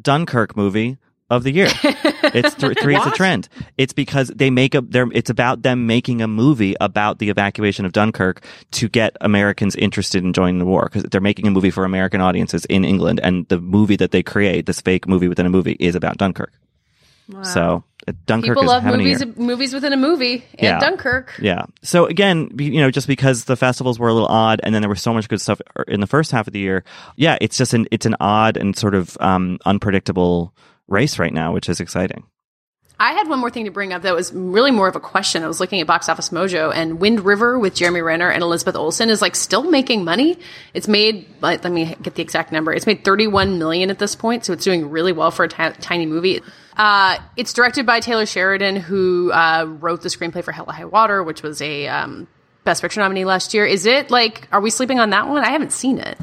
Dunkirk 0.01 0.57
movie 0.57 0.99
of 1.31 1.45
the 1.45 1.53
year. 1.53 1.69
It's 1.73 2.55
th- 2.55 2.79
three's 2.83 3.07
a 3.07 3.11
trend. 3.13 3.49
It's 3.79 3.93
because 3.93 4.29
they 4.29 4.51
make 4.51 4.75
a. 4.75 4.81
They're, 4.81 5.09
it's 5.13 5.31
about 5.31 5.63
them 5.63 5.87
making 5.87 6.21
a 6.21 6.29
movie 6.29 6.75
about 6.81 7.19
the 7.19 7.31
evacuation 7.31 7.85
of 7.85 7.93
Dunkirk 7.93 8.45
to 8.73 8.89
get 8.89 9.17
Americans 9.21 9.77
interested 9.77 10.25
in 10.25 10.33
joining 10.33 10.59
the 10.59 10.67
war 10.67 10.91
because 10.93 11.05
they're 11.05 11.21
making 11.21 11.47
a 11.47 11.51
movie 11.51 11.71
for 11.71 11.85
American 11.85 12.21
audiences 12.21 12.65
in 12.67 12.85
England, 12.85 13.21
and 13.23 13.47
the 13.49 13.61
movie 13.61 13.97
that 13.97 14.11
they 14.11 14.23
create, 14.23 14.67
this 14.67 14.81
fake 14.81 15.09
movie 15.09 15.29
within 15.29 15.47
a 15.47 15.51
movie, 15.51 15.77
is 15.81 15.95
about 15.95 16.19
Dunkirk. 16.19 16.53
So 17.43 17.85
uh, 18.09 18.13
Dunkirk 18.27 18.57
People 18.57 18.67
love 18.67 18.85
movies, 18.85 19.25
movies 19.37 19.73
within 19.75 19.93
a 19.93 19.97
movie. 19.97 20.45
And 20.59 20.63
Yeah. 20.63 20.81
Dunkirk. 20.81 21.39
Yeah. 21.41 21.67
So 21.83 22.07
again, 22.07 22.51
you 22.59 22.81
know, 22.81 22.91
just 22.91 23.07
because 23.07 23.45
the 23.45 23.57
festivals 23.57 23.99
were 23.99 24.09
a 24.09 24.13
little 24.13 24.29
odd, 24.29 24.61
and 24.63 24.75
then 24.75 24.83
there 24.83 24.89
was 24.89 25.03
so 25.03 25.13
much 25.13 25.29
good 25.29 25.41
stuff 25.41 25.61
er, 25.79 25.85
in 25.87 26.01
the 26.01 26.07
first 26.07 26.33
half 26.33 26.47
of 26.47 26.53
the 26.53 26.59
year. 26.59 26.85
Yeah, 27.17 27.39
it's 27.41 27.57
just 27.57 27.75
an 27.75 27.87
it's 27.91 28.07
an 28.07 28.17
odd 28.21 28.57
and 28.57 28.77
sort 28.77 28.95
of 28.95 29.17
um, 29.21 29.59
unpredictable 29.65 30.53
race 30.91 31.19
right 31.19 31.33
now, 31.33 31.53
which 31.53 31.69
is 31.69 31.81
exciting. 31.81 32.25
I 33.01 33.15
had 33.15 33.29
one 33.29 33.39
more 33.39 33.49
thing 33.49 33.65
to 33.65 33.71
bring 33.71 33.95
up 33.95 34.03
that 34.03 34.15
was 34.15 34.31
really 34.31 34.71
more 34.71 34.87
of 34.87 34.95
a 34.95 35.01
question. 35.01 35.43
I 35.43 35.49
was 35.49 35.59
looking 35.59 35.81
at 35.81 35.87
Box 35.87 36.11
Office 36.11 36.29
Mojo, 36.29 36.71
and 36.75 37.01
Wind 37.01 37.25
River 37.25 37.59
with 37.59 37.75
Jeremy 37.75 38.03
Renner 38.03 38.31
and 38.31 38.43
Elizabeth 38.43 38.77
Olsen 38.77 39.09
is 39.09 39.23
like 39.23 39.35
still 39.35 39.63
making 39.63 40.05
money. 40.05 40.39
It's 40.75 40.87
made, 40.87 41.27
like, 41.41 41.65
let 41.65 41.73
me 41.73 41.97
get 42.03 42.17
the 42.17 42.21
exact 42.21 42.53
number. 42.53 42.75
It's 42.75 42.87
made 42.87 43.03
31 43.03 43.59
million 43.59 43.89
at 43.89 43.99
this 43.99 44.15
point, 44.15 44.45
so 44.45 44.53
it's 44.53 44.65
doing 44.65 44.91
really 44.91 45.13
well 45.13 45.31
for 45.31 45.45
a 45.45 45.49
tiny 45.49 46.05
movie. 46.05 46.43
Uh, 46.77 47.17
it's 47.39 47.55
directed 47.55 47.87
by 47.87 48.01
Taylor 48.01 48.27
Sheridan, 48.27 48.77
who 48.77 49.33
uh, 49.33 49.65
wrote 49.67 50.03
the 50.03 50.11
screenplay 50.11 50.45
for 50.45 50.53
Hell 50.53 50.67
or 50.69 50.75
High 50.75 50.85
Water, 50.85 51.23
which 51.23 51.43
was 51.43 51.63
a 51.63 51.89
um, 51.89 52.29
Best 52.65 52.83
Picture 52.83 53.01
nominee 53.01 53.25
last 53.25 53.55
year. 53.55 53.65
Is 53.65 53.87
it 53.87 54.11
like, 54.11 54.47
are 54.53 54.61
we 54.61 54.69
sleeping 54.69 55.01
on 55.01 55.09
that 55.11 55.27
one? 55.27 55.43
I 55.43 55.51
haven't 55.53 55.73
seen 55.73 55.99
it. 55.99 56.19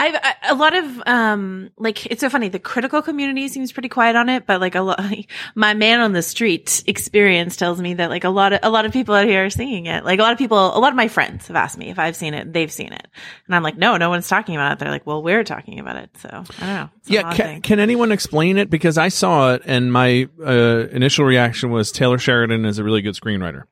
I've 0.00 0.14
I, 0.14 0.34
a 0.50 0.54
lot 0.54 0.76
of 0.76 1.02
um 1.06 1.70
like 1.76 2.06
it's 2.06 2.20
so 2.20 2.30
funny. 2.30 2.48
The 2.48 2.60
critical 2.60 3.02
community 3.02 3.48
seems 3.48 3.72
pretty 3.72 3.88
quiet 3.88 4.14
on 4.14 4.28
it, 4.28 4.46
but 4.46 4.60
like 4.60 4.74
a 4.74 4.80
lot, 4.80 5.00
my 5.54 5.74
man 5.74 6.00
on 6.00 6.12
the 6.12 6.22
street 6.22 6.84
experience 6.86 7.56
tells 7.56 7.80
me 7.80 7.94
that 7.94 8.08
like 8.08 8.24
a 8.24 8.28
lot 8.28 8.52
of 8.52 8.60
a 8.62 8.70
lot 8.70 8.84
of 8.84 8.92
people 8.92 9.14
out 9.14 9.26
here 9.26 9.44
are 9.44 9.50
seeing 9.50 9.86
it. 9.86 10.04
Like 10.04 10.20
a 10.20 10.22
lot 10.22 10.32
of 10.32 10.38
people, 10.38 10.56
a 10.56 10.78
lot 10.78 10.90
of 10.90 10.96
my 10.96 11.08
friends 11.08 11.48
have 11.48 11.56
asked 11.56 11.78
me 11.78 11.90
if 11.90 11.98
I've 11.98 12.14
seen 12.14 12.34
it. 12.34 12.52
They've 12.52 12.70
seen 12.70 12.92
it, 12.92 13.08
and 13.46 13.56
I'm 13.56 13.62
like, 13.62 13.76
no, 13.76 13.96
no 13.96 14.08
one's 14.08 14.28
talking 14.28 14.54
about 14.54 14.72
it. 14.72 14.78
They're 14.78 14.90
like, 14.90 15.06
well, 15.06 15.22
we're 15.22 15.44
talking 15.44 15.80
about 15.80 15.96
it. 15.96 16.10
So 16.18 16.28
I 16.28 16.32
don't 16.32 16.60
know. 16.60 16.90
It's 16.98 17.10
Yeah, 17.10 17.34
can, 17.34 17.62
can 17.62 17.80
anyone 17.80 18.12
explain 18.12 18.56
it? 18.56 18.70
Because 18.70 18.98
I 18.98 19.08
saw 19.08 19.54
it, 19.54 19.62
and 19.64 19.92
my 19.92 20.28
uh, 20.44 20.86
initial 20.90 21.24
reaction 21.24 21.70
was 21.70 21.90
Taylor 21.90 22.18
Sheridan 22.18 22.64
is 22.64 22.78
a 22.78 22.84
really 22.84 23.02
good 23.02 23.14
screenwriter. 23.14 23.64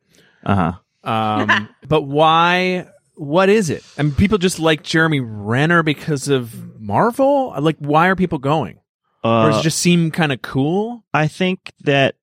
Uh 0.45 0.55
huh. 0.55 0.73
Um, 1.09 1.69
but 1.89 2.03
why? 2.03 2.89
What 3.17 3.49
is 3.49 3.71
it? 3.71 3.83
I 3.99 4.03
mean, 4.03 4.15
people 4.15 4.39
just 4.39 4.59
like 4.59 4.83
Jeremy 4.83 5.21
Renner 5.21 5.83
because 5.83 6.29
of 6.29 6.79
Marvel. 6.81 7.55
Like, 7.59 7.77
why 7.79 8.09
are 8.09 8.17
people 8.17 8.39
going? 8.39 8.79
or 9.25 9.47
does 9.49 9.57
Uh, 9.57 9.59
it 9.61 9.63
just 9.63 9.79
seem 9.79 10.11
kind 10.13 10.33
of 10.33 10.41
cool? 10.43 11.03
I 11.13 11.27
think 11.27 11.73
that. 11.85 12.15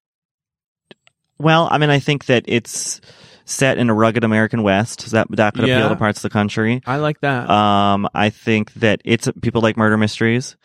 Well, 1.40 1.68
I 1.70 1.78
mean, 1.78 1.90
I 1.90 2.00
think 2.00 2.26
that 2.28 2.46
it's 2.48 3.02
set 3.46 3.78
in 3.78 3.90
a 3.90 3.94
rugged 3.94 4.24
American 4.24 4.64
West. 4.64 5.12
That 5.12 5.28
that 5.32 5.54
could 5.56 5.66
appeal 5.66 5.90
to 5.90 5.96
parts 5.96 6.20
of 6.20 6.24
the 6.24 6.30
country. 6.30 6.82
I 6.86 6.98
like 6.98 7.20
that. 7.22 7.50
Um, 7.50 8.08
I 8.14 8.30
think 8.30 8.72
that 8.76 9.02
it's 9.04 9.28
people 9.42 9.62
like 9.62 9.76
murder 9.76 9.98
mysteries. 9.98 10.56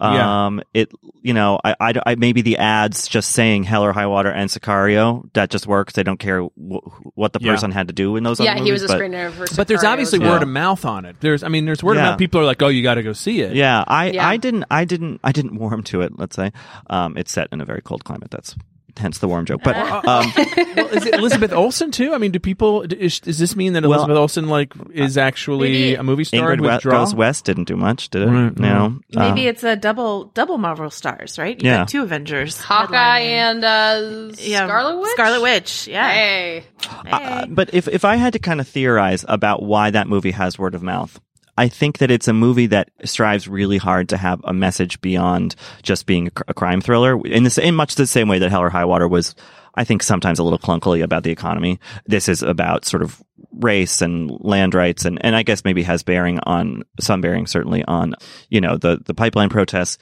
Yeah. 0.00 0.46
Um, 0.46 0.62
it, 0.74 0.92
you 1.22 1.32
know, 1.32 1.58
I, 1.64 1.74
I, 1.80 1.92
I- 2.04 2.14
maybe 2.16 2.42
the 2.42 2.58
ads 2.58 3.08
just 3.08 3.30
saying 3.32 3.64
Hell 3.64 3.82
or 3.82 3.92
High 3.92 4.06
Water 4.06 4.30
and 4.30 4.50
Sicario 4.50 5.28
that 5.32 5.50
just 5.50 5.66
works. 5.66 5.94
They 5.94 6.02
don't 6.02 6.18
care 6.18 6.42
wh- 6.42 7.16
what 7.16 7.32
the 7.32 7.38
Yeah. 7.40 7.52
person 7.52 7.70
had 7.70 7.88
to 7.88 7.94
do 7.94 8.16
in 8.16 8.22
those. 8.24 8.38
yeah, 8.40 8.54
other 8.56 8.64
he 8.64 8.72
was 8.72 8.82
a 8.82 8.88
but- 8.88 9.00
screenwriter 9.00 9.32
for 9.32 9.46
but 9.56 9.68
there's 9.68 9.84
obviously 9.84 10.18
as 10.18 10.22
well. 10.22 10.32
word 10.32 10.42
of 10.42 10.48
mouth 10.48 10.84
on 10.84 11.04
it. 11.06 11.16
There's, 11.20 11.42
I 11.42 11.48
mean, 11.48 11.64
there's 11.64 11.82
word 11.82 11.94
Yeah. 11.96 12.02
of 12.02 12.10
mouth. 12.12 12.18
People 12.18 12.40
are 12.40 12.44
like, 12.44 12.60
"Oh, 12.62 12.68
you 12.68 12.82
got 12.82 12.94
to 12.96 13.02
go 13.02 13.12
see 13.14 13.40
it." 13.40 13.54
Yeah, 13.56 13.84
I, 13.86 14.10
Yeah. 14.10 14.28
I 14.28 14.36
didn't, 14.36 14.64
I 14.70 14.84
didn't, 14.84 15.20
I 15.24 15.32
didn't 15.32 15.56
warm 15.56 15.82
to 15.84 16.02
it. 16.02 16.18
Let's 16.18 16.36
say, 16.36 16.52
um, 16.90 17.16
it's 17.16 17.32
set 17.32 17.48
in 17.52 17.60
a 17.60 17.64
very 17.64 17.80
cold 17.82 18.04
climate. 18.04 18.30
That's 18.30 18.54
hence 18.98 19.18
the 19.18 19.28
warm 19.28 19.44
joke. 19.46 19.60
But 19.64 19.76
um, 19.76 20.32
well, 20.76 20.88
is 20.88 21.06
it 21.06 21.14
Elizabeth 21.14 21.52
Olsen 21.52 21.90
too? 21.90 22.14
I 22.14 22.18
mean, 22.18 22.32
do 22.32 22.38
people? 22.38 22.82
Is, 22.82 23.20
does 23.20 23.38
this 23.38 23.54
mean 23.56 23.72
that 23.74 23.82
Well, 23.82 23.92
Elizabeth 23.94 24.16
Olsen 24.16 24.48
like 24.48 24.72
is 24.92 25.16
actually 25.18 25.94
a 25.94 26.02
movie 26.02 26.24
star 26.24 26.50
Ingrid 26.56 26.58
in 26.58 26.88
We- 26.88 26.90
Goes 26.90 27.14
West 27.14 27.44
didn't 27.44 27.64
do 27.64 27.76
much, 27.76 28.08
did 28.10 28.22
it? 28.22 28.26
Right, 28.26 28.58
no, 28.58 28.98
Maybe 29.12 29.46
Uh, 29.46 29.50
it's 29.50 29.64
a 29.64 29.76
double 29.76 30.26
double 30.34 30.58
Marvel 30.58 30.90
stars, 30.90 31.38
right? 31.38 31.60
You 31.62 31.68
Yeah. 31.70 31.76
got 31.78 31.88
two 31.88 32.02
Avengers, 32.02 32.60
Hawkeye 32.60 33.22
headlining. 33.22 33.26
and 33.26 33.64
uh, 33.64 34.36
Yeah, 34.38 34.66
Scarlet 34.66 35.00
Witch. 35.00 35.10
Scarlet 35.12 35.42
Witch, 35.42 35.88
yeah. 35.88 36.10
Hey, 36.10 36.64
Uh, 37.10 37.46
but 37.48 37.72
if 37.74 37.88
if 37.88 38.04
I 38.04 38.16
had 38.16 38.32
to 38.34 38.38
kind 38.38 38.60
of 38.60 38.68
theorize 38.68 39.24
about 39.28 39.62
why 39.62 39.90
that 39.90 40.08
movie 40.08 40.30
has 40.32 40.58
word 40.58 40.74
of 40.74 40.82
mouth, 40.82 41.20
I 41.56 41.68
think 41.68 41.98
that 41.98 42.10
it's 42.10 42.28
a 42.28 42.32
movie 42.32 42.66
that 42.66 42.90
strives 43.04 43.48
really 43.48 43.78
hard 43.78 44.10
to 44.10 44.16
have 44.16 44.40
a 44.44 44.52
message 44.52 45.00
beyond 45.00 45.56
just 45.82 46.06
being 46.06 46.28
a, 46.28 46.30
a 46.48 46.54
crime 46.54 46.80
thriller. 46.80 47.18
In 47.26 47.44
this, 47.44 47.58
in 47.58 47.74
much 47.74 47.94
the 47.94 48.06
same 48.06 48.28
way 48.28 48.38
that 48.38 48.50
Hell 48.50 48.62
or 48.62 48.70
High 48.70 48.84
Water 48.84 49.08
was, 49.08 49.34
I 49.74 49.84
think 49.84 50.02
sometimes 50.02 50.38
a 50.38 50.42
little 50.42 50.58
clunkily 50.58 51.02
about 51.02 51.22
the 51.22 51.30
economy. 51.30 51.78
This 52.06 52.28
is 52.28 52.42
about 52.42 52.84
sort 52.84 53.02
of 53.02 53.22
race 53.52 54.02
and 54.02 54.30
land 54.40 54.74
rights, 54.74 55.04
and 55.04 55.24
and 55.24 55.36
I 55.36 55.42
guess 55.42 55.64
maybe 55.64 55.82
has 55.82 56.02
bearing 56.02 56.40
on 56.40 56.82
some 57.00 57.20
bearing 57.20 57.46
certainly 57.46 57.84
on 57.84 58.14
you 58.48 58.60
know 58.60 58.76
the 58.76 59.00
the 59.04 59.14
pipeline 59.14 59.48
protests. 59.48 59.98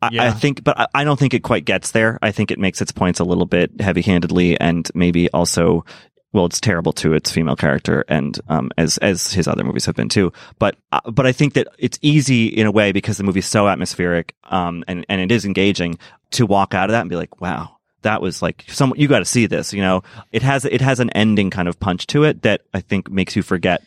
I, 0.00 0.10
I 0.28 0.30
think, 0.30 0.62
but 0.62 0.78
I, 0.78 0.86
I 0.94 1.04
don't 1.04 1.18
think 1.18 1.34
it 1.34 1.42
quite 1.42 1.64
gets 1.64 1.90
there. 1.90 2.20
I 2.22 2.30
think 2.30 2.52
it 2.52 2.58
makes 2.60 2.80
its 2.80 2.92
points 2.92 3.18
a 3.18 3.24
little 3.24 3.46
bit 3.46 3.80
heavy 3.80 4.02
handedly 4.02 4.58
and 4.58 4.88
maybe 4.94 5.28
also 5.30 5.84
well, 6.32 6.44
it's 6.46 6.60
terrible 6.60 6.92
to 6.94 7.14
its 7.14 7.32
female 7.32 7.56
character, 7.56 8.04
and 8.08 8.38
um, 8.48 8.70
as 8.76 8.98
as 8.98 9.32
his 9.32 9.48
other 9.48 9.64
movies 9.64 9.86
have 9.86 9.96
been 9.96 10.10
too. 10.10 10.32
But 10.58 10.76
uh, 10.92 11.10
but 11.10 11.26
I 11.26 11.32
think 11.32 11.54
that 11.54 11.68
it's 11.78 11.98
easy 12.02 12.46
in 12.46 12.66
a 12.66 12.70
way 12.70 12.92
because 12.92 13.16
the 13.16 13.24
movie's 13.24 13.46
so 13.46 13.66
atmospheric, 13.68 14.34
um, 14.44 14.84
and 14.86 15.06
and 15.08 15.20
it 15.20 15.32
is 15.32 15.44
engaging 15.44 15.98
to 16.32 16.44
walk 16.44 16.74
out 16.74 16.90
of 16.90 16.92
that 16.92 17.00
and 17.00 17.10
be 17.10 17.16
like, 17.16 17.40
wow, 17.40 17.76
that 18.02 18.20
was 18.20 18.42
like 18.42 18.64
some. 18.68 18.92
You 18.96 19.08
got 19.08 19.20
to 19.20 19.24
see 19.24 19.46
this. 19.46 19.72
You 19.72 19.80
know, 19.80 20.02
it 20.30 20.42
has 20.42 20.64
it 20.66 20.82
has 20.82 21.00
an 21.00 21.10
ending 21.10 21.50
kind 21.50 21.66
of 21.66 21.80
punch 21.80 22.06
to 22.08 22.24
it 22.24 22.42
that 22.42 22.62
I 22.74 22.80
think 22.80 23.10
makes 23.10 23.34
you 23.34 23.42
forget 23.42 23.82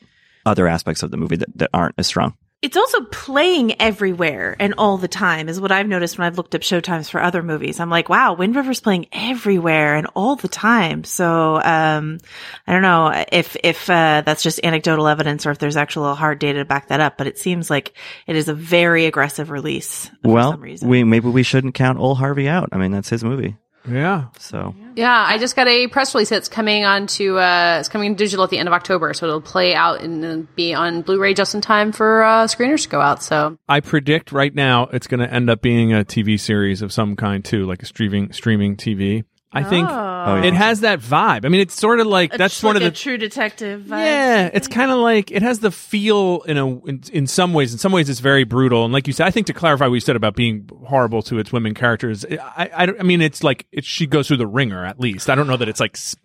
other 0.46 0.68
aspects 0.68 1.04
of 1.04 1.12
the 1.12 1.18
movie 1.18 1.36
that, 1.36 1.58
that 1.58 1.70
aren't 1.74 1.96
as 2.00 2.08
strong. 2.08 2.36
It's 2.62 2.78
also 2.78 3.02
playing 3.06 3.82
everywhere 3.82 4.56
and 4.60 4.76
all 4.78 5.00
the 5.00 5.08
time 5.08 5.50
is 5.50 5.60
what 5.60 5.72
I've 5.72 5.88
noticed 5.88 6.20
when 6.20 6.28
I've 6.28 6.38
looked 6.38 6.54
up 6.54 6.62
showtimes 6.62 7.10
for 7.10 7.20
other 7.20 7.42
movies. 7.42 7.80
I'm 7.80 7.90
like, 7.90 8.08
wow, 8.08 8.34
Wind 8.34 8.56
River's 8.56 8.80
playing 8.80 9.08
everywhere 9.12 9.96
and 9.96 10.06
all 10.16 10.36
the 10.36 10.48
time. 10.48 11.04
So, 11.04 11.56
um, 11.56 12.20
I 12.68 12.74
don't 12.74 12.84
know 12.84 13.26
if, 13.32 13.58
if, 13.64 13.90
uh, 13.90 14.22
that's 14.24 14.44
just 14.44 14.64
anecdotal 14.64 15.08
evidence 15.08 15.48
or 15.48 15.52
if 15.52 15.58
there's 15.58 15.76
actual 15.76 16.14
hard 16.14 16.38
data 16.38 16.60
to 16.60 16.66
back 16.66 16.90
that 16.90 17.00
up, 17.00 17.18
but 17.18 17.26
it 17.26 17.40
seems 17.40 17.72
like 17.72 17.98
it 18.28 18.36
is 18.36 18.48
a 18.48 18.54
very 18.54 19.08
aggressive 19.08 19.50
release 19.50 20.12
for 20.22 20.32
well, 20.32 20.52
some 20.52 20.62
reason. 20.62 20.88
we 20.88 21.04
maybe 21.04 21.30
we 21.30 21.42
shouldn't 21.42 21.74
count 21.74 21.98
Old 21.98 22.20
Harvey 22.20 22.48
out. 22.48 22.70
I 22.72 22.78
mean, 22.78 22.92
that's 22.92 23.10
his 23.10 23.24
movie. 23.24 23.58
Yeah. 23.90 24.26
So 24.40 24.76
Yeah, 24.96 25.26
I 25.28 25.38
just 25.38 25.56
got 25.56 25.68
a 25.68 25.88
press 25.88 26.14
release 26.14 26.30
that's 26.30 26.50
coming 26.50 26.86
on 26.86 27.08
to 27.08 27.40
uh 27.40 27.78
it's 27.80 27.90
coming 27.90 28.16
digital 28.16 28.44
at 28.44 28.50
the 28.50 28.58
end 28.58 28.68
of 28.68 28.74
October, 28.74 29.14
so 29.14 29.26
it'll 29.28 29.42
play 29.42 29.74
out 29.74 30.02
and 30.02 30.54
be 30.56 30.74
on 30.74 31.02
Blu-ray 31.02 31.34
just 31.34 31.56
in 31.56 31.62
time 31.62 31.92
for 31.92 32.24
uh 32.24 32.46
screeners 32.46 32.84
to 32.84 32.90
go 32.90 33.02
out. 33.02 33.24
So 33.24 33.58
I 33.68 33.80
predict 33.80 34.32
right 34.32 34.54
now 34.54 34.88
it's 34.94 35.08
going 35.08 35.20
to 35.22 35.32
end 35.32 35.50
up 35.50 35.62
being 35.62 35.94
a 35.94 36.04
TV 36.04 36.40
series 36.40 36.82
of 36.82 36.94
some 36.94 37.16
kind 37.16 37.44
too, 37.44 37.66
like 37.66 37.82
a 37.82 37.86
streaming 37.86 38.32
streaming 38.34 38.76
TV. 38.76 39.24
I 39.54 39.64
think 39.64 39.88
Oh, 39.90 40.36
yeah. 40.38 40.44
it 40.46 40.54
has 40.54 40.80
that 40.82 41.00
vibe. 41.02 41.44
I 41.46 41.50
mean, 41.50 41.60
it's 41.60 41.74
sort 41.78 42.00
of 42.00 42.08
like 42.08 42.34
A 42.34 42.38
that's 42.38 42.60
tr- 42.62 42.68
one 42.68 42.78
of 42.78 42.82
the 42.84 42.88
a 42.88 42.92
true 42.92 43.18
detective 43.18 43.82
vibe. 43.82 44.06
Yeah, 44.06 44.50
it's 44.54 44.70
kind 44.70 44.92
of 44.92 45.00
like 45.00 45.30
it 45.30 45.42
has 45.42 45.60
the 45.60 45.72
feel 45.72 46.42
in 46.44 46.58
a 46.58 46.68
in, 46.86 47.02
in 47.12 47.28
some 47.28 47.54
ways. 47.54 47.74
In 47.74 47.80
some 47.80 47.92
ways, 47.92 48.08
it's 48.10 48.22
very 48.22 48.46
brutal. 48.46 48.86
And 48.86 48.94
like 48.94 49.08
you 49.08 49.14
said, 49.14 49.28
I 49.28 49.32
think 49.32 49.48
to 49.48 49.54
clarify 49.54 49.88
what 49.88 49.96
you 49.96 50.00
said 50.00 50.16
about 50.16 50.36
being 50.36 50.70
horrible 50.86 51.22
to 51.24 51.38
its 51.38 51.52
women 51.52 51.74
characters, 51.74 52.24
I 52.26 52.70
I, 52.74 52.88
I 53.00 53.04
mean 53.04 53.22
it's 53.22 53.44
like 53.44 53.66
it, 53.74 53.84
she 53.84 54.08
goes 54.08 54.28
through 54.30 54.38
the 54.38 54.48
ringer 54.48 54.86
at 54.86 55.00
least. 55.02 55.30
I 55.30 55.36
don't 55.36 55.48
know 55.48 55.58
that 55.58 55.68
it's 55.68 55.82
like 55.82 55.96
s- 55.98 56.16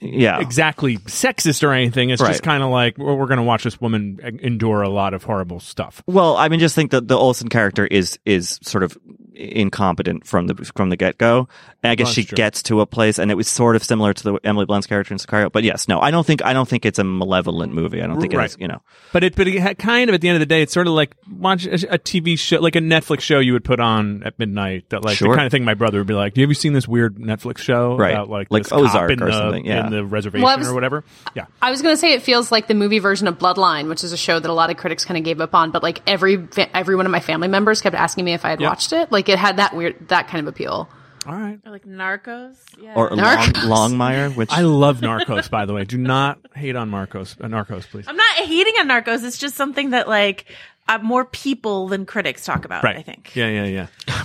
yeah, 0.00 0.38
exactly 0.40 0.98
sexist 0.98 1.62
or 1.66 1.72
anything. 1.72 2.10
It's 2.10 2.22
just 2.22 2.42
kind 2.44 2.62
of 2.62 2.70
like 2.70 2.96
well, 2.96 3.16
we're 3.16 3.26
going 3.26 3.38
to 3.38 3.42
watch 3.42 3.64
this 3.64 3.80
woman 3.80 4.20
endure 4.40 4.82
a 4.82 4.88
lot 4.88 5.14
of 5.14 5.24
horrible 5.24 5.58
stuff. 5.58 6.02
Well, 6.06 6.36
I 6.36 6.48
mean, 6.48 6.60
just 6.60 6.76
think 6.76 6.92
that 6.92 7.08
the 7.08 7.16
Olsen 7.18 7.48
character 7.48 7.86
is 7.86 8.18
is 8.24 8.60
sort 8.62 8.84
of 8.84 8.96
incompetent 9.38 10.26
from 10.26 10.46
the 10.46 10.54
from 10.74 10.90
the 10.90 10.96
get 10.96 11.18
go. 11.18 11.48
I 11.84 11.94
guess 11.94 12.08
That's 12.08 12.14
she 12.14 12.24
true. 12.24 12.36
gets 12.36 12.62
to 12.64 12.80
a 12.80 12.86
place, 12.86 13.18
and 13.18 13.30
it 13.30 13.34
was 13.36 13.46
sort 13.48 13.76
of 13.76 13.84
similar 13.84 14.12
to 14.12 14.22
the 14.24 14.34
Emily 14.44 14.66
Blunt's 14.66 14.86
character 14.86 15.14
in 15.14 15.18
Sicario. 15.18 15.50
But 15.50 15.62
yes, 15.64 15.86
no, 15.88 16.00
I 16.00 16.10
don't 16.10 16.26
think 16.26 16.44
I 16.44 16.52
don't 16.52 16.68
think 16.68 16.84
it's 16.84 16.98
a 16.98 17.04
malevolent 17.04 17.72
movie. 17.72 18.02
I 18.02 18.06
don't 18.06 18.20
think 18.20 18.34
Right. 18.34 18.46
it's 18.46 18.56
you 18.58 18.66
know. 18.68 18.82
But 19.12 19.24
it, 19.24 19.36
but 19.36 19.46
it 19.48 19.78
kind 19.78 20.10
of 20.10 20.14
at 20.14 20.20
the 20.20 20.28
end 20.28 20.36
of 20.36 20.40
the 20.40 20.46
day, 20.46 20.62
it's 20.62 20.72
sort 20.72 20.86
of 20.86 20.92
like 20.94 21.14
watch 21.30 21.66
a, 21.66 21.94
a 21.94 21.98
TV 21.98 22.38
show, 22.38 22.58
like 22.60 22.76
a 22.76 22.80
Netflix 22.80 23.20
show 23.20 23.38
you 23.38 23.52
would 23.52 23.64
put 23.64 23.80
on 23.80 24.22
at 24.24 24.38
midnight. 24.38 24.90
That 24.90 25.04
like 25.04 25.16
Sure. 25.18 25.30
the 25.30 25.36
kind 25.36 25.46
of 25.46 25.52
thing 25.52 25.64
my 25.64 25.74
brother 25.74 25.98
would 25.98 26.06
be 26.06 26.14
like, 26.14 26.36
"You 26.36 26.42
"Have 26.42 26.50
you 26.50 26.54
seen 26.54 26.72
this 26.72 26.88
weird 26.88 27.16
Netflix 27.16 27.58
show 27.58 27.96
Right. 27.96 28.12
about 28.12 28.28
like 28.28 28.48
Like 28.50 28.64
this 28.64 28.70
cop 28.70 28.80
Ozark 28.80 29.10
in 29.12 29.22
or 29.22 29.26
the, 29.26 29.32
something, 29.32 29.64
yeah. 29.66 29.86
in 29.86 29.92
the 29.92 30.04
reservation 30.04 30.42
Well, 30.44 30.58
was- 30.58 30.68
or 30.68 30.74
whatever?" 30.74 31.04
Yeah, 31.34 31.46
I 31.62 31.70
was 31.70 31.80
going 31.82 31.92
to 31.94 31.98
say 31.98 32.12
it 32.12 32.22
feels 32.22 32.50
like 32.50 32.66
the 32.66 32.74
movie 32.74 32.98
version 32.98 33.28
of 33.28 33.38
Bloodline, 33.38 33.88
which 33.88 34.02
is 34.04 34.12
a 34.12 34.16
show 34.16 34.38
that 34.40 34.50
a 34.50 34.52
lot 34.54 34.70
of 34.70 34.76
critics 34.76 35.04
kind 35.04 35.16
of 35.18 35.24
gave 35.24 35.40
up 35.40 35.54
on, 35.54 35.70
but 35.70 35.82
like 35.82 36.00
every 36.06 36.46
every 36.74 36.96
one 36.96 37.06
of 37.06 37.12
my 37.12 37.20
family 37.20 37.48
members 37.48 37.80
kept 37.80 37.94
asking 37.94 38.24
me 38.24 38.32
if 38.34 38.44
I 38.44 38.50
had 38.50 38.60
Yeah. 38.60 38.68
watched 38.68 38.92
it. 38.92 39.12
Like 39.12 39.27
it 39.28 39.38
had 39.38 39.56
that 39.56 39.74
weird 39.74 40.08
that 40.08 40.28
kind 40.28 40.46
of 40.46 40.52
appeal. 40.52 40.88
all 41.26 41.34
right. 41.34 41.58
Or 41.64 41.72
like 41.72 41.84
Narcos. 41.84 42.56
Yeah. 42.80 42.94
Or 42.94 43.10
Long, 43.10 43.38
Longmire, 43.38 44.34
which 44.34 44.50
I 44.52 44.62
love 44.62 45.00
Narcos, 45.00 45.50
by 45.50 45.66
the 45.66 45.74
way. 45.74 45.84
Do 45.84 45.98
not 45.98 46.38
hate 46.54 46.76
on 46.76 46.90
Narcos. 46.90 47.36
Uh, 47.40 47.48
Narcos, 47.48 47.88
please. 47.88 48.06
I'm 48.08 48.16
not 48.16 48.36
hating 48.36 48.74
on 48.80 48.88
Narcos. 48.88 49.24
It's 49.24 49.38
just 49.38 49.54
something 49.54 49.90
that 49.90 50.08
like 50.08 50.46
uh, 50.88 50.98
more 51.02 51.24
people 51.24 51.88
than 51.88 52.06
critics 52.06 52.44
talk 52.44 52.64
about. 52.64 52.82
Right. 52.82 52.96
I 52.96 53.02
think. 53.02 53.34
Yeah, 53.36 53.48
yeah, 53.48 53.64
yeah. 53.64 53.86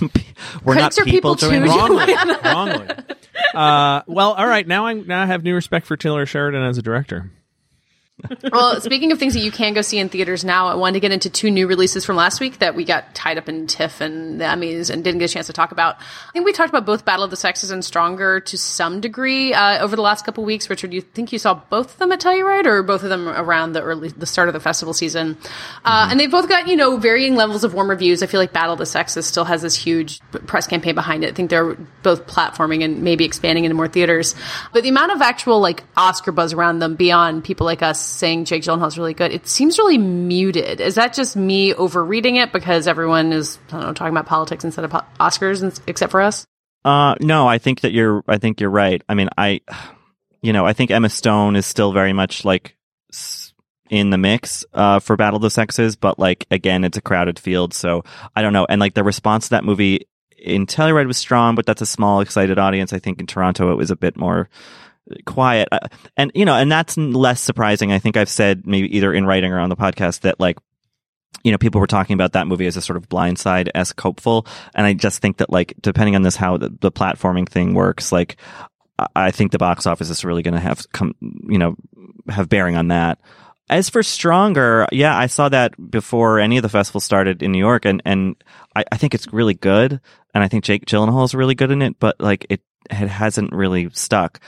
we're 0.64 0.74
Critics 0.74 0.96
not 0.96 0.98
are 0.98 1.04
people 1.04 1.36
people, 1.36 1.50
too. 1.50 1.60
Wrongly, 1.60 2.14
wrongly. 2.44 2.88
Uh, 3.52 4.02
well, 4.06 4.32
all 4.32 4.46
right. 4.46 4.66
Now 4.66 4.86
I 4.86 4.94
now 4.94 5.22
I 5.22 5.26
have 5.26 5.42
new 5.44 5.54
respect 5.54 5.86
for 5.86 5.96
Taylor 5.96 6.24
Sheridan 6.26 6.62
as 6.62 6.78
a 6.78 6.82
director. 6.82 7.30
Well, 8.52 8.80
speaking 8.80 9.10
of 9.10 9.18
things 9.18 9.34
that 9.34 9.40
you 9.40 9.50
can 9.50 9.74
go 9.74 9.82
see 9.82 9.98
in 9.98 10.08
theaters 10.08 10.44
now, 10.44 10.68
I 10.68 10.76
wanted 10.76 10.94
to 10.94 11.00
get 11.00 11.10
into 11.10 11.28
two 11.28 11.50
new 11.50 11.66
releases 11.66 12.04
from 12.04 12.14
last 12.14 12.40
week 12.40 12.58
that 12.58 12.76
we 12.76 12.84
got 12.84 13.12
tied 13.12 13.38
up 13.38 13.48
in 13.48 13.66
TIFF 13.66 14.00
and 14.00 14.40
the 14.40 14.44
Emmys 14.44 14.88
and 14.88 15.02
didn't 15.02 15.18
get 15.18 15.30
a 15.30 15.34
chance 15.34 15.48
to 15.48 15.52
talk 15.52 15.72
about. 15.72 15.96
I 15.98 16.32
think 16.32 16.46
we 16.46 16.52
talked 16.52 16.68
about 16.68 16.86
both 16.86 17.04
Battle 17.04 17.24
of 17.24 17.30
the 17.30 17.36
Sexes 17.36 17.72
and 17.72 17.84
Stronger 17.84 18.38
to 18.40 18.56
some 18.56 19.00
degree 19.00 19.52
uh, 19.52 19.82
over 19.82 19.96
the 19.96 20.02
last 20.02 20.24
couple 20.24 20.44
weeks. 20.44 20.70
Richard, 20.70 20.90
do 20.90 20.96
you 20.96 21.00
think 21.00 21.32
you 21.32 21.40
saw 21.40 21.54
both 21.54 21.94
of 21.94 21.98
them 21.98 22.12
at 22.12 22.20
Telluride 22.20 22.66
or 22.66 22.84
both 22.84 23.02
of 23.02 23.08
them 23.08 23.28
around 23.28 23.72
the 23.72 23.82
early 23.82 24.08
the 24.08 24.26
start 24.26 24.48
of 24.48 24.54
the 24.54 24.60
festival 24.60 24.94
season? 24.94 25.36
Uh, 25.84 26.08
and 26.08 26.20
they've 26.20 26.30
both 26.30 26.48
got 26.48 26.68
you 26.68 26.76
know 26.76 26.96
varying 26.96 27.34
levels 27.34 27.64
of 27.64 27.74
warm 27.74 27.90
reviews. 27.90 28.22
I 28.22 28.26
feel 28.26 28.40
like 28.40 28.52
Battle 28.52 28.74
of 28.74 28.78
the 28.78 28.86
Sexes 28.86 29.26
still 29.26 29.44
has 29.44 29.60
this 29.60 29.74
huge 29.74 30.20
press 30.46 30.68
campaign 30.68 30.94
behind 30.94 31.24
it. 31.24 31.30
I 31.30 31.34
think 31.34 31.50
they're 31.50 31.74
both 32.04 32.28
platforming 32.28 32.84
and 32.84 33.02
maybe 33.02 33.24
expanding 33.24 33.64
into 33.64 33.74
more 33.74 33.88
theaters. 33.88 34.36
But 34.72 34.84
the 34.84 34.88
amount 34.90 35.10
of 35.10 35.20
actual 35.20 35.58
like 35.58 35.82
Oscar 35.96 36.30
buzz 36.30 36.52
around 36.52 36.78
them 36.78 36.94
beyond 36.94 37.42
people 37.42 37.64
like 37.64 37.82
us 37.82 38.03
saying 38.04 38.44
Jake 38.44 38.62
Gyllenhaal's 38.62 38.98
really 38.98 39.14
good, 39.14 39.32
it 39.32 39.46
seems 39.46 39.78
really 39.78 39.98
muted. 39.98 40.80
Is 40.80 40.94
that 40.96 41.14
just 41.14 41.36
me 41.36 41.74
overreading 41.74 42.36
it 42.36 42.52
because 42.52 42.86
everyone 42.86 43.32
is 43.32 43.58
know 43.72 43.92
talking 43.92 44.12
about 44.12 44.26
politics 44.26 44.64
instead 44.64 44.84
of 44.84 44.90
po- 44.90 45.04
Oscars, 45.20 45.62
and- 45.62 45.78
except 45.86 46.10
for 46.10 46.20
us? 46.20 46.46
Uh, 46.84 47.14
no, 47.20 47.46
I 47.48 47.58
think 47.58 47.80
that 47.80 47.92
you're. 47.92 48.22
I 48.28 48.38
think 48.38 48.60
you're 48.60 48.70
right. 48.70 49.02
I 49.08 49.14
mean, 49.14 49.30
I, 49.38 49.60
you 50.42 50.52
know, 50.52 50.66
I 50.66 50.74
think 50.74 50.90
Emma 50.90 51.08
Stone 51.08 51.56
is 51.56 51.66
still 51.66 51.92
very 51.92 52.12
much 52.12 52.44
like 52.44 52.76
in 53.90 54.10
the 54.10 54.18
mix 54.18 54.64
uh, 54.74 54.98
for 54.98 55.16
Battle 55.16 55.36
of 55.36 55.42
the 55.42 55.50
Sexes, 55.50 55.96
but 55.96 56.18
like 56.18 56.46
again, 56.50 56.84
it's 56.84 56.98
a 56.98 57.02
crowded 57.02 57.38
field, 57.38 57.74
so 57.74 58.04
I 58.34 58.42
don't 58.42 58.52
know. 58.52 58.66
And 58.68 58.80
like 58.80 58.94
the 58.94 59.04
response 59.04 59.44
to 59.44 59.50
that 59.50 59.64
movie 59.64 60.06
in 60.38 60.66
Telluride 60.66 61.06
was 61.06 61.16
strong, 61.16 61.54
but 61.54 61.64
that's 61.64 61.80
a 61.80 61.86
small, 61.86 62.20
excited 62.20 62.58
audience. 62.58 62.92
I 62.92 62.98
think 62.98 63.20
in 63.20 63.26
Toronto 63.26 63.72
it 63.72 63.76
was 63.76 63.90
a 63.90 63.96
bit 63.96 64.16
more 64.16 64.48
quiet, 65.26 65.68
uh, 65.72 65.88
and 66.16 66.30
you 66.34 66.44
know, 66.44 66.54
and 66.54 66.70
that's 66.70 66.96
less 66.96 67.40
surprising. 67.40 67.92
I 67.92 67.98
think 67.98 68.16
I've 68.16 68.28
said 68.28 68.66
maybe 68.66 68.96
either 68.96 69.12
in 69.12 69.26
writing 69.26 69.52
or 69.52 69.58
on 69.58 69.68
the 69.68 69.76
podcast 69.76 70.20
that 70.20 70.40
like 70.40 70.58
you 71.42 71.52
know, 71.52 71.58
people 71.58 71.80
were 71.80 71.86
talking 71.86 72.14
about 72.14 72.32
that 72.32 72.46
movie 72.46 72.66
as 72.66 72.76
a 72.76 72.80
sort 72.80 72.96
of 72.96 73.08
blindside 73.08 73.68
esque 73.74 74.00
hopeful. 74.00 74.46
And 74.74 74.86
I 74.86 74.94
just 74.94 75.20
think 75.20 75.36
that 75.36 75.50
like, 75.50 75.74
depending 75.80 76.16
on 76.16 76.22
this, 76.22 76.36
how 76.36 76.56
the, 76.56 76.70
the 76.80 76.90
platforming 76.90 77.48
thing 77.48 77.74
works, 77.74 78.10
like, 78.10 78.36
I- 79.14 79.30
think 79.30 79.52
the 79.52 79.58
box 79.58 79.86
office 79.86 80.08
is 80.08 80.24
really 80.24 80.42
going 80.42 80.54
to 80.54 80.60
have 80.60 80.90
come, 80.92 81.14
you 81.20 81.58
know, 81.58 81.76
have 82.28 82.48
bearing 82.48 82.76
on 82.76 82.88
that. 82.88 83.18
As 83.68 83.90
for 83.90 84.02
Stronger, 84.02 84.86
yeah, 84.92 85.16
I 85.16 85.26
saw 85.26 85.48
that 85.48 85.74
before 85.90 86.38
any 86.38 86.58
of 86.58 86.62
the 86.62 86.68
festivals 86.68 87.04
started 87.04 87.42
in 87.42 87.50
New 87.50 87.58
York, 87.58 87.86
and 87.86 88.02
and 88.04 88.36
I, 88.76 88.84
I 88.92 88.98
think 88.98 89.14
it's 89.14 89.32
really 89.32 89.54
good, 89.54 90.00
and 90.34 90.44
I 90.44 90.48
think 90.48 90.64
Jake 90.64 90.84
Gyllenhaal 90.84 91.24
is 91.24 91.34
really 91.34 91.54
good 91.54 91.70
in 91.70 91.80
it, 91.80 91.98
but 91.98 92.20
like 92.20 92.46
it 92.50 92.60
it 92.90 93.08
hasn't 93.08 93.52
really 93.52 93.88
stuck. 93.92 94.40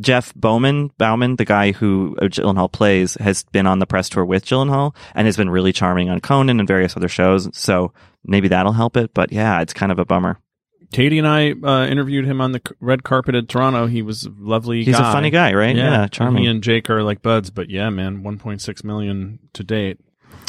Jeff 0.00 0.34
Bowman, 0.34 0.90
Bauman, 0.98 1.36
the 1.36 1.44
guy 1.44 1.72
who 1.72 2.16
Gyllenhaal 2.20 2.70
plays, 2.70 3.14
has 3.14 3.44
been 3.44 3.66
on 3.66 3.78
the 3.78 3.86
press 3.86 4.08
tour 4.08 4.24
with 4.24 4.44
Gyllenhaal 4.44 4.94
and 5.14 5.26
has 5.26 5.36
been 5.36 5.50
really 5.50 5.72
charming 5.72 6.10
on 6.10 6.20
Conan 6.20 6.58
and 6.58 6.68
various 6.68 6.96
other 6.96 7.08
shows. 7.08 7.48
So 7.56 7.92
maybe 8.24 8.48
that'll 8.48 8.72
help 8.72 8.96
it. 8.96 9.14
But 9.14 9.32
yeah, 9.32 9.60
it's 9.60 9.72
kind 9.72 9.92
of 9.92 9.98
a 9.98 10.04
bummer. 10.04 10.38
Katie 10.92 11.18
and 11.18 11.26
I 11.26 11.50
uh, 11.50 11.86
interviewed 11.86 12.24
him 12.24 12.40
on 12.40 12.52
the 12.52 12.60
red 12.78 13.02
carpet 13.02 13.34
at 13.34 13.48
Toronto. 13.48 13.86
He 13.86 14.00
was 14.02 14.26
a 14.26 14.30
lovely. 14.38 14.84
He's 14.84 14.96
a 14.96 15.02
funny 15.02 15.30
guy, 15.30 15.52
right? 15.52 15.74
Yeah, 15.74 16.02
and 16.02 16.12
charming. 16.12 16.44
He 16.44 16.48
and 16.48 16.62
Jake 16.62 16.88
are 16.88 17.02
like 17.02 17.20
buds, 17.20 17.50
but 17.50 17.68
yeah, 17.68 17.90
man, 17.90 18.22
1.6 18.22 18.84
million 18.84 19.40
to 19.54 19.64
date. 19.64 19.98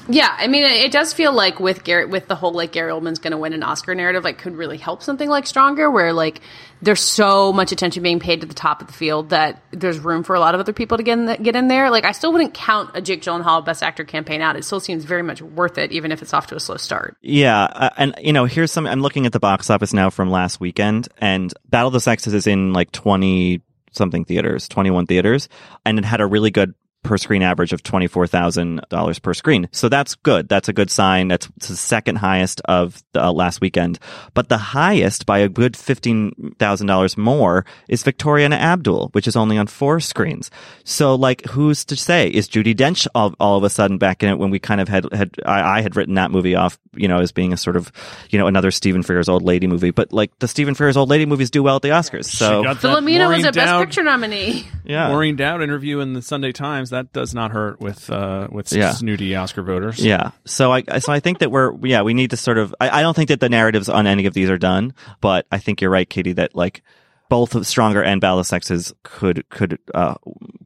Yeah, 0.07 0.33
I 0.37 0.47
mean, 0.47 0.63
it 0.63 0.91
does 0.91 1.13
feel 1.13 1.33
like 1.33 1.59
with 1.59 1.83
Gary, 1.83 2.05
with 2.05 2.27
the 2.27 2.35
whole 2.35 2.51
like 2.51 2.71
Gary 2.71 2.91
Oldman's 2.91 3.17
going 3.17 3.31
to 3.31 3.37
win 3.37 3.53
an 3.53 3.63
Oscar 3.63 3.95
narrative, 3.95 4.23
like 4.23 4.37
could 4.37 4.55
really 4.55 4.77
help 4.77 5.01
something 5.01 5.27
like 5.27 5.47
Stronger, 5.47 5.89
where 5.89 6.13
like 6.13 6.41
there's 6.81 6.99
so 6.99 7.51
much 7.51 7.71
attention 7.71 8.03
being 8.03 8.19
paid 8.19 8.41
to 8.41 8.47
the 8.47 8.53
top 8.53 8.81
of 8.81 8.87
the 8.87 8.93
field 8.93 9.29
that 9.29 9.63
there's 9.71 9.97
room 9.97 10.23
for 10.23 10.35
a 10.35 10.39
lot 10.39 10.53
of 10.53 10.59
other 10.59 10.73
people 10.73 10.97
to 10.97 11.03
get 11.03 11.17
in, 11.17 11.43
get 11.43 11.55
in 11.55 11.67
there. 11.69 11.89
Like 11.89 12.05
I 12.05 12.11
still 12.11 12.31
wouldn't 12.31 12.53
count 12.53 12.91
a 12.93 13.01
Jake 13.01 13.23
Gyllenhaal 13.23 13.65
Best 13.65 13.81
Actor 13.81 14.03
campaign 14.03 14.41
out. 14.41 14.55
It 14.55 14.63
still 14.63 14.79
seems 14.79 15.05
very 15.05 15.23
much 15.23 15.41
worth 15.41 15.79
it, 15.79 15.91
even 15.91 16.11
if 16.11 16.21
it's 16.21 16.33
off 16.33 16.47
to 16.47 16.55
a 16.55 16.59
slow 16.59 16.77
start. 16.77 17.17
Yeah, 17.21 17.63
uh, 17.63 17.89
and 17.97 18.15
you 18.21 18.33
know, 18.33 18.45
here's 18.45 18.71
some. 18.71 18.85
I'm 18.85 19.01
looking 19.01 19.25
at 19.25 19.31
the 19.31 19.39
box 19.39 19.71
office 19.71 19.93
now 19.93 20.11
from 20.11 20.29
last 20.29 20.59
weekend, 20.59 21.07
and 21.17 21.51
Battle 21.67 21.87
of 21.87 21.93
the 21.93 21.99
Sexes 21.99 22.33
is 22.33 22.45
in 22.45 22.73
like 22.73 22.91
20 22.91 23.61
something 23.91 24.25
theaters, 24.25 24.67
21 24.67 25.07
theaters, 25.07 25.49
and 25.83 25.97
it 25.97 26.05
had 26.05 26.21
a 26.21 26.25
really 26.27 26.51
good 26.51 26.75
per 27.05 27.17
screen 27.17 27.41
average 27.41 27.71
of 27.71 27.83
$24,000 27.83 29.21
per 29.21 29.33
screen. 29.33 29.69
So 29.71 29.87
that's 29.87 30.15
good. 30.15 30.49
That's 30.49 30.67
a 30.67 30.73
good 30.73 30.89
sign. 30.91 31.27
That's 31.27 31.47
the 31.59 31.75
second 31.75 32.17
highest 32.17 32.61
of 32.65 33.01
the 33.13 33.23
uh, 33.23 33.31
last 33.31 33.61
weekend. 33.61 33.99
But 34.33 34.49
the 34.49 34.57
highest 34.57 35.25
by 35.25 35.39
a 35.39 35.47
good 35.47 35.73
$15,000 35.73 37.17
more 37.17 37.65
is 37.87 38.03
Victoria 38.03 38.45
and 38.45 38.53
Abdul, 38.53 39.09
which 39.13 39.27
is 39.27 39.35
only 39.35 39.57
on 39.57 39.67
four 39.67 39.99
screens. 39.99 40.51
So 40.83 41.15
like, 41.15 41.45
who's 41.45 41.85
to 41.85 41.95
say? 41.95 42.27
Is 42.27 42.49
Judi 42.49 42.75
Dench 42.75 43.07
all, 43.15 43.33
all 43.39 43.57
of 43.57 43.63
a 43.63 43.69
sudden 43.69 43.97
back 43.97 44.23
in 44.23 44.29
it 44.29 44.37
when 44.37 44.49
we 44.49 44.59
kind 44.59 44.81
of 44.81 44.89
had, 44.89 45.11
had, 45.13 45.35
I, 45.45 45.77
I 45.77 45.81
had 45.81 45.95
written 45.95 46.15
that 46.15 46.31
movie 46.31 46.55
off, 46.55 46.77
you 46.95 47.07
know, 47.07 47.19
as 47.19 47.31
being 47.31 47.53
a 47.53 47.57
sort 47.57 47.75
of, 47.75 47.91
you 48.29 48.39
know, 48.39 48.47
another 48.47 48.71
Stephen 48.71 49.03
Frears 49.03 49.29
old 49.29 49.43
lady 49.43 49.67
movie. 49.67 49.91
But 49.91 50.11
like 50.11 50.37
the 50.39 50.47
Stephen 50.47 50.73
Frears 50.73 50.97
old 50.97 51.09
lady 51.09 51.25
movies 51.25 51.51
do 51.51 51.61
well 51.61 51.75
at 51.75 51.83
the 51.83 51.89
Oscars. 51.89 52.25
So 52.25 52.63
got 52.63 52.81
that 52.81 52.87
Philomena 52.87 53.29
was 53.29 53.43
Maureen 53.43 53.45
a 53.45 53.51
Best 53.51 53.79
Picture 53.79 54.03
nominee. 54.03 54.67
Yeah. 54.85 55.09
Maureen 55.09 55.35
Dowd 55.35 55.61
interview 55.61 55.99
in 55.99 56.13
the 56.13 56.21
Sunday 56.21 56.51
Times 56.51 56.91
that 56.91 57.11
does 57.13 57.33
not 57.33 57.51
hurt 57.51 57.79
with 57.79 58.09
uh, 58.09 58.47
with 58.51 58.71
Yeah. 58.71 58.91
snooty 58.91 59.35
Oscar 59.35 59.61
voters. 59.63 59.99
Yeah. 60.03 60.31
So 60.45 60.71
I 60.71 60.83
so 60.99 61.11
I 61.11 61.19
think 61.19 61.39
that 61.39 61.51
we're 61.51 61.73
yeah 61.85 62.01
we 62.03 62.13
need 62.13 62.29
to 62.31 62.37
sort 62.37 62.57
of 62.57 62.73
I, 62.79 62.99
I 62.99 63.01
don't 63.01 63.15
think 63.15 63.29
that 63.29 63.39
the 63.39 63.49
narratives 63.49 63.89
on 63.89 64.07
any 64.07 64.25
of 64.25 64.33
these 64.33 64.49
are 64.49 64.57
done, 64.57 64.93
but 65.21 65.45
I 65.51 65.57
think 65.57 65.81
you're 65.81 65.89
right, 65.91 66.09
Katie, 66.09 66.33
that 66.33 66.55
like 66.55 66.83
both 67.27 67.55
of 67.55 67.65
Stronger 67.65 68.03
and 68.03 68.21
Battle 68.21 68.37
of 68.39 68.45
Sexes 68.47 68.93
could 69.03 69.49
could 69.49 69.79
uh, 69.95 70.13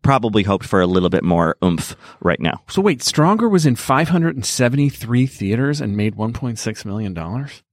probably 0.02 0.44
hoped 0.44 0.66
for 0.66 0.82
a 0.82 0.88
little 0.88 1.10
bit 1.10 1.24
more 1.24 1.56
oomph 1.64 1.96
right 2.20 2.40
now. 2.40 2.62
So 2.68 2.82
wait, 2.82 3.02
Stronger 3.02 3.48
was 3.48 3.66
in 3.66 3.76
573 3.78 5.26
theaters 5.28 5.80
and 5.82 5.96
made 5.96 6.16
1.6 6.16 6.86
million 6.86 7.14
dollars. 7.14 7.64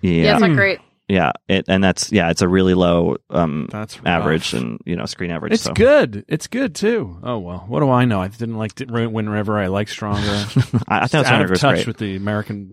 Yeah, 0.00 0.12
Yeah. 0.12 0.32
it's 0.32 0.40
not 0.40 0.54
great. 0.54 0.78
Yeah. 1.08 1.32
It, 1.48 1.66
and 1.68 1.82
that's 1.82 2.10
yeah, 2.10 2.30
it's 2.30 2.42
a 2.42 2.48
really 2.48 2.74
low 2.74 3.16
um 3.30 3.68
That's 3.70 3.98
average 4.04 4.54
and 4.54 4.80
you 4.84 4.96
know 4.96 5.06
screen 5.06 5.30
average. 5.30 5.52
It's 5.52 5.62
so. 5.62 5.72
good. 5.72 6.24
It's 6.28 6.46
good 6.46 6.74
too. 6.74 7.18
Oh 7.22 7.38
well, 7.38 7.64
what 7.68 7.80
do 7.80 7.90
I 7.90 8.04
know? 8.04 8.20
I 8.20 8.28
didn't 8.28 8.56
like 8.56 8.80
it 8.80 8.90
whenever 8.90 9.58
I 9.58 9.68
like 9.68 9.88
Stronger. 9.88 10.28
I, 10.88 11.00
I 11.00 11.06
thought 11.06 11.26
out 11.26 11.42
of 11.42 11.50
was 11.50 11.60
touch 11.60 11.76
great. 11.76 11.86
with 11.86 11.98
the 11.98 12.16
American 12.16 12.72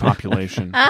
population. 0.00 0.74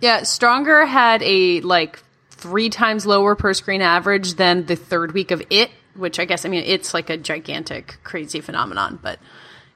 Yeah, 0.00 0.22
Stronger 0.24 0.84
had 0.84 1.22
a 1.22 1.60
like 1.62 2.02
three 2.30 2.68
times 2.68 3.06
lower 3.06 3.34
per 3.34 3.54
screen 3.54 3.80
average 3.80 4.34
than 4.34 4.66
the 4.66 4.76
third 4.76 5.12
week 5.12 5.30
of 5.30 5.42
It, 5.50 5.70
which 5.94 6.18
I 6.18 6.24
guess 6.24 6.44
I 6.44 6.48
mean 6.48 6.64
it's 6.66 6.92
like 6.92 7.08
a 7.10 7.16
gigantic, 7.16 7.96
crazy 8.04 8.40
phenomenon, 8.40 8.98
but 9.02 9.18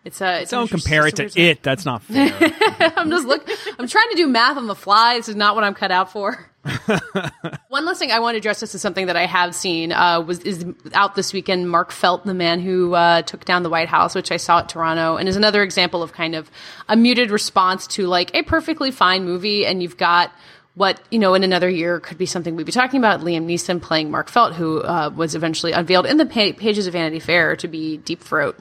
it's 0.05 0.21
a 0.21 0.43
it's 0.43 0.51
Don't 0.51 0.69
compare 0.69 1.07
it 1.07 1.17
to 1.17 1.23
weird- 1.25 1.37
it. 1.37 1.63
That's 1.63 1.85
not 1.85 2.03
fair. 2.03 2.33
I'm 2.97 3.11
just 3.11 3.27
look. 3.27 3.49
I'm 3.79 3.87
trying 3.87 4.11
to 4.11 4.17
do 4.17 4.27
math 4.27 4.57
on 4.57 4.67
the 4.67 4.75
fly. 4.75 5.17
This 5.17 5.29
is 5.29 5.37
not 5.37 5.55
what 5.55 5.65
I'm 5.65 5.75
cut 5.75 5.91
out 5.91 6.11
for. 6.13 6.47
One 7.69 7.85
last 7.87 7.99
thing 7.99 8.11
I 8.11 8.21
want 8.21 8.35
to 8.35 8.39
address. 8.39 8.61
This 8.61 8.75
is 8.75 8.83
something 8.83 9.07
that 9.07 9.17
I 9.17 9.27
have 9.27 9.55
seen. 9.55 9.93
Uh, 9.93 10.21
was 10.21 10.41
is 10.41 10.65
out 10.93 11.15
this 11.15 11.33
weekend. 11.33 11.71
Mark 11.71 11.91
Felt, 11.91 12.25
the 12.27 12.35
man 12.35 12.61
who 12.61 12.95
uh, 12.95 13.23
took 13.23 13.45
down 13.45 13.63
the 13.63 13.71
White 13.71 13.89
House, 13.89 14.15
which 14.15 14.31
I 14.33 14.37
saw 14.37 14.59
at 14.61 14.69
Toronto, 14.69 15.17
and 15.17 15.29
is 15.29 15.37
another 15.37 15.63
example 15.63 16.03
of 16.03 16.13
kind 16.13 16.35
of 16.35 16.51
a 16.89 16.97
muted 16.97 17.31
response 17.31 17.87
to 17.89 18.07
like 18.07 18.35
a 18.35 18.43
perfectly 18.43 18.91
fine 18.91 19.25
movie, 19.25 19.65
and 19.67 19.83
you've 19.83 19.97
got 19.97 20.33
what 20.75 21.01
you 21.11 21.19
know 21.19 21.35
in 21.35 21.45
another 21.45 21.69
year 21.69 21.99
could 22.01 22.19
be 22.19 22.27
something 22.27 22.57
we'd 22.57 22.67
be 22.67 22.73
talking 22.73 22.99
about. 23.01 23.21
Liam 23.21 23.47
Neeson 23.47 23.81
playing 23.81 24.11
Mark 24.11 24.29
Felt, 24.29 24.55
who 24.55 24.81
uh, 24.81 25.11
was 25.15 25.35
eventually 25.35 25.73
unveiled 25.73 26.07
in 26.07 26.17
the 26.17 26.27
pa- 26.27 26.53
pages 26.57 26.87
of 26.87 26.93
Vanity 26.93 27.21
Fair 27.21 27.57
to 27.57 27.69
be 27.69 27.97
Deep 27.99 28.21
Throat. 28.23 28.59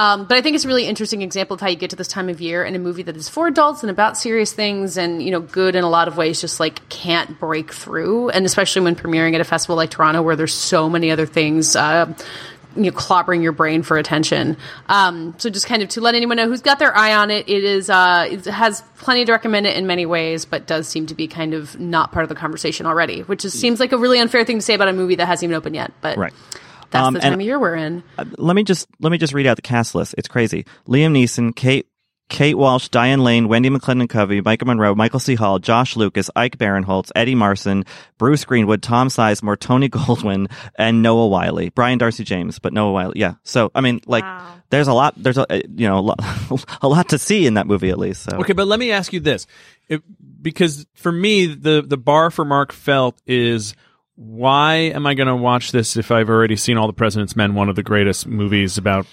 Um, 0.00 0.24
but 0.24 0.38
I 0.38 0.40
think 0.40 0.54
it's 0.54 0.64
a 0.64 0.68
really 0.68 0.86
interesting 0.86 1.20
example 1.20 1.56
of 1.56 1.60
how 1.60 1.68
you 1.68 1.76
get 1.76 1.90
to 1.90 1.96
this 1.96 2.08
time 2.08 2.30
of 2.30 2.40
year 2.40 2.64
in 2.64 2.74
a 2.74 2.78
movie 2.78 3.02
that 3.02 3.18
is 3.18 3.28
for 3.28 3.48
adults 3.48 3.82
and 3.82 3.90
about 3.90 4.16
serious 4.16 4.50
things 4.50 4.96
and, 4.96 5.22
you 5.22 5.30
know, 5.30 5.40
good 5.40 5.76
in 5.76 5.84
a 5.84 5.90
lot 5.90 6.08
of 6.08 6.16
ways, 6.16 6.40
just 6.40 6.58
like 6.58 6.88
can't 6.88 7.38
break 7.38 7.70
through. 7.70 8.30
And 8.30 8.46
especially 8.46 8.80
when 8.80 8.96
premiering 8.96 9.34
at 9.34 9.42
a 9.42 9.44
festival 9.44 9.76
like 9.76 9.90
Toronto 9.90 10.22
where 10.22 10.36
there's 10.36 10.54
so 10.54 10.88
many 10.88 11.10
other 11.10 11.26
things, 11.26 11.76
uh, 11.76 12.14
you 12.74 12.84
know, 12.84 12.92
clobbering 12.92 13.42
your 13.42 13.52
brain 13.52 13.82
for 13.82 13.98
attention. 13.98 14.56
Um, 14.88 15.34
so 15.36 15.50
just 15.50 15.66
kind 15.66 15.82
of 15.82 15.90
to 15.90 16.00
let 16.00 16.14
anyone 16.14 16.38
know 16.38 16.48
who's 16.48 16.62
got 16.62 16.78
their 16.78 16.96
eye 16.96 17.14
on 17.14 17.30
it, 17.30 17.46
it 17.50 17.62
is, 17.62 17.90
uh, 17.90 18.26
it 18.30 18.46
has 18.46 18.82
plenty 18.96 19.26
to 19.26 19.32
recommend 19.32 19.66
it 19.66 19.76
in 19.76 19.86
many 19.86 20.06
ways, 20.06 20.46
but 20.46 20.66
does 20.66 20.88
seem 20.88 21.08
to 21.08 21.14
be 21.14 21.28
kind 21.28 21.52
of 21.52 21.78
not 21.78 22.10
part 22.10 22.22
of 22.22 22.30
the 22.30 22.34
conversation 22.34 22.86
already, 22.86 23.20
which 23.20 23.44
is, 23.44 23.52
seems 23.52 23.78
like 23.78 23.92
a 23.92 23.98
really 23.98 24.18
unfair 24.18 24.46
thing 24.46 24.56
to 24.56 24.62
say 24.62 24.72
about 24.72 24.88
a 24.88 24.94
movie 24.94 25.16
that 25.16 25.26
hasn't 25.26 25.44
even 25.44 25.56
opened 25.56 25.74
yet. 25.74 25.92
But 26.00 26.16
Right. 26.16 26.32
That's 26.90 27.06
Um, 27.06 27.14
the 27.14 27.20
and- 27.20 27.32
time 27.32 27.40
of 27.40 27.46
year 27.46 27.58
we're 27.58 27.76
in. 27.76 28.02
let 28.38 28.56
me 28.56 28.62
just 28.64 28.88
let 29.00 29.10
me 29.10 29.18
just 29.18 29.32
read 29.34 29.46
out 29.46 29.56
the 29.56 29.62
cast 29.62 29.94
list. 29.94 30.14
It's 30.18 30.28
crazy. 30.28 30.64
Liam 30.88 31.12
Neeson, 31.12 31.54
Kate 31.54 31.86
Kate 32.28 32.56
Walsh, 32.56 32.88
Diane 32.90 33.24
Lane, 33.24 33.48
Wendi 33.48 33.76
McLendon 33.76 34.08
Covey, 34.08 34.40
Maika 34.40 34.64
Monroe, 34.64 34.94
Michael 34.94 35.18
C. 35.18 35.34
Hall, 35.34 35.58
Josh 35.58 35.96
Lucas, 35.96 36.30
Ike 36.36 36.56
Barinholtz, 36.58 37.10
Eddie 37.16 37.34
Marsan, 37.34 37.84
Bruce 38.18 38.44
Greenwood, 38.44 38.82
Tom 38.82 39.08
Sizemore, 39.08 39.58
Tony 39.58 39.88
Goldwyn, 39.90 40.48
and 40.76 41.02
Noah 41.02 41.26
Wyle. 41.26 41.68
Brian 41.74 41.98
Darcy 41.98 42.22
James, 42.22 42.60
but 42.60 42.72
Noah 42.72 42.92
Wyle. 42.92 43.12
Yeah. 43.16 43.34
So 43.42 43.72
I 43.74 43.80
mean, 43.80 44.00
like, 44.06 44.22
Wow. 44.22 44.46
there's 44.70 44.86
a 44.86 44.92
lot. 44.92 45.14
There's 45.16 45.38
a 45.38 45.46
you 45.74 45.88
know 45.88 45.98
a 45.98 46.00
lot, 46.00 46.20
a 46.82 46.86
lot 46.88 47.08
to 47.08 47.18
see 47.18 47.46
in 47.46 47.54
that 47.54 47.66
movie 47.66 47.90
at 47.90 47.98
least. 47.98 48.22
So 48.22 48.36
Okay, 48.38 48.52
but 48.52 48.68
let 48.68 48.78
me 48.78 48.92
ask 48.92 49.12
you 49.12 49.18
this, 49.20 49.48
It- 49.88 50.02
because 50.40 50.86
for 50.94 51.10
me, 51.10 51.46
the 51.46 51.82
the 51.86 51.96
bar 51.96 52.30
for 52.30 52.44
Mark 52.44 52.70
Felt 52.72 53.20
is 53.26 53.74
why 54.22 54.74
am 54.74 55.06
I 55.06 55.14
going 55.14 55.28
to 55.28 55.36
watch 55.36 55.72
this 55.72 55.96
if 55.96 56.10
I've 56.10 56.28
already 56.28 56.56
seen 56.56 56.76
All 56.76 56.86
the 56.86 56.92
President's 56.92 57.34
Men, 57.36 57.54
one 57.54 57.70
of 57.70 57.76
the 57.76 57.82
greatest 57.82 58.26
movies 58.26 58.76
about 58.76 59.06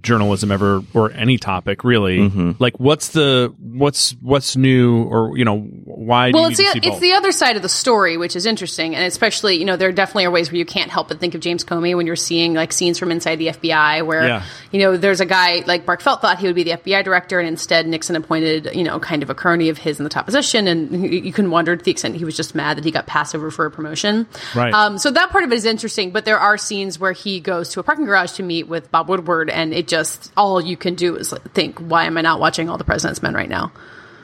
journalism 0.00 0.52
ever 0.52 0.80
or 0.94 1.10
any 1.12 1.36
topic 1.38 1.82
really 1.82 2.18
Mm-hmm. 2.18 2.52
like 2.60 2.78
what's 2.78 3.08
the 3.08 3.52
what's 3.58 4.12
what's 4.22 4.56
new 4.56 5.02
or 5.02 5.36
you 5.36 5.44
know 5.44 5.58
why 5.58 6.30
do 6.30 6.36
Well, 6.36 6.44
you 6.44 6.50
it's 6.50 6.58
the 6.58 6.64
see 6.66 6.78
it's 6.78 6.88
both? 6.88 7.00
the 7.00 7.12
other 7.14 7.32
side 7.32 7.56
of 7.56 7.62
the 7.62 7.68
story, 7.68 8.16
which 8.16 8.36
is 8.36 8.46
interesting, 8.46 8.94
and 8.94 9.04
especially 9.04 9.56
you 9.56 9.64
know 9.64 9.76
there 9.76 9.90
definitely 9.92 10.24
are 10.26 10.30
ways 10.30 10.50
where 10.52 10.58
you 10.58 10.64
can't 10.64 10.90
help 10.90 11.08
but 11.08 11.18
think 11.18 11.34
of 11.34 11.40
James 11.40 11.64
Comey 11.64 11.96
when 11.96 12.06
you're 12.06 12.14
seeing 12.16 12.54
like 12.54 12.72
scenes 12.72 12.96
from 12.98 13.10
inside 13.10 13.36
the 13.36 13.48
FBI, 13.48 14.06
where 14.06 14.26
Yeah. 14.26 14.42
you 14.70 14.78
know 14.80 14.96
there's 14.96 15.20
a 15.20 15.26
guy 15.26 15.64
like 15.66 15.84
Mark 15.86 16.00
Felt 16.00 16.20
thought 16.22 16.38
he 16.38 16.46
would 16.46 16.54
be 16.56 16.62
the 16.62 16.72
FBI 16.72 17.02
director, 17.04 17.40
and 17.40 17.48
instead 17.48 17.86
Nixon 17.88 18.14
appointed 18.14 18.70
you 18.74 18.84
know 18.84 19.00
kind 19.00 19.22
of 19.24 19.30
a 19.30 19.34
crony 19.34 19.68
of 19.68 19.78
his 19.78 19.98
in 19.98 20.04
the 20.04 20.10
top 20.10 20.26
position, 20.26 20.68
and 20.68 20.92
you 20.92 21.20
you 21.20 21.32
can 21.32 21.50
wonder 21.50 21.76
to 21.76 21.84
the 21.84 21.90
extent 21.90 22.14
he 22.14 22.24
was 22.24 22.36
just 22.36 22.54
mad 22.54 22.76
that 22.76 22.84
he 22.84 22.92
got 22.92 23.06
passed 23.06 23.34
over 23.34 23.50
for 23.50 23.66
a 23.66 23.70
promotion. 23.70 24.26
Right. 24.54 24.72
Um, 24.72 24.98
so 24.98 25.10
that 25.10 25.30
part 25.30 25.44
of 25.44 25.52
it 25.52 25.56
is 25.56 25.64
interesting, 25.64 26.10
but 26.10 26.24
there 26.24 26.38
are 26.38 26.56
scenes 26.56 26.98
where 26.98 27.12
he 27.12 27.40
goes 27.40 27.70
to 27.70 27.80
a 27.80 27.82
parking 27.82 28.04
garage 28.04 28.32
to 28.32 28.42
meet 28.42 28.68
with 28.68 28.90
Bob 28.90 29.08
Woodward, 29.08 29.50
and 29.50 29.72
it 29.74 29.88
just 29.88 30.32
all 30.36 30.60
you 30.60 30.76
can 30.76 30.94
do 30.94 31.16
is 31.16 31.34
think, 31.54 31.78
why 31.78 32.04
am 32.04 32.16
I 32.16 32.22
not 32.22 32.40
watching 32.40 32.68
All 32.68 32.78
the 32.78 32.84
President's 32.84 33.22
Men 33.22 33.34
right 33.34 33.48
now? 33.48 33.72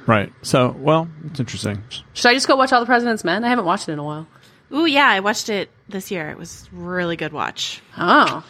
right 0.07 0.31
so 0.43 0.77
well 0.79 1.09
it's 1.25 1.41
interesting 1.41 1.83
Should 2.13 2.29
I 2.29 2.35
just 2.35 2.47
go 2.47 2.57
watch 2.57 2.73
All 2.75 2.81
the 2.81 2.87
President's 2.87 3.25
Men? 3.25 3.43
I 3.43 3.49
haven't 3.49 3.65
watched 3.65 3.89
it 3.89 3.93
in 3.93 3.99
a 3.99 4.05
while. 4.05 4.27
Ooh, 4.73 4.87
yeah, 4.87 5.07
I 5.09 5.21
watched 5.21 5.49
it 5.49 5.71
this 5.89 6.11
year. 6.11 6.31
It 6.31 6.37
was 6.37 6.69
really 6.73 7.17
good 7.17 7.33
watch. 7.33 7.81
Oh, 7.97 8.45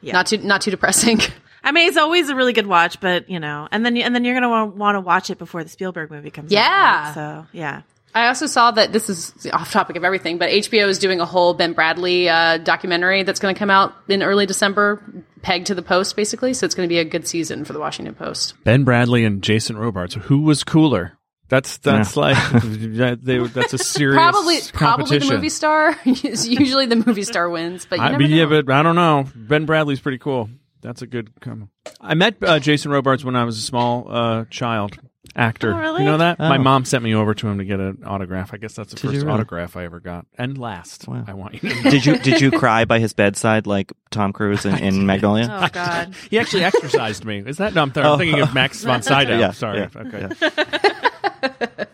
yeah. 0.00 0.12
not 0.12 0.26
too 0.26 0.38
not 0.38 0.62
too 0.62 0.70
depressing. 0.70 1.20
I 1.64 1.72
mean, 1.72 1.88
it's 1.88 1.96
always 1.96 2.28
a 2.28 2.34
really 2.36 2.52
good 2.52 2.66
watch, 2.66 3.00
but 3.00 3.30
you 3.30 3.40
know, 3.40 3.68
and 3.70 3.84
then 3.86 3.96
and 3.96 4.14
then 4.14 4.24
you're 4.24 4.38
gonna 4.38 4.66
want 4.66 4.96
to 4.96 5.00
watch 5.00 5.30
it 5.30 5.38
before 5.38 5.62
the 5.62 5.70
Spielberg 5.70 6.10
movie 6.10 6.30
comes 6.30 6.52
out. 6.52 6.54
Yeah. 6.54 7.04
right? 7.06 7.14
So 7.14 7.46
yeah. 7.52 7.82
I 8.14 8.28
also 8.28 8.46
saw 8.46 8.70
that 8.70 8.92
this 8.92 9.10
is 9.10 9.46
off 9.52 9.72
topic 9.72 9.96
of 9.96 10.04
everything, 10.04 10.38
but 10.38 10.50
HBO 10.50 10.88
is 10.88 10.98
doing 10.98 11.20
a 11.20 11.26
whole 11.26 11.54
Ben 11.54 11.74
Bradlee 11.74 12.28
uh, 12.28 12.58
documentary 12.58 13.24
that's 13.24 13.40
going 13.40 13.54
to 13.54 13.58
come 13.58 13.70
out 13.70 13.92
in 14.08 14.22
early 14.22 14.46
December, 14.46 15.02
pegged 15.42 15.66
to 15.66 15.74
the 15.74 15.82
Post, 15.82 16.14
basically. 16.14 16.54
So 16.54 16.64
it's 16.64 16.74
going 16.74 16.88
to 16.88 16.92
be 16.92 17.00
a 17.00 17.04
good 17.04 17.26
season 17.26 17.64
for 17.64 17.72
the 17.72 17.80
Washington 17.80 18.14
Post. 18.14 18.54
Ben 18.64 18.84
Bradlee 18.84 19.26
and 19.26 19.42
Jason 19.42 19.76
Robards 19.76 20.14
who 20.14 20.42
was 20.42 20.62
cooler 20.64 21.18
that's 21.48 21.76
that's 21.78 22.16
like 22.16 22.36
that- 22.52 23.18
they, 23.22 23.38
that's 23.38 23.74
a 23.74 23.78
serious 23.78 24.16
Probably, 24.16 24.58
probably 24.72 25.18
the 25.18 25.26
movie 25.32 25.48
star. 25.48 25.96
Usually 26.04 26.86
the 26.86 26.96
movie 26.96 27.22
star 27.22 27.48
wins, 27.48 27.86
but 27.86 27.98
you 27.98 28.04
I, 28.04 28.10
never 28.12 28.22
but 28.22 28.30
yeah, 28.30 28.44
know. 28.44 28.62
but 28.62 28.74
I 28.74 28.82
don't 28.82 28.96
know. 28.96 29.26
Ben 29.34 29.66
Bradlee's 29.66 30.00
pretty 30.00 30.18
cool. 30.18 30.48
That's 30.80 31.02
a 31.02 31.06
good 31.06 31.30
comment. 31.40 31.70
I 32.00 32.14
met 32.14 32.36
uh, 32.42 32.58
Jason 32.60 32.90
Robards 32.90 33.24
when 33.24 33.36
I 33.36 33.44
was 33.44 33.58
a 33.58 33.62
small 33.62 34.06
uh, 34.08 34.44
child 34.50 34.98
actor. 35.36 35.72
Oh, 35.74 35.78
really? 35.78 36.00
You 36.04 36.06
know 36.10 36.18
that? 36.18 36.38
My 36.38 36.56
Oh. 36.56 36.62
mom 36.62 36.84
sent 36.84 37.02
me 37.04 37.14
over 37.14 37.34
to 37.34 37.48
him 37.48 37.58
to 37.58 37.64
get 37.64 37.80
an 37.80 38.02
autograph. 38.06 38.54
I 38.54 38.56
guess 38.58 38.74
that's 38.74 38.90
the 38.90 38.96
Did 38.96 39.02
first 39.10 39.16
really? 39.24 39.30
autograph 39.34 39.76
I 39.76 39.84
ever 39.84 40.00
got, 40.00 40.26
and 40.38 40.56
last. 40.58 41.06
Wow. 41.08 41.24
I 41.26 41.34
want 41.34 41.54
you. 41.62 41.68
to 41.70 41.74
know. 41.84 41.90
Did 41.90 42.06
you 42.06 42.18
did 42.18 42.40
you 42.40 42.50
cry 42.50 42.84
by 42.84 42.98
his 42.98 43.12
bedside 43.12 43.66
like 43.66 43.92
Tom 44.10 44.32
Cruise 44.32 44.64
in, 44.64 44.76
in 44.82 45.06
Magnolia? 45.06 45.48
Oh 45.50 45.68
God. 45.72 46.14
he 46.30 46.38
actually 46.38 46.64
exercised 46.64 47.24
me. 47.24 47.38
Is 47.46 47.56
that? 47.58 47.74
No, 47.74 47.82
I'm, 47.82 47.90
th- 47.90 48.04
I'm 48.04 48.12
Oh. 48.12 48.18
thinking 48.18 48.40
of 48.40 48.54
Max 48.54 48.82
von 48.84 49.02
Sydow. 49.02 49.38
Yeah, 49.38 49.50
Sorry. 49.52 49.78
yeah, 49.80 49.88
okay. 49.96 51.86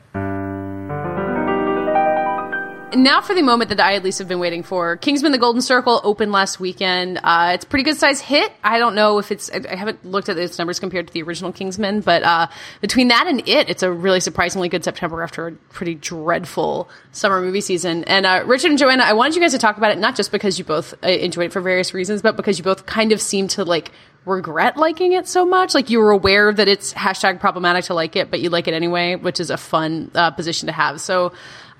Now 2.94 3.20
for 3.20 3.34
the 3.34 3.42
moment 3.42 3.68
that 3.68 3.78
I 3.78 3.94
at 3.94 4.02
least 4.02 4.18
have 4.18 4.26
been 4.26 4.40
waiting 4.40 4.62
for. 4.62 4.96
Kingsman: 4.96 5.32
The 5.32 5.38
Golden 5.38 5.62
Circle 5.62 6.00
opened 6.02 6.32
last 6.32 6.58
weekend. 6.58 7.20
Uh, 7.22 7.52
it's 7.54 7.64
a 7.64 7.68
pretty 7.68 7.84
good 7.84 7.96
size 7.96 8.20
hit. 8.20 8.52
I 8.64 8.78
don't 8.78 8.94
know 8.94 9.18
if 9.18 9.30
it's. 9.30 9.50
I 9.50 9.76
haven't 9.76 10.04
looked 10.04 10.28
at 10.28 10.36
its 10.36 10.58
numbers 10.58 10.80
compared 10.80 11.06
to 11.06 11.12
the 11.12 11.22
original 11.22 11.52
Kingsman, 11.52 12.00
but 12.00 12.22
uh, 12.22 12.48
between 12.80 13.08
that 13.08 13.26
and 13.28 13.48
it, 13.48 13.70
it's 13.70 13.82
a 13.82 13.92
really 13.92 14.20
surprisingly 14.20 14.68
good 14.68 14.82
September 14.82 15.22
after 15.22 15.46
a 15.46 15.52
pretty 15.52 15.94
dreadful 15.94 16.88
summer 17.12 17.40
movie 17.40 17.60
season. 17.60 18.04
And 18.04 18.26
uh, 18.26 18.42
Richard 18.46 18.70
and 18.70 18.78
Joanna, 18.78 19.04
I 19.04 19.12
wanted 19.12 19.36
you 19.36 19.40
guys 19.40 19.52
to 19.52 19.58
talk 19.58 19.76
about 19.76 19.92
it 19.92 19.98
not 19.98 20.16
just 20.16 20.32
because 20.32 20.58
you 20.58 20.64
both 20.64 20.94
uh, 21.04 21.08
enjoyed 21.08 21.46
it 21.46 21.52
for 21.52 21.60
various 21.60 21.94
reasons, 21.94 22.22
but 22.22 22.36
because 22.36 22.58
you 22.58 22.64
both 22.64 22.86
kind 22.86 23.12
of 23.12 23.20
seem 23.20 23.46
to 23.48 23.64
like 23.64 23.92
regret 24.24 24.76
liking 24.76 25.12
it 25.12 25.26
so 25.26 25.44
much. 25.44 25.74
Like 25.74 25.90
you 25.90 25.98
were 25.98 26.10
aware 26.10 26.52
that 26.52 26.68
it's 26.68 26.92
hashtag 26.94 27.40
problematic 27.40 27.86
to 27.86 27.94
like 27.94 28.16
it, 28.16 28.30
but 28.30 28.40
you 28.40 28.50
like 28.50 28.68
it 28.68 28.74
anyway, 28.74 29.16
which 29.16 29.40
is 29.40 29.50
a 29.50 29.56
fun 29.56 30.10
uh, 30.14 30.30
position 30.30 30.66
to 30.66 30.72
have. 30.72 31.00
So. 31.00 31.32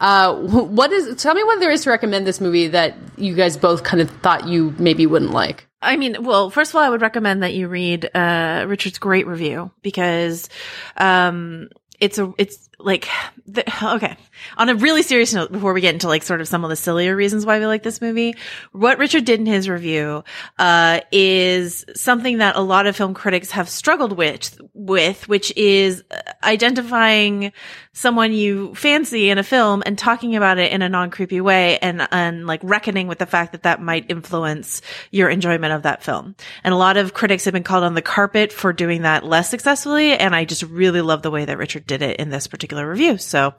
Uh, 0.03 0.35
what 0.35 0.91
is? 0.93 1.23
Tell 1.23 1.35
me 1.35 1.45
what 1.45 1.61
there 1.61 1.71
is 1.71 1.83
to 1.83 1.91
recommend 1.91 2.27
this 2.27 2.41
movie 2.41 2.69
that 2.69 2.97
you 3.19 3.35
guys 3.35 3.59
both 3.59 3.83
kind 3.85 4.01
of 4.01 4.09
thought 4.09 4.49
you 4.49 4.75
maybe 4.79 5.05
wouldn't 5.05 5.33
like. 5.33 5.69
I 5.83 5.97
mean, 5.97 6.25
well, 6.25 6.49
first 6.49 6.71
of 6.71 6.77
all, 6.77 6.83
I 6.83 6.89
would 6.89 7.03
recommend 7.03 7.43
that 7.43 7.53
you 7.53 7.69
read 7.69 8.09
uh, 8.15 8.65
Richard's 8.67 8.99
great 8.99 9.27
review 9.27 9.71
because 9.83 10.49
um, 10.97 11.69
it's 12.01 12.19
a 12.19 12.33
it's 12.39 12.70
like 12.85 13.09
the, 13.47 13.65
okay. 13.95 14.17
On 14.57 14.69
a 14.69 14.75
really 14.75 15.03
serious 15.03 15.35
note, 15.35 15.53
before 15.53 15.73
we 15.73 15.81
get 15.81 15.95
into 15.95 16.09
like 16.09 16.23
sort 16.23 16.41
of 16.41 16.49
some 16.49 16.65
of 16.65 16.71
the 16.71 16.77
sillier 16.77 17.15
reasons 17.15 17.45
why 17.45 17.59
we 17.59 17.67
like 17.67 17.83
this 17.83 18.01
movie, 18.01 18.35
what 18.73 18.99
Richard 18.99 19.25
did 19.25 19.41
in 19.41 19.47
his 19.47 19.69
review 19.69 20.25
uh, 20.59 21.01
is 21.13 21.85
something 21.95 22.39
that 22.39 22.57
a 22.57 22.61
lot 22.61 22.87
of 22.87 22.97
film 22.97 23.15
critics 23.15 23.51
have 23.51 23.69
struggled 23.69 24.13
with, 24.13 24.61
with 24.73 25.29
which 25.29 25.55
is 25.57 26.03
identifying 26.43 27.53
someone 27.93 28.33
you 28.33 28.75
fancy 28.75 29.31
in 29.31 29.39
a 29.39 29.43
film 29.43 29.83
and 29.85 29.99
talking 29.99 30.37
about 30.37 30.59
it 30.59 30.73
in 30.73 30.81
a 30.81 30.89
non-creepy 30.89 31.41
way 31.41 31.77
and 31.79 32.07
and 32.13 32.47
like 32.47 32.61
reckoning 32.63 33.09
with 33.09 33.19
the 33.19 33.27
fact 33.27 33.53
that 33.53 33.65
that 33.65 33.83
might 33.83 34.09
influence 34.09 34.81
your 35.11 35.29
enjoyment 35.29 35.73
of 35.73 35.83
that 35.83 36.03
film. 36.03 36.35
And 36.63 36.73
a 36.73 36.77
lot 36.79 36.97
of 36.97 37.15
critics 37.15 37.45
have 37.45 37.55
been 37.55 37.65
called 37.65 37.85
on 37.85 37.95
the 37.95 38.03
carpet 38.03 38.53
for 38.53 38.73
doing 38.73 39.03
that 39.03 39.25
less 39.25 39.51
successfully 39.51 40.13
and 40.13 40.35
I 40.35 40.45
just 40.45 40.63
really 40.63 41.01
love 41.01 41.23
the 41.23 41.31
way 41.31 41.45
that 41.45 41.59
Richard 41.59 41.87
did 41.87 42.01
it 42.01 42.19
in 42.19 42.31
this 42.31 42.47
particular 42.47 42.70
review. 42.79 43.19
So 43.19 43.55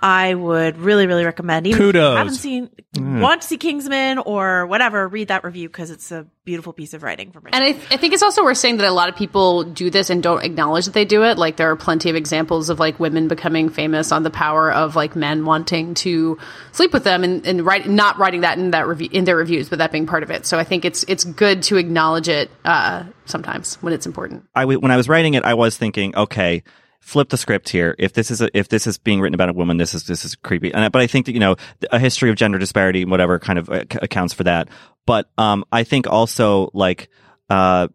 I 0.00 0.34
would 0.34 0.78
really 0.78 1.06
really 1.06 1.24
recommend 1.24 1.66
even 1.66 1.80
if 1.80 1.86
you 1.86 1.92
Kudos. 1.92 2.16
haven't 2.18 2.34
seen 2.34 2.70
want 2.96 3.42
to 3.42 3.46
see 3.46 3.56
Kingsman 3.56 4.18
or 4.18 4.66
whatever, 4.66 5.06
read 5.06 5.28
that 5.28 5.44
review 5.44 5.68
because 5.68 5.90
it's 5.90 6.10
a 6.10 6.26
beautiful 6.44 6.72
piece 6.72 6.92
of 6.94 7.04
writing 7.04 7.30
from 7.30 7.44
Richard. 7.44 7.54
And 7.54 7.64
I, 7.64 7.72
th- 7.72 7.86
I 7.92 7.96
think 7.96 8.12
it's 8.12 8.22
also 8.24 8.42
worth 8.42 8.58
saying 8.58 8.78
that 8.78 8.88
a 8.88 8.92
lot 8.92 9.08
of 9.08 9.14
people 9.14 9.62
do 9.62 9.90
this 9.90 10.10
and 10.10 10.20
don't 10.20 10.42
acknowledge 10.42 10.86
that 10.86 10.94
they 10.94 11.04
do 11.04 11.22
it. 11.22 11.38
Like 11.38 11.56
there 11.56 11.70
are 11.70 11.76
plenty 11.76 12.10
of 12.10 12.16
examples 12.16 12.68
of 12.68 12.80
like 12.80 12.98
women 12.98 13.28
becoming 13.28 13.68
famous 13.68 14.10
on 14.10 14.24
the 14.24 14.30
power 14.30 14.72
of 14.72 14.96
like 14.96 15.14
men 15.14 15.44
wanting 15.44 15.94
to 15.94 16.38
sleep 16.72 16.92
with 16.92 17.04
them 17.04 17.22
and, 17.22 17.46
and 17.46 17.64
write, 17.64 17.88
not 17.88 18.18
writing 18.18 18.40
that 18.40 18.58
in 18.58 18.72
that 18.72 18.88
review 18.88 19.08
in 19.12 19.24
their 19.24 19.36
reviews, 19.36 19.68
but 19.68 19.78
that 19.78 19.92
being 19.92 20.06
part 20.06 20.24
of 20.24 20.30
it. 20.32 20.44
So 20.44 20.58
I 20.58 20.64
think 20.64 20.84
it's 20.84 21.04
it's 21.04 21.22
good 21.22 21.62
to 21.64 21.76
acknowledge 21.76 22.28
it 22.28 22.50
uh, 22.64 23.04
sometimes 23.26 23.76
when 23.76 23.92
it's 23.92 24.06
important. 24.06 24.46
I 24.52 24.62
w- 24.62 24.80
when 24.80 24.90
I 24.90 24.96
was 24.96 25.08
writing 25.08 25.34
it, 25.34 25.44
I 25.44 25.54
was 25.54 25.76
thinking, 25.76 26.16
okay, 26.16 26.64
flip 27.00 27.28
the 27.28 27.36
script 27.36 27.68
here. 27.68 27.94
If 27.98 28.12
this 28.12 28.30
is 28.30 28.40
a, 28.40 28.56
if 28.56 28.68
this 28.68 28.86
is 28.86 28.98
being 28.98 29.20
written 29.20 29.34
about 29.34 29.48
a 29.48 29.52
woman, 29.54 29.76
this 29.76 29.94
is 29.94 30.04
this 30.04 30.24
is 30.24 30.34
creepy. 30.36 30.72
And 30.72 30.90
but 30.92 31.02
I 31.02 31.06
think 31.06 31.26
that 31.26 31.32
you 31.32 31.40
know 31.40 31.56
a 31.90 31.98
history 31.98 32.30
of 32.30 32.36
gender 32.36 32.58
disparity, 32.58 33.02
and 33.02 33.10
whatever, 33.10 33.38
kind 33.38 33.58
of 33.58 33.68
uh, 33.68 33.84
accounts 34.02 34.34
for 34.34 34.44
that. 34.44 34.68
But 35.06 35.30
um, 35.38 35.64
I 35.72 35.84
think 35.84 36.06
also 36.06 36.70
like 36.74 37.08
uh, 37.48 37.88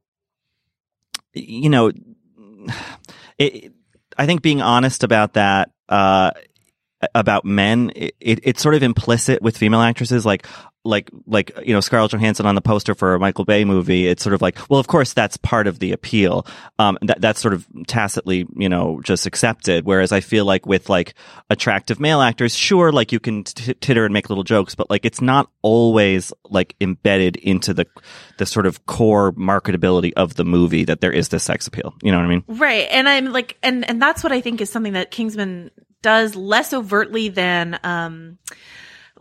you 1.34 1.70
know, 1.70 1.91
it, 3.38 3.74
I 4.18 4.26
think 4.26 4.41
being 4.41 4.62
honest 4.62 5.04
about 5.04 5.34
that. 5.34 5.72
Uh, 5.88 6.32
about 7.13 7.46
men, 7.46 7.91
it, 7.96 8.15
it, 8.20 8.39
it's 8.44 8.62
sort 8.62 8.76
of 8.76 8.84
implicit 8.84 9.41
with 9.41 9.58
female 9.58 9.82
actresses, 9.82 10.26
like 10.26 10.46
like 10.86 11.10
like 11.26 11.52
you 11.65 11.74
know 11.74 11.80
Scarlett 11.82 12.12
Johansson 12.12 12.46
on 12.46 12.56
the 12.56 12.62
poster 12.62 12.94
for 12.96 13.15
a 13.15 13.20
Michael 13.20 13.44
Bay 13.44 13.65
movie. 13.65 14.08
It's 14.08 14.24
sort 14.24 14.34
of 14.34 14.41
like, 14.41 14.58
well, 14.70 14.80
of 14.80 14.88
course 14.88 15.13
that's 15.13 15.36
part 15.38 15.68
of 15.68 15.80
the 15.80 15.91
appeal. 15.91 16.46
Um, 16.80 16.98
that 17.02 17.20
that's 17.20 17.41
sort 17.41 17.54
of 17.54 17.68
tacitly, 17.88 18.48
you 18.56 18.70
know, 18.70 19.02
just 19.04 19.26
accepted. 19.26 19.86
Whereas 19.86 20.12
I 20.12 20.22
feel 20.22 20.46
like 20.46 20.65
with 20.65 20.88
like 20.88 21.15
attractive 21.50 22.00
male 22.00 22.22
actors, 22.22 22.56
sure, 22.56 22.91
like 22.91 23.12
you 23.12 23.20
can 23.20 23.44
t- 23.44 23.74
titter 23.74 24.06
and 24.06 24.13
make 24.13 24.30
little 24.30 24.44
jokes, 24.44 24.76
but 24.76 24.89
like 24.89 25.06
it's 25.06 25.22
not 25.22 25.50
always 25.63 26.32
like 26.50 26.76
embedded 26.80 27.36
into 27.38 27.74
the 27.74 27.88
the 28.38 28.46
sort 28.46 28.68
of 28.68 28.86
core 28.86 29.34
marketability 29.34 30.13
of 30.15 30.36
the 30.36 30.46
movie 30.46 30.86
that 30.86 31.02
there 31.02 31.12
is 31.12 31.30
this 31.30 31.44
sex 31.44 31.68
appeal. 31.68 31.96
You 32.04 32.12
know 32.12 32.20
what 32.20 32.26
I 32.26 32.30
mean? 32.30 32.44
Right. 32.48 32.88
And 32.91 33.10
I'm 33.10 33.32
like, 33.32 33.58
and, 33.63 33.88
and 33.89 34.02
that's 34.02 34.24
what 34.24 34.32
I 34.32 34.41
think 34.41 34.62
is 34.62 34.70
something 34.70 34.94
that 34.94 35.10
Kingsman 35.10 35.72
does 36.06 36.36
less 36.36 36.72
overtly 36.72 37.30
than, 37.30 37.80
um, 37.84 38.38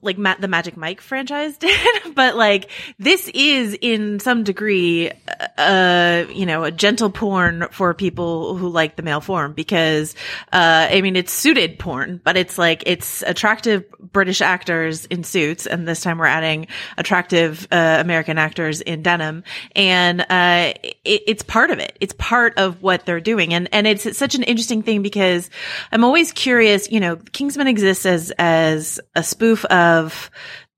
like 0.04 0.18
Ma- 0.18 0.36
the 0.38 0.48
Magic 0.48 0.76
Mike 0.76 1.00
franchise 1.00 1.56
did, 1.58 2.14
but 2.14 2.36
like 2.36 2.70
this 2.98 3.28
is 3.34 3.76
in 3.80 4.20
some 4.20 4.44
degree, 4.44 5.10
uh, 5.58 6.24
you 6.30 6.46
know, 6.46 6.64
a 6.64 6.70
gentle 6.70 7.10
porn 7.10 7.66
for 7.70 7.94
people 7.94 8.56
who 8.56 8.68
like 8.68 8.96
the 8.96 9.02
male 9.02 9.20
form 9.20 9.52
because, 9.52 10.14
uh, 10.52 10.88
I 10.90 11.00
mean, 11.00 11.16
it's 11.16 11.32
suited 11.32 11.78
porn, 11.78 12.20
but 12.22 12.36
it's 12.36 12.58
like, 12.58 12.82
it's 12.86 13.22
attractive 13.22 13.84
British 14.12 14.40
actors 14.40 15.06
in 15.06 15.24
suits. 15.24 15.66
And 15.66 15.88
this 15.88 16.00
time 16.00 16.18
we're 16.18 16.26
adding 16.26 16.66
attractive, 16.98 17.66
uh, 17.72 17.98
American 18.00 18.38
actors 18.38 18.80
in 18.80 19.02
denim. 19.02 19.44
And, 19.74 20.20
uh, 20.22 20.74
it, 20.82 21.22
it's 21.26 21.42
part 21.42 21.70
of 21.70 21.78
it. 21.78 21.96
It's 22.00 22.14
part 22.18 22.58
of 22.58 22.82
what 22.82 23.06
they're 23.06 23.20
doing. 23.20 23.54
And, 23.54 23.68
and 23.72 23.86
it's, 23.86 24.06
it's 24.06 24.18
such 24.18 24.34
an 24.34 24.42
interesting 24.42 24.82
thing 24.82 25.02
because 25.02 25.50
I'm 25.92 26.04
always 26.04 26.32
curious, 26.32 26.90
you 26.90 27.00
know, 27.00 27.16
Kingsman 27.16 27.66
exists 27.66 28.06
as, 28.06 28.32
as 28.38 29.00
a 29.14 29.22
spoof 29.22 29.64
of, 29.66 29.93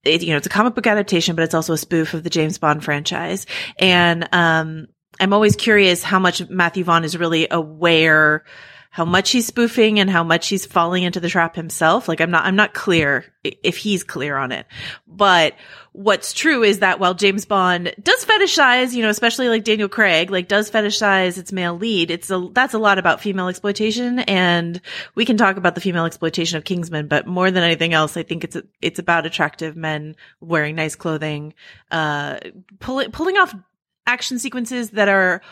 it, 0.05 0.23
you 0.23 0.31
know, 0.31 0.37
it's 0.37 0.47
a 0.47 0.51
comic 0.51 0.75
book 0.75 0.87
adaptation, 0.87 1.37
but 1.37 1.43
it's 1.43 1.55
also 1.55 1.73
a 1.73 1.79
spoof 1.79 2.15
of 2.15 2.23
the 2.23 2.31
James 2.31 2.59
Bond 2.59 2.85
franchise. 2.85 3.47
And, 3.79 4.29
um, 4.33 4.87
I'm 5.19 5.33
always 5.33 5.57
curious 5.57 6.03
how 6.03 6.19
much 6.19 6.47
Matthew 6.51 6.85
Vaughn 6.85 7.05
is 7.05 7.17
really 7.17 7.49
aware 7.51 8.45
how 8.97 9.05
much 9.05 9.29
he's 9.29 9.47
spoofing 9.47 10.01
and 10.01 10.09
how 10.09 10.25
much 10.25 10.49
he's 10.49 10.65
falling 10.65 11.03
into 11.03 11.21
the 11.21 11.29
trap 11.29 11.55
himself. 11.55 12.09
Like 12.09 12.23
I'm 12.23 12.31
not, 12.31 12.47
I'm 12.47 12.57
not 12.57 12.73
clear 12.73 13.27
if 13.45 13.77
he's 13.77 14.03
clear 14.03 14.39
on 14.39 14.53
it. 14.53 14.65
But 15.07 15.53
what's 15.93 16.33
true 16.33 16.63
is 16.63 16.79
that 16.79 16.99
while 16.99 17.13
James 17.13 17.45
Bond 17.45 17.95
does 18.03 18.25
fetishize, 18.25 18.95
you 18.95 19.03
know, 19.03 19.11
especially 19.11 19.51
like 19.51 19.65
Daniel 19.65 19.91
Craig, 19.91 20.31
like 20.31 20.49
does 20.49 20.71
fetishize 20.71 21.37
its 21.37 21.53
male 21.53 21.77
lead, 21.77 22.11
it's 22.11 22.31
a, 22.31 22.49
that's 22.53 22.73
a 22.73 22.79
lot 22.79 22.97
about 22.97 23.21
female 23.21 23.49
exploitation. 23.49 24.21
And 24.21 24.81
we 25.15 25.27
can 25.27 25.37
talk 25.37 25.59
about 25.59 25.75
the 25.75 25.83
female 25.83 26.07
exploitation 26.07 26.57
of 26.57 26.65
Kingsman, 26.65 27.07
but 27.07 27.27
more 27.27 27.51
than 27.51 27.65
anything 27.65 27.93
else, 27.93 28.17
I 28.17 28.23
think 28.23 28.45
it's, 28.45 28.57
it's 28.81 28.99
about 28.99 29.27
attractive 29.27 29.77
men 29.77 30.17
wearing 30.41 30.75
nice 30.75 30.95
clothing, 30.95 31.53
uh, 31.91 32.39
pulling, 32.79 33.11
pulling 33.11 33.37
off 33.37 33.55
action 34.07 34.39
sequences 34.39 34.93
that 34.93 35.11
are 35.11 35.43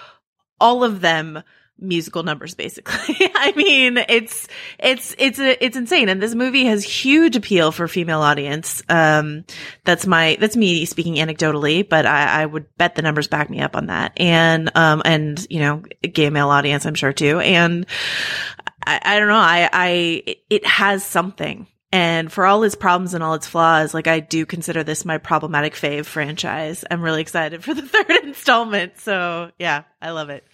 all 0.59 0.83
of 0.83 1.03
them 1.03 1.43
musical 1.79 2.23
numbers 2.23 2.55
basically. 2.55 3.17
I 3.35 3.53
mean 3.57 3.99
it's 4.09 4.49
it's 4.79 5.15
it's 5.19 5.39
it's 5.39 5.77
insane. 5.77 6.09
And 6.09 6.23
this 6.23 6.35
movie 6.35 6.65
has 6.67 6.85
huge 6.85 7.37
appeal 7.37 7.73
for 7.73 7.89
female 7.89 8.21
audience. 8.21 8.83
Um 8.89 9.45
that's 9.85 10.07
my 10.07 10.37
that's 10.41 10.57
me 10.57 10.85
speaking 10.85 11.17
anecdotally 11.17 11.87
but 11.89 12.07
i 12.07 12.43
i 12.43 12.47
would 12.47 12.67
bet 12.77 12.95
the 12.95 13.03
numbers 13.03 13.29
back 13.29 13.51
me 13.51 13.61
up 13.61 13.77
on 13.77 13.87
that. 13.87 14.13
And 14.17 14.71
um 14.77 15.03
and 15.05 15.45
you 15.51 15.61
know 15.61 15.83
gay 16.03 16.31
male 16.31 16.49
audience 16.49 16.87
i'm 16.87 16.95
sure 16.95 17.13
too. 17.13 17.41
And 17.41 17.87
i 18.87 19.01
i 19.03 19.19
don't 19.19 19.29
know. 19.29 19.35
I 19.35 19.69
i 19.73 20.37
it 20.51 20.67
has 20.67 21.05
something. 21.05 21.67
And 21.95 22.33
for 22.33 22.45
all 22.45 22.65
its 22.65 22.75
problems 22.75 23.15
and 23.15 23.23
all 23.23 23.35
its 23.35 23.47
flaws, 23.47 23.95
like 23.95 24.09
I 24.09 24.19
do 24.19 24.47
consider 24.47 24.83
this 24.83 25.05
my 25.05 25.19
problematic 25.19 25.75
fave 25.75 26.07
franchise. 26.07 26.85
I'm 26.91 27.01
really 27.01 27.21
excited 27.21 27.63
for 27.63 27.73
the 27.73 27.83
third 27.87 28.11
installment. 28.25 28.99
So 28.99 29.53
yeah, 29.61 29.85
I 30.03 30.11
love 30.11 30.29
it. 30.29 30.45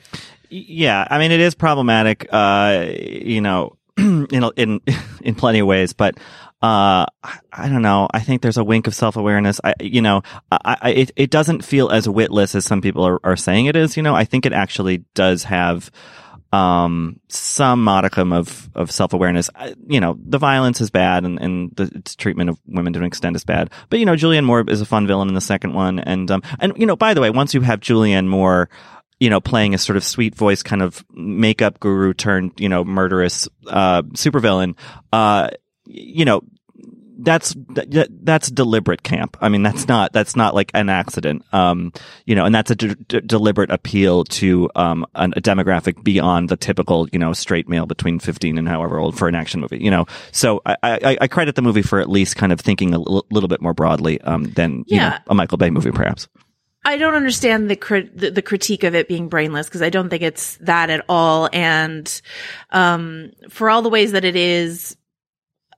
Yeah, 0.51 1.07
I 1.09 1.19
mean 1.19 1.31
it 1.31 1.41
is 1.41 1.55
problematic, 1.55 2.29
uh, 2.31 2.87
you 2.93 3.41
know, 3.41 3.77
in 3.97 4.51
in 4.57 4.81
in 5.23 5.35
plenty 5.35 5.61
of 5.61 5.67
ways, 5.67 5.93
but 5.93 6.19
uh, 6.63 7.07
I 7.23 7.69
don't 7.69 7.81
know. 7.81 8.07
I 8.13 8.21
think 8.21 8.43
there's 8.43 8.59
a 8.59 8.65
wink 8.65 8.87
of 8.87 8.95
self 8.95 9.17
awareness. 9.17 9.61
I, 9.65 9.75
you 9.81 10.03
know, 10.03 10.23
I, 10.53 10.77
I, 10.83 10.91
it, 10.91 11.11
it 11.17 11.31
doesn't 11.31 11.65
feel 11.65 11.89
as 11.89 12.07
witless 12.07 12.55
as 12.55 12.67
some 12.67 12.83
people 12.83 13.07
are, 13.07 13.19
are 13.25 13.37
saying 13.37 13.67
it 13.67 13.77
is. 13.77 13.97
You 13.97 14.03
know, 14.03 14.15
I 14.15 14.25
think 14.25 14.45
it 14.45 14.53
actually 14.53 14.99
does 15.15 15.45
have, 15.45 15.91
um, 16.53 17.21
some 17.29 17.83
modicum 17.83 18.33
of, 18.33 18.69
of 18.75 18.91
self 18.91 19.15
awareness. 19.15 19.49
You 19.87 20.01
know, 20.01 20.19
the 20.23 20.37
violence 20.37 20.83
is 20.83 20.91
bad 20.91 21.25
and, 21.25 21.41
and 21.41 21.75
the 21.77 21.91
its 21.95 22.15
treatment 22.15 22.51
of 22.51 22.59
women 22.67 22.93
to 22.93 22.99
an 22.99 23.07
extent 23.07 23.37
is 23.37 23.45
bad. 23.45 23.71
But, 23.89 24.01
you 24.01 24.05
know, 24.05 24.15
Julianne 24.15 24.45
Moore 24.45 24.65
is 24.69 24.81
a 24.81 24.87
fun 24.87 25.07
villain 25.07 25.29
in 25.29 25.35
the 25.35 25.41
second 25.41 25.73
one. 25.73 25.99
And, 25.99 26.31
um, 26.31 26.43
and, 26.59 26.75
you 26.77 26.87
know, 26.87 26.97
by 26.97 27.15
the 27.15 27.21
way, 27.21 27.31
once 27.31 27.55
you 27.55 27.63
have 27.63 27.81
Julianne 27.81 28.27
Moore, 28.27 28.69
you 29.21 29.31
know, 29.31 29.41
playing 29.41 29.75
a 29.75 29.79
sort 29.79 29.97
of 29.97 30.03
sweet 30.05 30.35
voice 30.35 30.63
kind 30.63 30.83
of 30.83 31.05
makeup 31.13 31.79
guru 31.79 32.15
turned, 32.15 32.53
you 32.59 32.69
know, 32.69 32.83
murderous, 32.85 33.49
uh, 33.69 34.03
supervillain, 34.15 34.75
uh, 35.13 35.49
you 35.85 36.25
know, 36.25 36.41
that's 37.23 37.55
that, 37.75 38.09
that's 38.23 38.51
deliberate 38.51 39.03
camp. 39.03 39.37
I 39.43 39.51
mean, 39.51 39.63
that's 39.63 39.87
not 39.87 40.15
that's 40.15 40.37
not 40.37 40.55
like 40.55 40.71
an 40.73 40.89
accident. 40.89 41.45
Um, 41.53 41.93
you 42.25 42.35
know, 42.35 42.47
and 42.47 42.55
that's 42.55 42.71
a 42.71 42.75
d- 42.75 42.95
d- 43.09 43.21
deliberate 43.21 43.71
appeal 43.71 44.25
to 44.25 44.71
um 44.75 45.05
an, 45.15 45.35
a 45.37 45.41
demographic 45.43 46.03
beyond 46.03 46.49
the 46.49 46.57
typical 46.57 47.09
you 47.13 47.19
know 47.19 47.35
straight 47.35 47.69
male 47.69 47.85
between 47.85 48.21
fifteen 48.21 48.57
and 48.57 48.67
however 48.67 48.99
old 48.99 49.19
for 49.19 49.29
an 49.29 49.35
action 49.35 49.61
movie. 49.61 49.83
You 49.85 49.91
know, 49.91 50.07
so 50.33 50.63
I 50.65 50.77
I, 50.83 51.19
I 51.21 51.29
credit 51.29 51.57
the 51.57 51.63
movie 51.63 51.83
for 51.83 52.01
at 52.01 52.09
least 52.09 52.37
kind 52.37 52.53
of 52.53 52.61
thinking 52.61 52.95
a 52.95 52.99
l- 52.99 53.27
little 53.31 53.49
bit 53.49 53.61
more 53.61 53.75
broadly 53.75 54.19
um 54.23 54.45
than 54.45 54.85
you 54.87 54.97
know 55.11 55.17
a 55.27 55.35
Michael 55.35 55.59
Bay 55.59 55.69
movie 55.69 55.93
perhaps. 55.93 56.27
I 56.85 56.97
don't 56.97 57.15
understand 57.15 57.71
the, 57.71 57.77
crit- 57.77 58.17
the 58.17 58.31
the 58.31 58.43
critique 58.43 58.85
of 58.85 58.95
it 58.95 59.07
being 59.07 59.29
brainless 59.29 59.67
because 59.67 59.83
I 59.83 59.91
don't 59.91 60.09
think 60.09 60.23
it's 60.23 60.57
that 60.59 60.89
at 60.89 61.05
all. 61.09 61.49
And 61.53 62.21
um, 62.71 63.33
for 63.51 63.69
all 63.69 63.83
the 63.83 63.91
ways 63.91 64.13
that 64.13 64.25
it 64.25 64.37
is, 64.37 64.97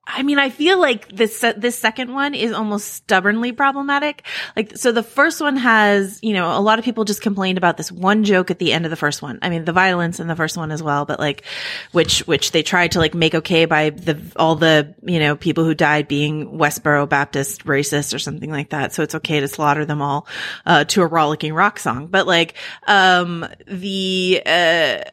I 0.05 0.25
mean, 0.25 0.41
I 0.41 0.51
feel 0.51 0.81
like 0.81 1.09
this 1.11 1.45
this 1.57 1.79
second 1.79 2.13
one 2.13 2.35
is 2.35 2.53
almost 2.53 2.93
stubbornly 2.93 3.53
problematic. 3.53 4.27
Like, 4.57 4.77
so 4.77 4.91
the 4.91 5.03
first 5.03 5.41
one 5.41 5.57
has, 5.57 6.19
you 6.23 6.33
know, 6.33 6.59
a 6.59 6.61
lot 6.61 6.81
of 6.81 6.85
people 6.85 7.05
just 7.05 7.23
complained 7.23 7.57
about 7.57 7.77
this 7.77 7.93
one 7.93 8.25
joke 8.25 8.51
at 8.51 8.59
the 8.59 8.73
end 8.73 8.85
of 8.85 8.91
the 8.91 8.97
first 8.97 9.23
one. 9.23 9.39
I 9.43 9.49
mean, 9.49 9.65
the 9.65 9.73
violence 9.73 10.19
in 10.19 10.27
the 10.27 10.35
first 10.35 10.57
one 10.57 10.73
as 10.73 10.83
well, 10.83 11.05
but 11.05 11.21
like, 11.21 11.45
which 11.93 12.27
which 12.27 12.51
they 12.51 12.65
tried 12.65 12.93
to 12.93 12.99
like 12.99 13.15
make 13.15 13.37
okay 13.37 13.65
by 13.65 13.91
the 13.91 14.21
all 14.35 14.57
the 14.57 14.93
you 15.05 15.21
know 15.21 15.37
people 15.37 15.65
who 15.65 15.75
died 15.75 16.09
being 16.09 16.59
Westboro 16.59 17.09
Baptist 17.09 17.65
racist 17.65 18.13
or 18.13 18.19
something 18.19 18.51
like 18.51 18.71
that. 18.71 18.93
So 18.93 19.05
it's 19.05 19.15
okay 19.15 19.39
to 19.39 19.47
slaughter 19.47 19.85
them 19.85 20.03
all 20.03 20.27
uh, 20.67 20.83
to 20.85 21.03
a 21.03 21.07
rollicking 21.07 21.55
rock 21.55 21.79
song. 21.79 22.09
But 22.09 22.27
like, 22.27 22.55
um, 22.89 23.47
the 23.69 24.43
uh 24.45 25.05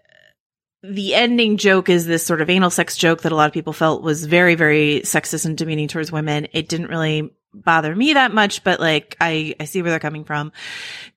the 0.81 1.13
ending 1.13 1.57
joke 1.57 1.89
is 1.89 2.05
this 2.05 2.25
sort 2.25 2.41
of 2.41 2.49
anal 2.49 2.69
sex 2.69 2.95
joke 2.95 3.21
that 3.23 3.31
a 3.31 3.35
lot 3.35 3.47
of 3.47 3.53
people 3.53 3.73
felt 3.73 4.01
was 4.01 4.25
very, 4.25 4.55
very 4.55 5.01
sexist 5.03 5.45
and 5.45 5.57
demeaning 5.57 5.87
towards 5.87 6.11
women. 6.11 6.47
It 6.53 6.69
didn't 6.69 6.87
really 6.87 7.33
bother 7.53 7.93
me 7.95 8.13
that 8.13 8.33
much, 8.33 8.63
but 8.63 8.79
like, 8.79 9.17
I, 9.19 9.55
I 9.59 9.65
see 9.65 9.81
where 9.81 9.91
they're 9.91 9.99
coming 9.99 10.23
from. 10.23 10.51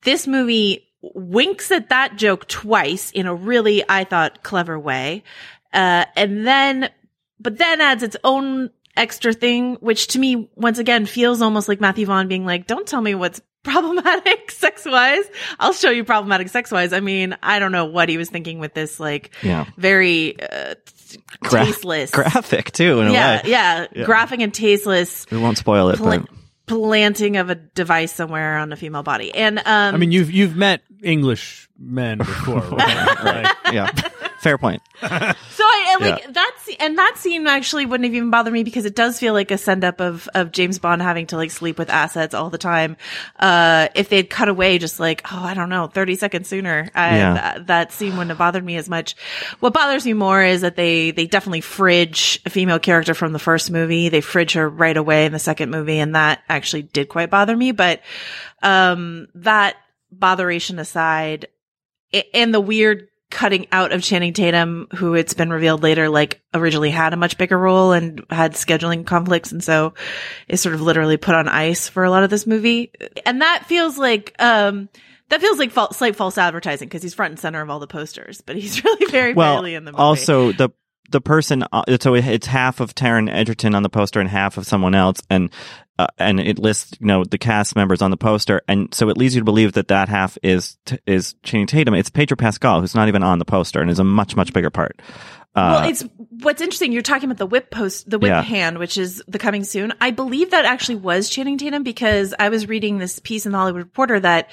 This 0.03 0.27
movie 0.27 0.89
winks 1.03 1.71
at 1.71 1.91
that 1.91 2.17
joke 2.17 2.49
twice 2.49 3.11
in 3.13 3.27
a 3.27 3.35
really, 3.35 3.85
I 3.89 4.05
thought, 4.05 4.43
clever 4.43 4.79
way. 4.79 5.23
Uh, 5.73 6.07
and 6.17 6.47
then, 6.47 6.91
but 7.39 7.59
then 7.59 7.81
adds 7.81 8.03
its 8.03 8.17
own 8.25 8.71
extra 8.97 9.33
thing, 9.33 9.77
which 9.77 10.09
to 10.09 10.19
me, 10.19 10.51
once 10.55 10.79
again, 10.79 11.07
feels 11.07 11.41
almost 11.41 11.69
like 11.69 11.81
Matthew 11.81 12.07
Vaughn 12.07 12.29
being 12.29 12.45
like, 12.45 12.67
don't 12.67 12.87
tell 12.87 13.01
me 13.01 13.15
what's 13.15 13.41
problematic 13.63 14.51
sex 14.51 14.85
wise. 14.85 15.25
I'll 15.61 15.73
show 15.73 15.91
you 15.91 16.05
problematic 16.05 16.49
sex 16.49 16.71
wise. 16.71 16.93
I 16.93 17.01
mean, 17.01 17.37
I 17.43 17.59
don't 17.59 17.73
know 17.73 17.85
what 17.85 18.09
he 18.09 18.17
was 18.19 18.29
thinking 18.29 18.59
with 18.59 18.75
this, 18.75 18.99
like, 19.01 19.35
Yeah. 19.43 19.67
very, 19.77 20.37
uh, 20.41 20.75
Gra- 21.41 21.65
tasteless. 21.67 22.11
graphic 22.11 22.73
too 22.73 23.01
in 23.01 23.09
a 23.09 23.13
yeah, 23.13 23.37
way. 23.43 23.51
yeah, 23.51 23.87
Yeah. 23.95 24.05
graphic 24.05 24.41
and 24.41 24.53
tasteless 24.53 25.27
We 25.31 25.39
won't 25.39 25.59
spoil 25.59 25.91
it, 25.91 25.97
pla- 25.99 26.19
but 26.19 26.29
planting 26.67 27.37
of 27.37 27.51
a 27.51 27.55
device 27.55 28.13
somewhere 28.13 28.59
on 28.59 28.73
a 28.73 28.77
female 28.77 29.03
body. 29.03 29.35
And, 29.35 29.59
um, 29.59 29.65
I 29.95 29.97
mean, 29.97 30.13
you've 30.13 30.31
you've 30.31 30.57
met 30.57 30.81
English 31.03 31.69
men 31.79 32.19
before, 32.19 32.61
right? 32.61 33.23
Right. 33.25 33.55
yeah, 33.73 33.91
fair 34.43 34.59
point. 34.59 34.83
So 35.53 35.65
I 35.65 35.97
and, 36.01 36.11
like 36.11 36.33
that's 36.33 36.69
and 36.81 36.99
that 36.99 37.17
scene 37.19 37.47
actually 37.47 37.85
wouldn't 37.87 38.07
have 38.07 38.15
even 38.15 38.31
bothered 38.31 38.53
me 38.53 38.65
because 38.65 38.87
it 38.87 38.97
does 38.97 39.19
feel 39.19 39.35
like 39.35 39.51
a 39.51 39.59
send 39.59 39.85
up 39.85 40.01
of 40.01 40.29
of 40.35 40.51
James 40.51 40.79
Bond 40.79 41.03
having 41.03 41.27
to 41.29 41.37
like 41.37 41.51
sleep 41.51 41.79
with 41.79 41.91
assets 41.91 42.35
all 42.35 42.49
the 42.51 42.59
time. 42.59 42.97
Uh, 43.39 43.89
if 43.95 44.09
they'd 44.09 44.29
cut 44.31 44.49
away 44.49 44.79
just 44.79 44.99
like 44.99 45.21
oh 45.31 45.43
I 45.43 45.53
don't 45.55 45.69
know 45.69 45.89
thirty 45.89 46.15
seconds 46.17 46.49
sooner, 46.49 46.89
I, 46.95 47.17
Yeah. 47.17 47.35
that, 47.35 47.67
that 47.67 47.93
scene 47.93 48.13
wouldn't 48.13 48.31
have 48.31 48.39
bothered 48.39 48.65
me 48.65 48.77
as 48.77 48.89
much. 48.89 49.15
What 49.61 49.75
bothers 49.75 50.07
me 50.07 50.15
more 50.15 50.43
is 50.43 50.63
that 50.63 50.77
they 50.77 51.11
they 51.11 51.27
definitely 51.27 51.61
fridge 51.61 52.41
a 52.47 52.51
female 52.51 52.79
character 52.79 53.13
from 53.13 53.33
the 53.33 53.39
first 53.39 53.71
movie. 53.71 54.09
They 54.09 54.23
fridge 54.23 54.55
her 54.55 54.69
right 54.69 54.97
away 54.97 55.27
in 55.27 55.33
the 55.33 55.39
second 55.39 55.71
movie, 55.71 55.99
and 55.99 56.15
that 56.15 56.43
actually 56.49 56.83
did 56.83 57.09
quite 57.11 57.29
bother 57.31 57.57
me. 57.57 57.73
But 57.73 58.01
um, 58.63 59.29
that 59.35 59.77
botheration 60.11 60.79
aside, 60.79 61.49
and 62.33 62.55
the 62.55 62.61
weird 62.61 63.09
cutting 63.33 63.67
out 63.73 63.91
of 63.91 64.03
Channing 64.03 64.33
Tatum, 64.33 64.87
who 64.95 65.15
it's 65.15 65.35
been 65.35 65.51
revealed 65.51 65.83
later, 65.83 66.09
like 66.09 66.41
originally 66.55 66.91
had 66.91 67.13
a 67.13 67.17
much 67.17 67.39
bigger 67.39 67.59
role 67.59 67.91
and 67.93 68.25
had 68.31 68.53
scheduling 68.53 69.05
conflicts. 69.05 69.51
And 69.51 69.65
so 69.65 69.95
is 70.47 70.61
sort 70.61 70.75
of 70.77 70.81
literally 70.83 71.17
put 71.17 71.35
on 71.35 71.49
ice 71.49 71.89
for 71.89 72.05
a 72.05 72.11
lot 72.11 72.23
of 72.23 72.31
this 72.31 72.47
movie. 72.47 72.93
And 73.27 73.43
that 73.43 73.65
feels 73.67 73.99
like, 73.99 74.37
um, 74.39 74.89
that 75.31 75.41
feels 75.41 75.59
like 75.59 75.73
fal- 75.73 75.93
slight 75.93 76.15
false 76.15 76.37
advertising 76.39 76.89
because 76.89 77.03
he's 77.03 77.15
front 77.15 77.33
and 77.33 77.41
center 77.41 77.61
of 77.63 77.71
all 77.71 77.81
the 77.81 77.87
posters, 77.87 78.43
but 78.43 78.55
he's 78.55 78.85
really 78.85 79.11
very 79.11 79.33
well, 79.35 79.57
barely 79.57 79.75
in 79.75 79.85
the 79.85 79.93
movie. 79.93 80.03
also 80.03 80.53
the 80.53 80.69
the 81.13 81.21
person. 81.21 81.65
Uh, 81.73 81.83
so 82.01 82.15
it's 82.15 82.47
half 82.47 82.81
of 82.81 82.95
Taron 82.95 83.31
Egerton 83.31 83.75
on 83.75 83.83
the 83.83 83.89
poster 83.89 84.21
and 84.21 84.29
half 84.29 84.57
of 84.57 84.67
someone 84.67 84.95
else, 84.95 85.21
and 85.31 85.51
uh, 85.99 86.07
and 86.19 86.41
it 86.41 86.59
lists 86.59 86.97
you 87.01 87.07
know 87.07 87.25
the 87.25 87.39
cast 87.39 87.77
members 87.77 88.03
on 88.03 88.11
the 88.11 88.17
poster, 88.17 88.63
and 88.67 88.93
so 88.95 89.09
it 89.09 89.17
leads 89.17 89.35
you 89.35 89.41
to 89.41 89.45
believe 89.45 89.73
that 89.75 89.89
that 89.89 90.09
half 90.09 90.37
is 90.43 90.77
is 91.07 91.35
Channing 91.43 91.67
Tatum. 91.67 91.95
It's 91.95 92.11
Pedro 92.11 92.37
Pascal, 92.37 92.81
who's 92.81 92.95
not 92.95 93.09
even 93.09 93.23
on 93.23 93.39
the 93.39 93.45
poster 93.45 93.81
and 93.81 93.91
is 93.91 93.99
a 93.99 94.05
much 94.05 94.35
much 94.35 94.53
bigger 94.53 94.71
part. 94.71 95.01
Uh, 95.55 95.81
well, 95.81 95.89
it's 95.91 96.03
what's 96.41 96.63
interesting. 96.63 96.93
You're 96.93 97.03
talking 97.03 97.25
about 97.27 97.37
the 97.37 97.47
whip 97.47 97.71
post, 97.71 98.09
the 98.09 98.19
whip 98.19 98.31
Yeah. 98.31 98.41
hand, 98.43 98.79
which 98.79 98.97
is 98.97 99.23
the 99.29 99.39
coming 99.39 99.65
soon. 99.65 99.93
I 100.01 100.11
believe 100.11 100.51
that 100.53 100.65
actually 100.65 100.95
was 100.95 101.29
Channing 101.29 101.59
Tatum 101.59 101.83
because 101.83 102.33
I 102.39 102.49
was 102.49 102.67
reading 102.69 102.99
this 102.99 103.19
piece 103.19 103.45
in 103.45 103.53
the 103.53 103.59
Hollywood 103.59 103.83
Reporter 103.83 104.19
that 104.21 104.51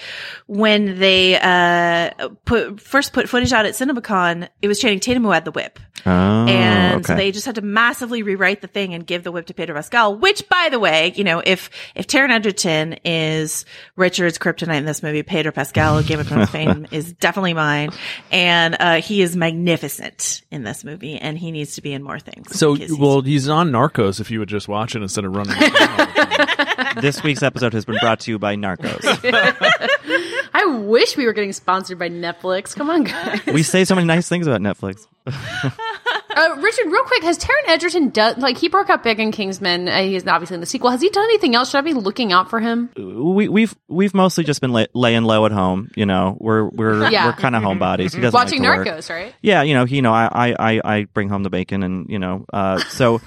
when 0.47 0.99
they 0.99 1.39
uh 1.39 2.29
put 2.43 2.81
first 2.81 3.13
put 3.13 3.29
footage 3.29 3.53
out 3.53 3.65
at 3.65 3.75
CinemaCon, 3.75 4.49
it 4.61 4.67
was 4.67 4.79
Channing 4.79 4.99
Tatum 4.99 5.23
who 5.23 5.31
had 5.31 5.45
the 5.45 5.51
whip, 5.51 5.79
oh, 6.05 6.09
and 6.47 7.05
so 7.05 7.15
they 7.15 7.31
just 7.31 7.45
had 7.45 7.55
to 7.55 7.61
massively 7.61 8.21
rewrite 8.21 8.61
the 8.61 8.67
thing 8.67 8.93
and 8.93 9.07
give 9.07 9.23
the 9.23 9.31
whip 9.31 9.45
to 9.45 9.53
Pedro 9.53 9.75
Pascal. 9.75 10.15
Which, 10.17 10.49
by 10.49 10.67
the 10.69 10.79
way, 10.79 11.13
you 11.15 11.23
know, 11.23 11.41
if 11.45 11.69
if 11.95 12.07
Taron 12.07 12.31
Egerton 12.31 12.99
is 13.05 13.63
Richard's 13.95 14.37
kryptonite 14.37 14.79
in 14.79 14.85
this 14.85 15.01
movie, 15.01 15.23
Pedro 15.23 15.53
Pascal, 15.53 16.03
Game 16.03 16.19
of 16.19 16.27
Thrones 16.27 16.49
fame, 16.49 16.87
is 16.91 17.13
definitely 17.13 17.53
mine, 17.53 17.91
and 18.31 18.75
uh 18.81 18.95
he 19.01 19.21
is 19.21 19.37
magnificent 19.37 20.41
in 20.51 20.63
this 20.63 20.83
movie, 20.83 20.88
and 21.21 21.37
he 21.37 21.51
needs 21.51 21.75
to 21.75 21.81
be 21.81 21.93
in 21.93 22.03
more 22.03 22.19
things. 22.19 22.57
So, 22.57 22.73
he's- 22.73 22.91
well, 22.91 23.21
he's 23.21 23.47
on 23.49 23.71
Narcos. 23.71 24.19
If 24.19 24.31
you 24.31 24.39
would 24.39 24.49
just 24.49 24.67
watch 24.67 24.95
it 24.95 25.01
instead 25.01 25.25
of 25.25 25.35
running. 25.35 25.53
around 25.53 25.73
all 25.79 26.05
the 26.05 26.65
time. 26.75 27.01
this 27.01 27.21
week's 27.23 27.43
episode 27.43 27.73
has 27.73 27.85
been 27.85 27.97
brought 27.99 28.21
to 28.21 28.31
you 28.31 28.39
by 28.39 28.55
Narcos. 28.55 29.03
I 30.53 30.65
wish 30.65 31.15
we 31.15 31.25
were 31.25 31.33
getting 31.33 31.53
sponsored 31.53 31.99
by 31.99 32.09
Netflix. 32.09 32.75
Come 32.75 32.89
on, 32.89 33.03
guys. 33.03 33.41
we 33.47 33.63
say 33.63 33.85
so 33.85 33.95
many 33.95 34.07
nice 34.07 34.27
things 34.27 34.47
about 34.47 34.61
Netflix. 34.61 35.05
Uh, 36.29 36.55
Richard, 36.59 36.85
real 36.87 37.03
quick, 37.03 37.23
has 37.23 37.37
Taron 37.37 37.67
Egerton 37.67 38.09
done 38.09 38.39
like 38.39 38.57
he 38.57 38.69
broke 38.69 38.89
up 38.89 39.03
big 39.03 39.19
in 39.19 39.31
Kingsman? 39.31 39.87
Uh, 39.87 40.01
he's 40.03 40.25
obviously 40.27 40.53
in 40.55 40.59
the 40.59 40.65
sequel. 40.65 40.89
Has 40.91 41.01
he 41.01 41.09
done 41.09 41.23
anything 41.25 41.55
else? 41.55 41.71
Should 41.71 41.79
I 41.79 41.81
be 41.81 41.93
looking 41.93 42.31
out 42.31 42.49
for 42.49 42.59
him? 42.59 42.89
we, 42.95 43.47
we've 43.47 43.75
we've 43.87 44.13
mostly 44.13 44.43
just 44.43 44.61
been 44.61 44.71
lay, 44.71 44.87
laying 44.93 45.23
low 45.23 45.45
at 45.45 45.51
home. 45.51 45.89
You 45.95 46.05
know, 46.05 46.37
we're 46.39 46.65
we're 46.69 47.09
Yeah. 47.11 47.25
we're 47.27 47.33
kind 47.33 47.55
of 47.55 47.63
homebodies. 47.63 48.13
He 48.13 48.21
doesn't 48.21 48.33
Watching 48.33 48.61
like 48.63 48.83
to 48.83 48.89
work. 48.91 48.99
Narcos, 48.99 49.09
right? 49.09 49.33
Yeah, 49.41 49.63
you 49.63 49.73
know, 49.73 49.85
he, 49.85 49.97
you 49.97 50.01
know, 50.01 50.13
I, 50.13 50.29
I, 50.49 50.55
I, 50.59 50.81
I 50.97 51.03
bring 51.05 51.29
home 51.29 51.43
the 51.43 51.49
bacon, 51.49 51.81
and 51.83 52.07
you 52.09 52.19
know, 52.19 52.45
uh, 52.53 52.77
so, 52.89 53.21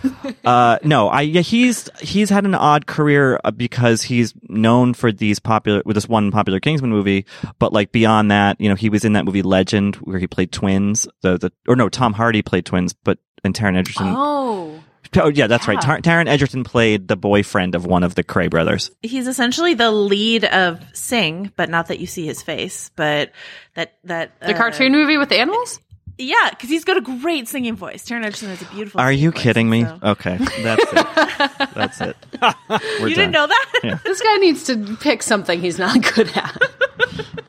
uh, 0.44 0.78
no, 0.84 1.08
I, 1.08 1.22
yeah, 1.22 1.40
he's 1.40 1.88
he's 2.00 2.30
had 2.30 2.44
an 2.44 2.54
odd 2.54 2.86
career 2.86 3.40
uh, 3.44 3.50
because 3.50 4.02
he's 4.02 4.32
known 4.52 4.94
for 4.94 5.10
these 5.12 5.38
popular 5.38 5.82
with 5.84 5.94
this 5.94 6.08
one 6.08 6.30
popular 6.30 6.60
Kingsman 6.60 6.90
movie, 6.90 7.26
but 7.58 7.72
like 7.72 7.92
beyond 7.92 8.30
that, 8.30 8.60
you 8.60 8.68
know, 8.68 8.74
he 8.74 8.88
was 8.88 9.04
in 9.04 9.14
that 9.14 9.24
movie 9.24 9.42
Legend 9.42 9.96
where 9.96 10.18
he 10.18 10.26
played 10.26 10.52
twins. 10.52 11.06
The 11.22 11.38
the 11.38 11.52
or 11.66 11.76
no, 11.76 11.88
Tom 11.88 12.12
Hardy 12.12 12.42
played 12.42 12.66
twins, 12.66 12.92
but 12.92 13.18
and 13.44 13.54
Taron 13.54 13.76
Egerton. 13.76 14.06
Oh, 14.08 14.80
Oh, 15.16 15.28
yeah, 15.28 15.46
that's 15.46 15.68
right. 15.68 15.78
Tar- 15.80 16.00
Taron 16.00 16.26
Egerton 16.26 16.64
played 16.64 17.06
the 17.08 17.16
boyfriend 17.16 17.74
of 17.74 17.84
one 17.84 18.02
of 18.02 18.14
the 18.14 18.24
Kray 18.24 18.48
brothers. 18.48 18.90
He's 19.02 19.26
essentially 19.26 19.74
the 19.74 19.90
lead 19.90 20.44
of 20.44 20.80
Sing, 20.94 21.52
but 21.56 21.68
not 21.68 21.88
that 21.88 21.98
you 21.98 22.06
see 22.06 22.24
his 22.24 22.40
face, 22.42 22.90
but 22.96 23.32
that 23.74 23.98
that 24.04 24.40
the 24.40 24.54
uh, 24.54 24.56
cartoon 24.56 24.92
movie 24.92 25.18
with 25.18 25.28
the 25.28 25.38
animals. 25.38 25.80
Yeah, 26.18 26.50
because 26.50 26.68
he's 26.68 26.84
got 26.84 26.96
a 26.96 27.00
great 27.00 27.48
singing 27.48 27.74
voice. 27.76 28.04
Taron 28.04 28.24
Egerton 28.24 28.48
has 28.50 28.62
a 28.62 28.66
beautiful. 28.66 29.00
Are 29.00 29.10
you 29.12 29.30
voice, 29.30 29.42
kidding 29.42 29.68
me? 29.70 29.84
so- 29.84 29.98
Okay, 30.02 30.36
that's 30.62 30.84
it. 30.92 31.70
that's 31.74 32.00
it. 32.00 32.16
We're 33.00 33.08
You 33.08 33.14
done. 33.14 33.30
didn't 33.30 33.30
know 33.32 33.46
that? 33.46 34.00
This 34.04 34.20
guy 34.20 34.36
needs 34.36 34.64
to 34.64 34.96
pick 35.00 35.22
something 35.22 35.60
he's 35.60 35.78
not 35.78 36.00
good 36.14 36.30
at. 36.36 36.56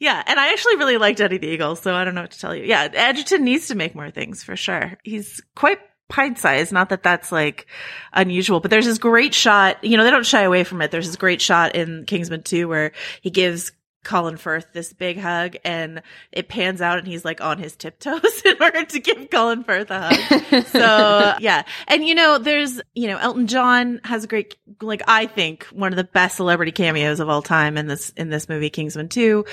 Yeah, 0.00 0.22
and 0.26 0.38
I 0.40 0.48
actually 0.52 0.76
really 0.76 0.98
liked 0.98 1.20
Eddie 1.20 1.38
the 1.38 1.46
Eagle, 1.46 1.76
so 1.76 1.94
I 1.94 2.04
don't 2.04 2.14
know 2.16 2.22
what 2.22 2.32
to 2.32 2.38
tell 2.38 2.54
you. 2.54 2.64
Yeah, 2.64 2.88
Egerton 2.92 3.44
needs 3.44 3.68
to 3.68 3.74
make 3.76 3.94
more 3.94 4.10
things 4.10 4.42
for 4.42 4.56
sure. 4.56 4.98
He's 5.04 5.40
quite 5.54 5.78
pint 6.08 6.36
sized. 6.38 6.72
Not 6.72 6.88
that 6.90 7.04
that's 7.04 7.30
like 7.32 7.66
unusual, 8.12 8.58
but 8.60 8.70
there's 8.70 8.84
this 8.86 8.98
great 8.98 9.32
shot. 9.32 9.82
You 9.84 9.96
know, 9.96 10.04
they 10.04 10.10
don't 10.10 10.26
shy 10.26 10.42
away 10.42 10.64
from 10.64 10.82
it. 10.82 10.90
There's 10.90 11.06
this 11.06 11.16
great 11.16 11.40
shot 11.40 11.74
in 11.76 12.04
Kingsman 12.06 12.42
2 12.42 12.68
where 12.68 12.92
he 13.22 13.30
gives 13.30 13.72
Colin 14.04 14.36
Firth 14.36 14.66
this 14.72 14.92
big 14.92 15.18
hug 15.18 15.56
and 15.64 16.02
it 16.30 16.48
pans 16.48 16.80
out 16.80 16.98
and 16.98 17.06
he's 17.06 17.24
like 17.24 17.40
on 17.40 17.58
his 17.58 17.74
tiptoes 17.76 18.42
in 18.44 18.56
order 18.60 18.84
to 18.84 19.00
give 19.00 19.30
Colin 19.30 19.64
Firth 19.64 19.90
a 19.90 20.00
hug. 20.00 20.66
so 20.66 21.34
yeah. 21.40 21.64
And 21.88 22.04
you 22.04 22.14
know, 22.14 22.38
there's, 22.38 22.80
you 22.94 23.08
know, 23.08 23.18
Elton 23.18 23.46
John 23.46 24.00
has 24.04 24.24
a 24.24 24.26
great, 24.26 24.56
like, 24.80 25.02
I 25.08 25.26
think 25.26 25.64
one 25.66 25.92
of 25.92 25.96
the 25.96 26.04
best 26.04 26.36
celebrity 26.36 26.72
cameos 26.72 27.20
of 27.20 27.28
all 27.28 27.42
time 27.42 27.76
in 27.76 27.86
this, 27.86 28.10
in 28.10 28.30
this 28.30 28.48
movie, 28.48 28.70
Kingsman 28.70 29.08
2. 29.08 29.44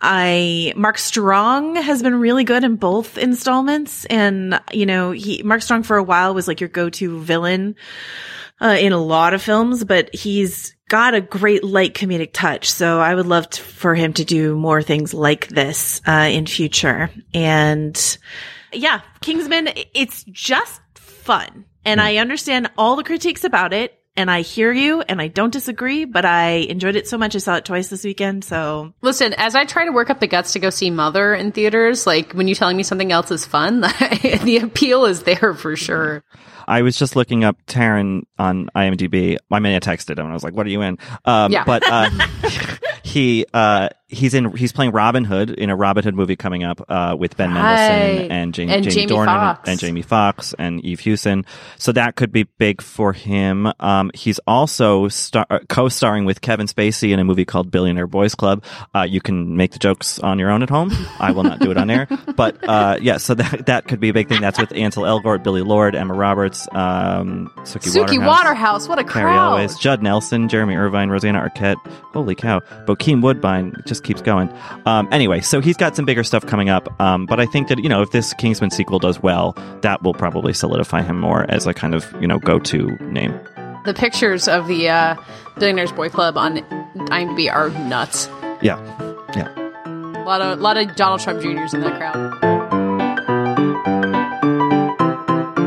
I, 0.00 0.72
Mark 0.76 0.98
Strong 0.98 1.76
has 1.76 2.02
been 2.02 2.16
really 2.16 2.44
good 2.44 2.64
in 2.64 2.76
both 2.76 3.16
installments. 3.16 4.04
And, 4.06 4.60
you 4.72 4.86
know, 4.86 5.12
he, 5.12 5.42
Mark 5.42 5.62
Strong 5.62 5.84
for 5.84 5.96
a 5.96 6.02
while 6.02 6.34
was 6.34 6.48
like 6.48 6.60
your 6.60 6.68
go-to 6.68 7.20
villain 7.20 7.76
uh, 8.60 8.76
in 8.78 8.92
a 8.92 8.98
lot 8.98 9.34
of 9.34 9.42
films, 9.42 9.84
but 9.84 10.14
he's 10.14 10.74
got 10.92 11.14
a 11.14 11.22
great 11.22 11.64
light 11.64 11.94
comedic 11.94 12.34
touch. 12.34 12.70
So 12.70 13.00
I 13.00 13.14
would 13.14 13.26
love 13.26 13.48
to, 13.48 13.62
for 13.62 13.94
him 13.94 14.12
to 14.12 14.26
do 14.26 14.54
more 14.54 14.82
things 14.82 15.14
like 15.14 15.48
this 15.48 16.02
uh, 16.06 16.28
in 16.30 16.44
future. 16.44 17.08
And 17.32 18.18
yeah, 18.74 19.00
Kingsman, 19.22 19.70
it's 19.94 20.22
just 20.24 20.82
fun. 20.94 21.64
And 21.86 21.98
I 21.98 22.18
understand 22.18 22.70
all 22.76 22.96
the 22.96 23.04
critiques 23.04 23.42
about 23.42 23.72
it. 23.72 23.98
And 24.16 24.30
I 24.30 24.42
hear 24.42 24.70
you 24.70 25.00
and 25.00 25.22
I 25.22 25.28
don't 25.28 25.50
disagree, 25.50 26.04
but 26.04 26.26
I 26.26 26.66
enjoyed 26.68 26.96
it 26.96 27.08
so 27.08 27.16
much. 27.16 27.34
I 27.34 27.38
saw 27.38 27.56
it 27.56 27.64
twice 27.64 27.88
this 27.88 28.04
weekend. 28.04 28.44
So 28.44 28.92
Listen, 29.00 29.32
as 29.38 29.54
I 29.54 29.64
try 29.64 29.86
to 29.86 29.92
work 29.92 30.10
up 30.10 30.20
the 30.20 30.26
guts 30.26 30.52
to 30.52 30.58
go 30.58 30.68
see 30.68 30.90
Mother 30.90 31.34
in 31.34 31.52
theaters, 31.52 32.06
like 32.06 32.34
when 32.34 32.46
you're 32.46 32.54
telling 32.54 32.76
me 32.76 32.82
something 32.82 33.10
else 33.10 33.30
is 33.30 33.46
fun, 33.46 33.80
the 33.80 34.60
appeal 34.62 35.06
is 35.06 35.22
there 35.22 35.54
for 35.54 35.74
sure. 35.74 36.22
I 36.72 36.80
was 36.80 36.96
just 36.96 37.16
looking 37.16 37.44
up 37.44 37.58
Taron 37.66 38.22
on 38.38 38.70
IMDb. 38.74 39.36
I 39.50 39.58
mean, 39.58 39.74
I 39.74 39.78
texted 39.78 40.12
him 40.18 40.24
and 40.24 40.30
I 40.30 40.32
was 40.32 40.42
like, 40.42 40.54
"What 40.54 40.64
are 40.66 40.70
you 40.70 40.80
in?" 40.80 40.96
Um, 41.26 41.52
Yeah. 41.52 41.64
But 41.64 41.82
uh, 41.86 42.08
he 43.02 43.44
uh, 43.52 43.90
he's 44.12 44.34
in 44.34 44.54
he's 44.56 44.72
playing 44.72 44.92
Robin 44.92 45.24
Hood 45.24 45.50
in 45.50 45.70
a 45.70 45.76
Robin 45.76 46.04
Hood 46.04 46.14
movie 46.14 46.36
coming 46.36 46.62
up 46.64 46.80
uh, 46.88 47.16
with 47.18 47.36
Ben 47.36 47.50
Right. 47.50 47.62
Mendelsohn 47.62 48.30
and, 48.30 48.54
Jane, 48.54 48.70
And 48.70 48.84
Jamie, 48.84 48.94
Jamie 48.94 49.12
Dornan 49.12 49.24
Foxx. 49.26 49.68
and 49.68 49.80
Jamie 49.80 50.02
Foxx 50.02 50.54
and 50.58 50.84
Eve 50.84 51.00
Hewson. 51.00 51.44
So 51.78 51.92
that 51.92 52.16
could 52.16 52.30
be 52.32 52.44
big 52.58 52.80
for 52.82 53.12
him. 53.12 53.72
Um, 53.80 54.10
he's 54.14 54.38
also 54.46 55.08
star- 55.08 55.46
uh, 55.50 55.58
co-starring 55.68 56.24
with 56.24 56.40
Kevin 56.40 56.66
Spacey 56.66 57.12
in 57.12 57.18
a 57.18 57.24
movie 57.24 57.44
called 57.44 57.70
Billionaire 57.70 58.06
Boys 58.06 58.34
Club. 58.34 58.62
Uh, 58.94 59.02
you 59.02 59.20
can 59.20 59.56
make 59.56 59.72
the 59.72 59.78
jokes 59.78 60.18
on 60.18 60.38
your 60.38 60.50
own 60.50 60.62
at 60.62 60.70
home. 60.70 60.90
I 61.18 61.32
will 61.32 61.42
not 61.44 61.58
do 61.60 61.70
it 61.70 61.76
on 61.76 61.90
air. 61.90 62.06
But 62.36 62.66
uh, 62.66 62.98
yeah, 63.00 63.18
so 63.18 63.34
that 63.34 63.66
that 63.66 63.88
could 63.88 64.00
be 64.00 64.08
a 64.08 64.12
big 64.12 64.28
thing. 64.28 64.40
That's 64.40 64.58
with 64.58 64.72
Ansel 64.72 65.02
Elgort, 65.04 65.42
Billie 65.44 65.60
Lourd, 65.62 65.94
Emma 65.94 66.14
Roberts, 66.14 66.66
um, 66.72 67.50
Suki, 67.58 67.88
Suki 67.94 68.18
Waterhouse. 68.18 68.26
Waterhouse, 68.26 68.88
what 68.88 68.98
a 68.98 69.04
Carrie 69.04 69.24
crowd. 69.32 69.70
Judd 69.80 70.02
Nelson, 70.02 70.48
Jeremy 70.48 70.74
Irvine, 70.76 71.10
Rosanna 71.10 71.40
Arquette. 71.48 71.76
Holy 72.12 72.34
cow. 72.34 72.60
Bokeem 72.86 73.22
Woodbine 73.22 73.74
it 73.78 73.86
just 74.02 74.04
keeps 74.04 74.22
going. 74.22 74.52
Um, 74.86 75.08
anyway, 75.10 75.40
so 75.40 75.60
he's 75.60 75.76
got 75.76 75.96
some 75.96 76.04
bigger 76.04 76.24
stuff 76.24 76.46
coming 76.46 76.68
up. 76.68 77.00
Um, 77.00 77.26
but 77.26 77.40
I 77.40 77.46
think 77.46 77.68
that, 77.68 77.78
you 77.78 77.88
know, 77.88 78.02
if 78.02 78.10
this 78.10 78.34
Kingsman 78.34 78.70
sequel 78.70 78.98
does 78.98 79.22
well, 79.22 79.56
that 79.82 80.02
will 80.02 80.14
probably 80.14 80.52
solidify 80.52 81.02
him 81.02 81.18
more 81.18 81.50
as 81.50 81.66
a 81.66 81.74
kind 81.74 81.94
of, 81.94 82.12
you 82.20 82.26
know, 82.26 82.38
go 82.38 82.58
to 82.58 82.88
name. 83.00 83.38
The 83.84 83.94
pictures 83.94 84.48
of 84.48 84.68
the 84.68 84.88
uh, 84.88 85.16
Billionaires 85.58 85.92
Boy 85.92 86.08
Club 86.08 86.36
on 86.36 86.58
IMDb 87.08 87.52
are 87.52 87.70
nuts. 87.88 88.28
Yeah. 88.62 88.78
Yeah. 89.34 89.48
A 90.22 90.24
lot 90.24 90.40
of, 90.40 90.58
a 90.58 90.62
lot 90.62 90.76
of 90.76 90.94
Donald 90.94 91.20
Trump 91.20 91.40
Juniors 91.42 91.74
in 91.74 91.80
that 91.80 91.98
crowd. 91.98 92.51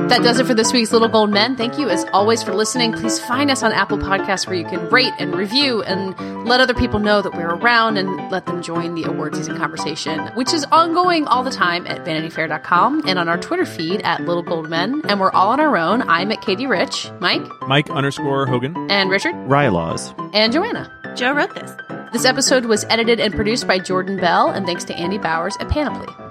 That 0.07 0.21
does 0.21 0.39
it 0.39 0.45
for 0.45 0.53
this 0.53 0.71
week's 0.71 0.91
Little 0.91 1.07
Gold 1.07 1.31
Men. 1.31 1.55
Thank 1.55 1.79
you, 1.79 1.89
as 1.89 2.05
always, 2.13 2.43
for 2.43 2.53
listening. 2.53 2.93
Please 2.93 3.19
find 3.19 3.49
us 3.49 3.63
on 3.63 3.71
Apple 3.71 3.97
Podcasts 3.97 4.45
where 4.45 4.55
you 4.55 4.63
can 4.63 4.87
rate 4.89 5.11
and 5.17 5.35
review 5.35 5.81
and 5.81 6.15
let 6.47 6.61
other 6.61 6.75
people 6.75 6.99
know 6.99 7.21
that 7.23 7.33
we're 7.33 7.55
around 7.55 7.97
and 7.97 8.31
let 8.31 8.45
them 8.45 8.61
join 8.61 8.93
the 8.93 9.03
award 9.03 9.35
season 9.35 9.57
conversation, 9.57 10.19
which 10.35 10.53
is 10.53 10.63
ongoing 10.71 11.25
all 11.25 11.43
the 11.43 11.49
time 11.51 11.87
at 11.87 12.05
vanityfair.com 12.05 13.01
and 13.07 13.17
on 13.17 13.27
our 13.27 13.37
Twitter 13.37 13.65
feed 13.65 14.01
at 14.03 14.21
Little 14.21 14.43
Gold 14.43 14.69
Men. 14.69 15.01
And 15.09 15.19
we're 15.19 15.31
all 15.31 15.49
on 15.49 15.59
our 15.59 15.75
own. 15.75 16.03
I'm 16.07 16.31
at 16.31 16.41
Katie 16.41 16.67
Rich, 16.67 17.09
Mike, 17.19 17.41
Mike 17.67 17.89
underscore 17.89 18.45
Hogan. 18.45 18.89
and 18.91 19.09
Richard, 19.09 19.33
Rylaws. 19.47 20.13
and 20.35 20.53
Joanna. 20.53 20.91
Joe 21.15 21.33
wrote 21.33 21.53
this. 21.55 21.71
This 22.13 22.25
episode 22.25 22.65
was 22.65 22.85
edited 22.85 23.19
and 23.19 23.33
produced 23.33 23.67
by 23.67 23.79
Jordan 23.79 24.17
Bell, 24.17 24.49
and 24.49 24.65
thanks 24.65 24.83
to 24.85 24.93
Andy 24.95 25.17
Bowers 25.17 25.57
at 25.59 25.67
Panoply. 25.67 26.24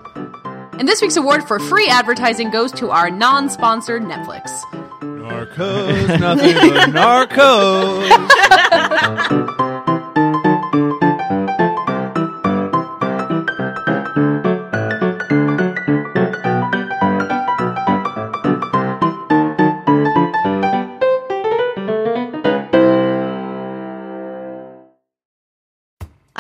And 0.79 0.89
this 0.89 1.01
week's 1.01 1.16
award 1.16 1.45
for 1.45 1.59
free 1.61 1.89
advertising 1.89 2.51
goes 2.51 2.72
to 2.72 2.91
our 2.91 3.09
non 3.11 3.49
sponsored 3.49 4.03
Netflix. 4.03 4.51
Narcos, 5.01 6.20
nothing 6.20 6.55
but 6.55 6.91
narcos. 7.31 9.44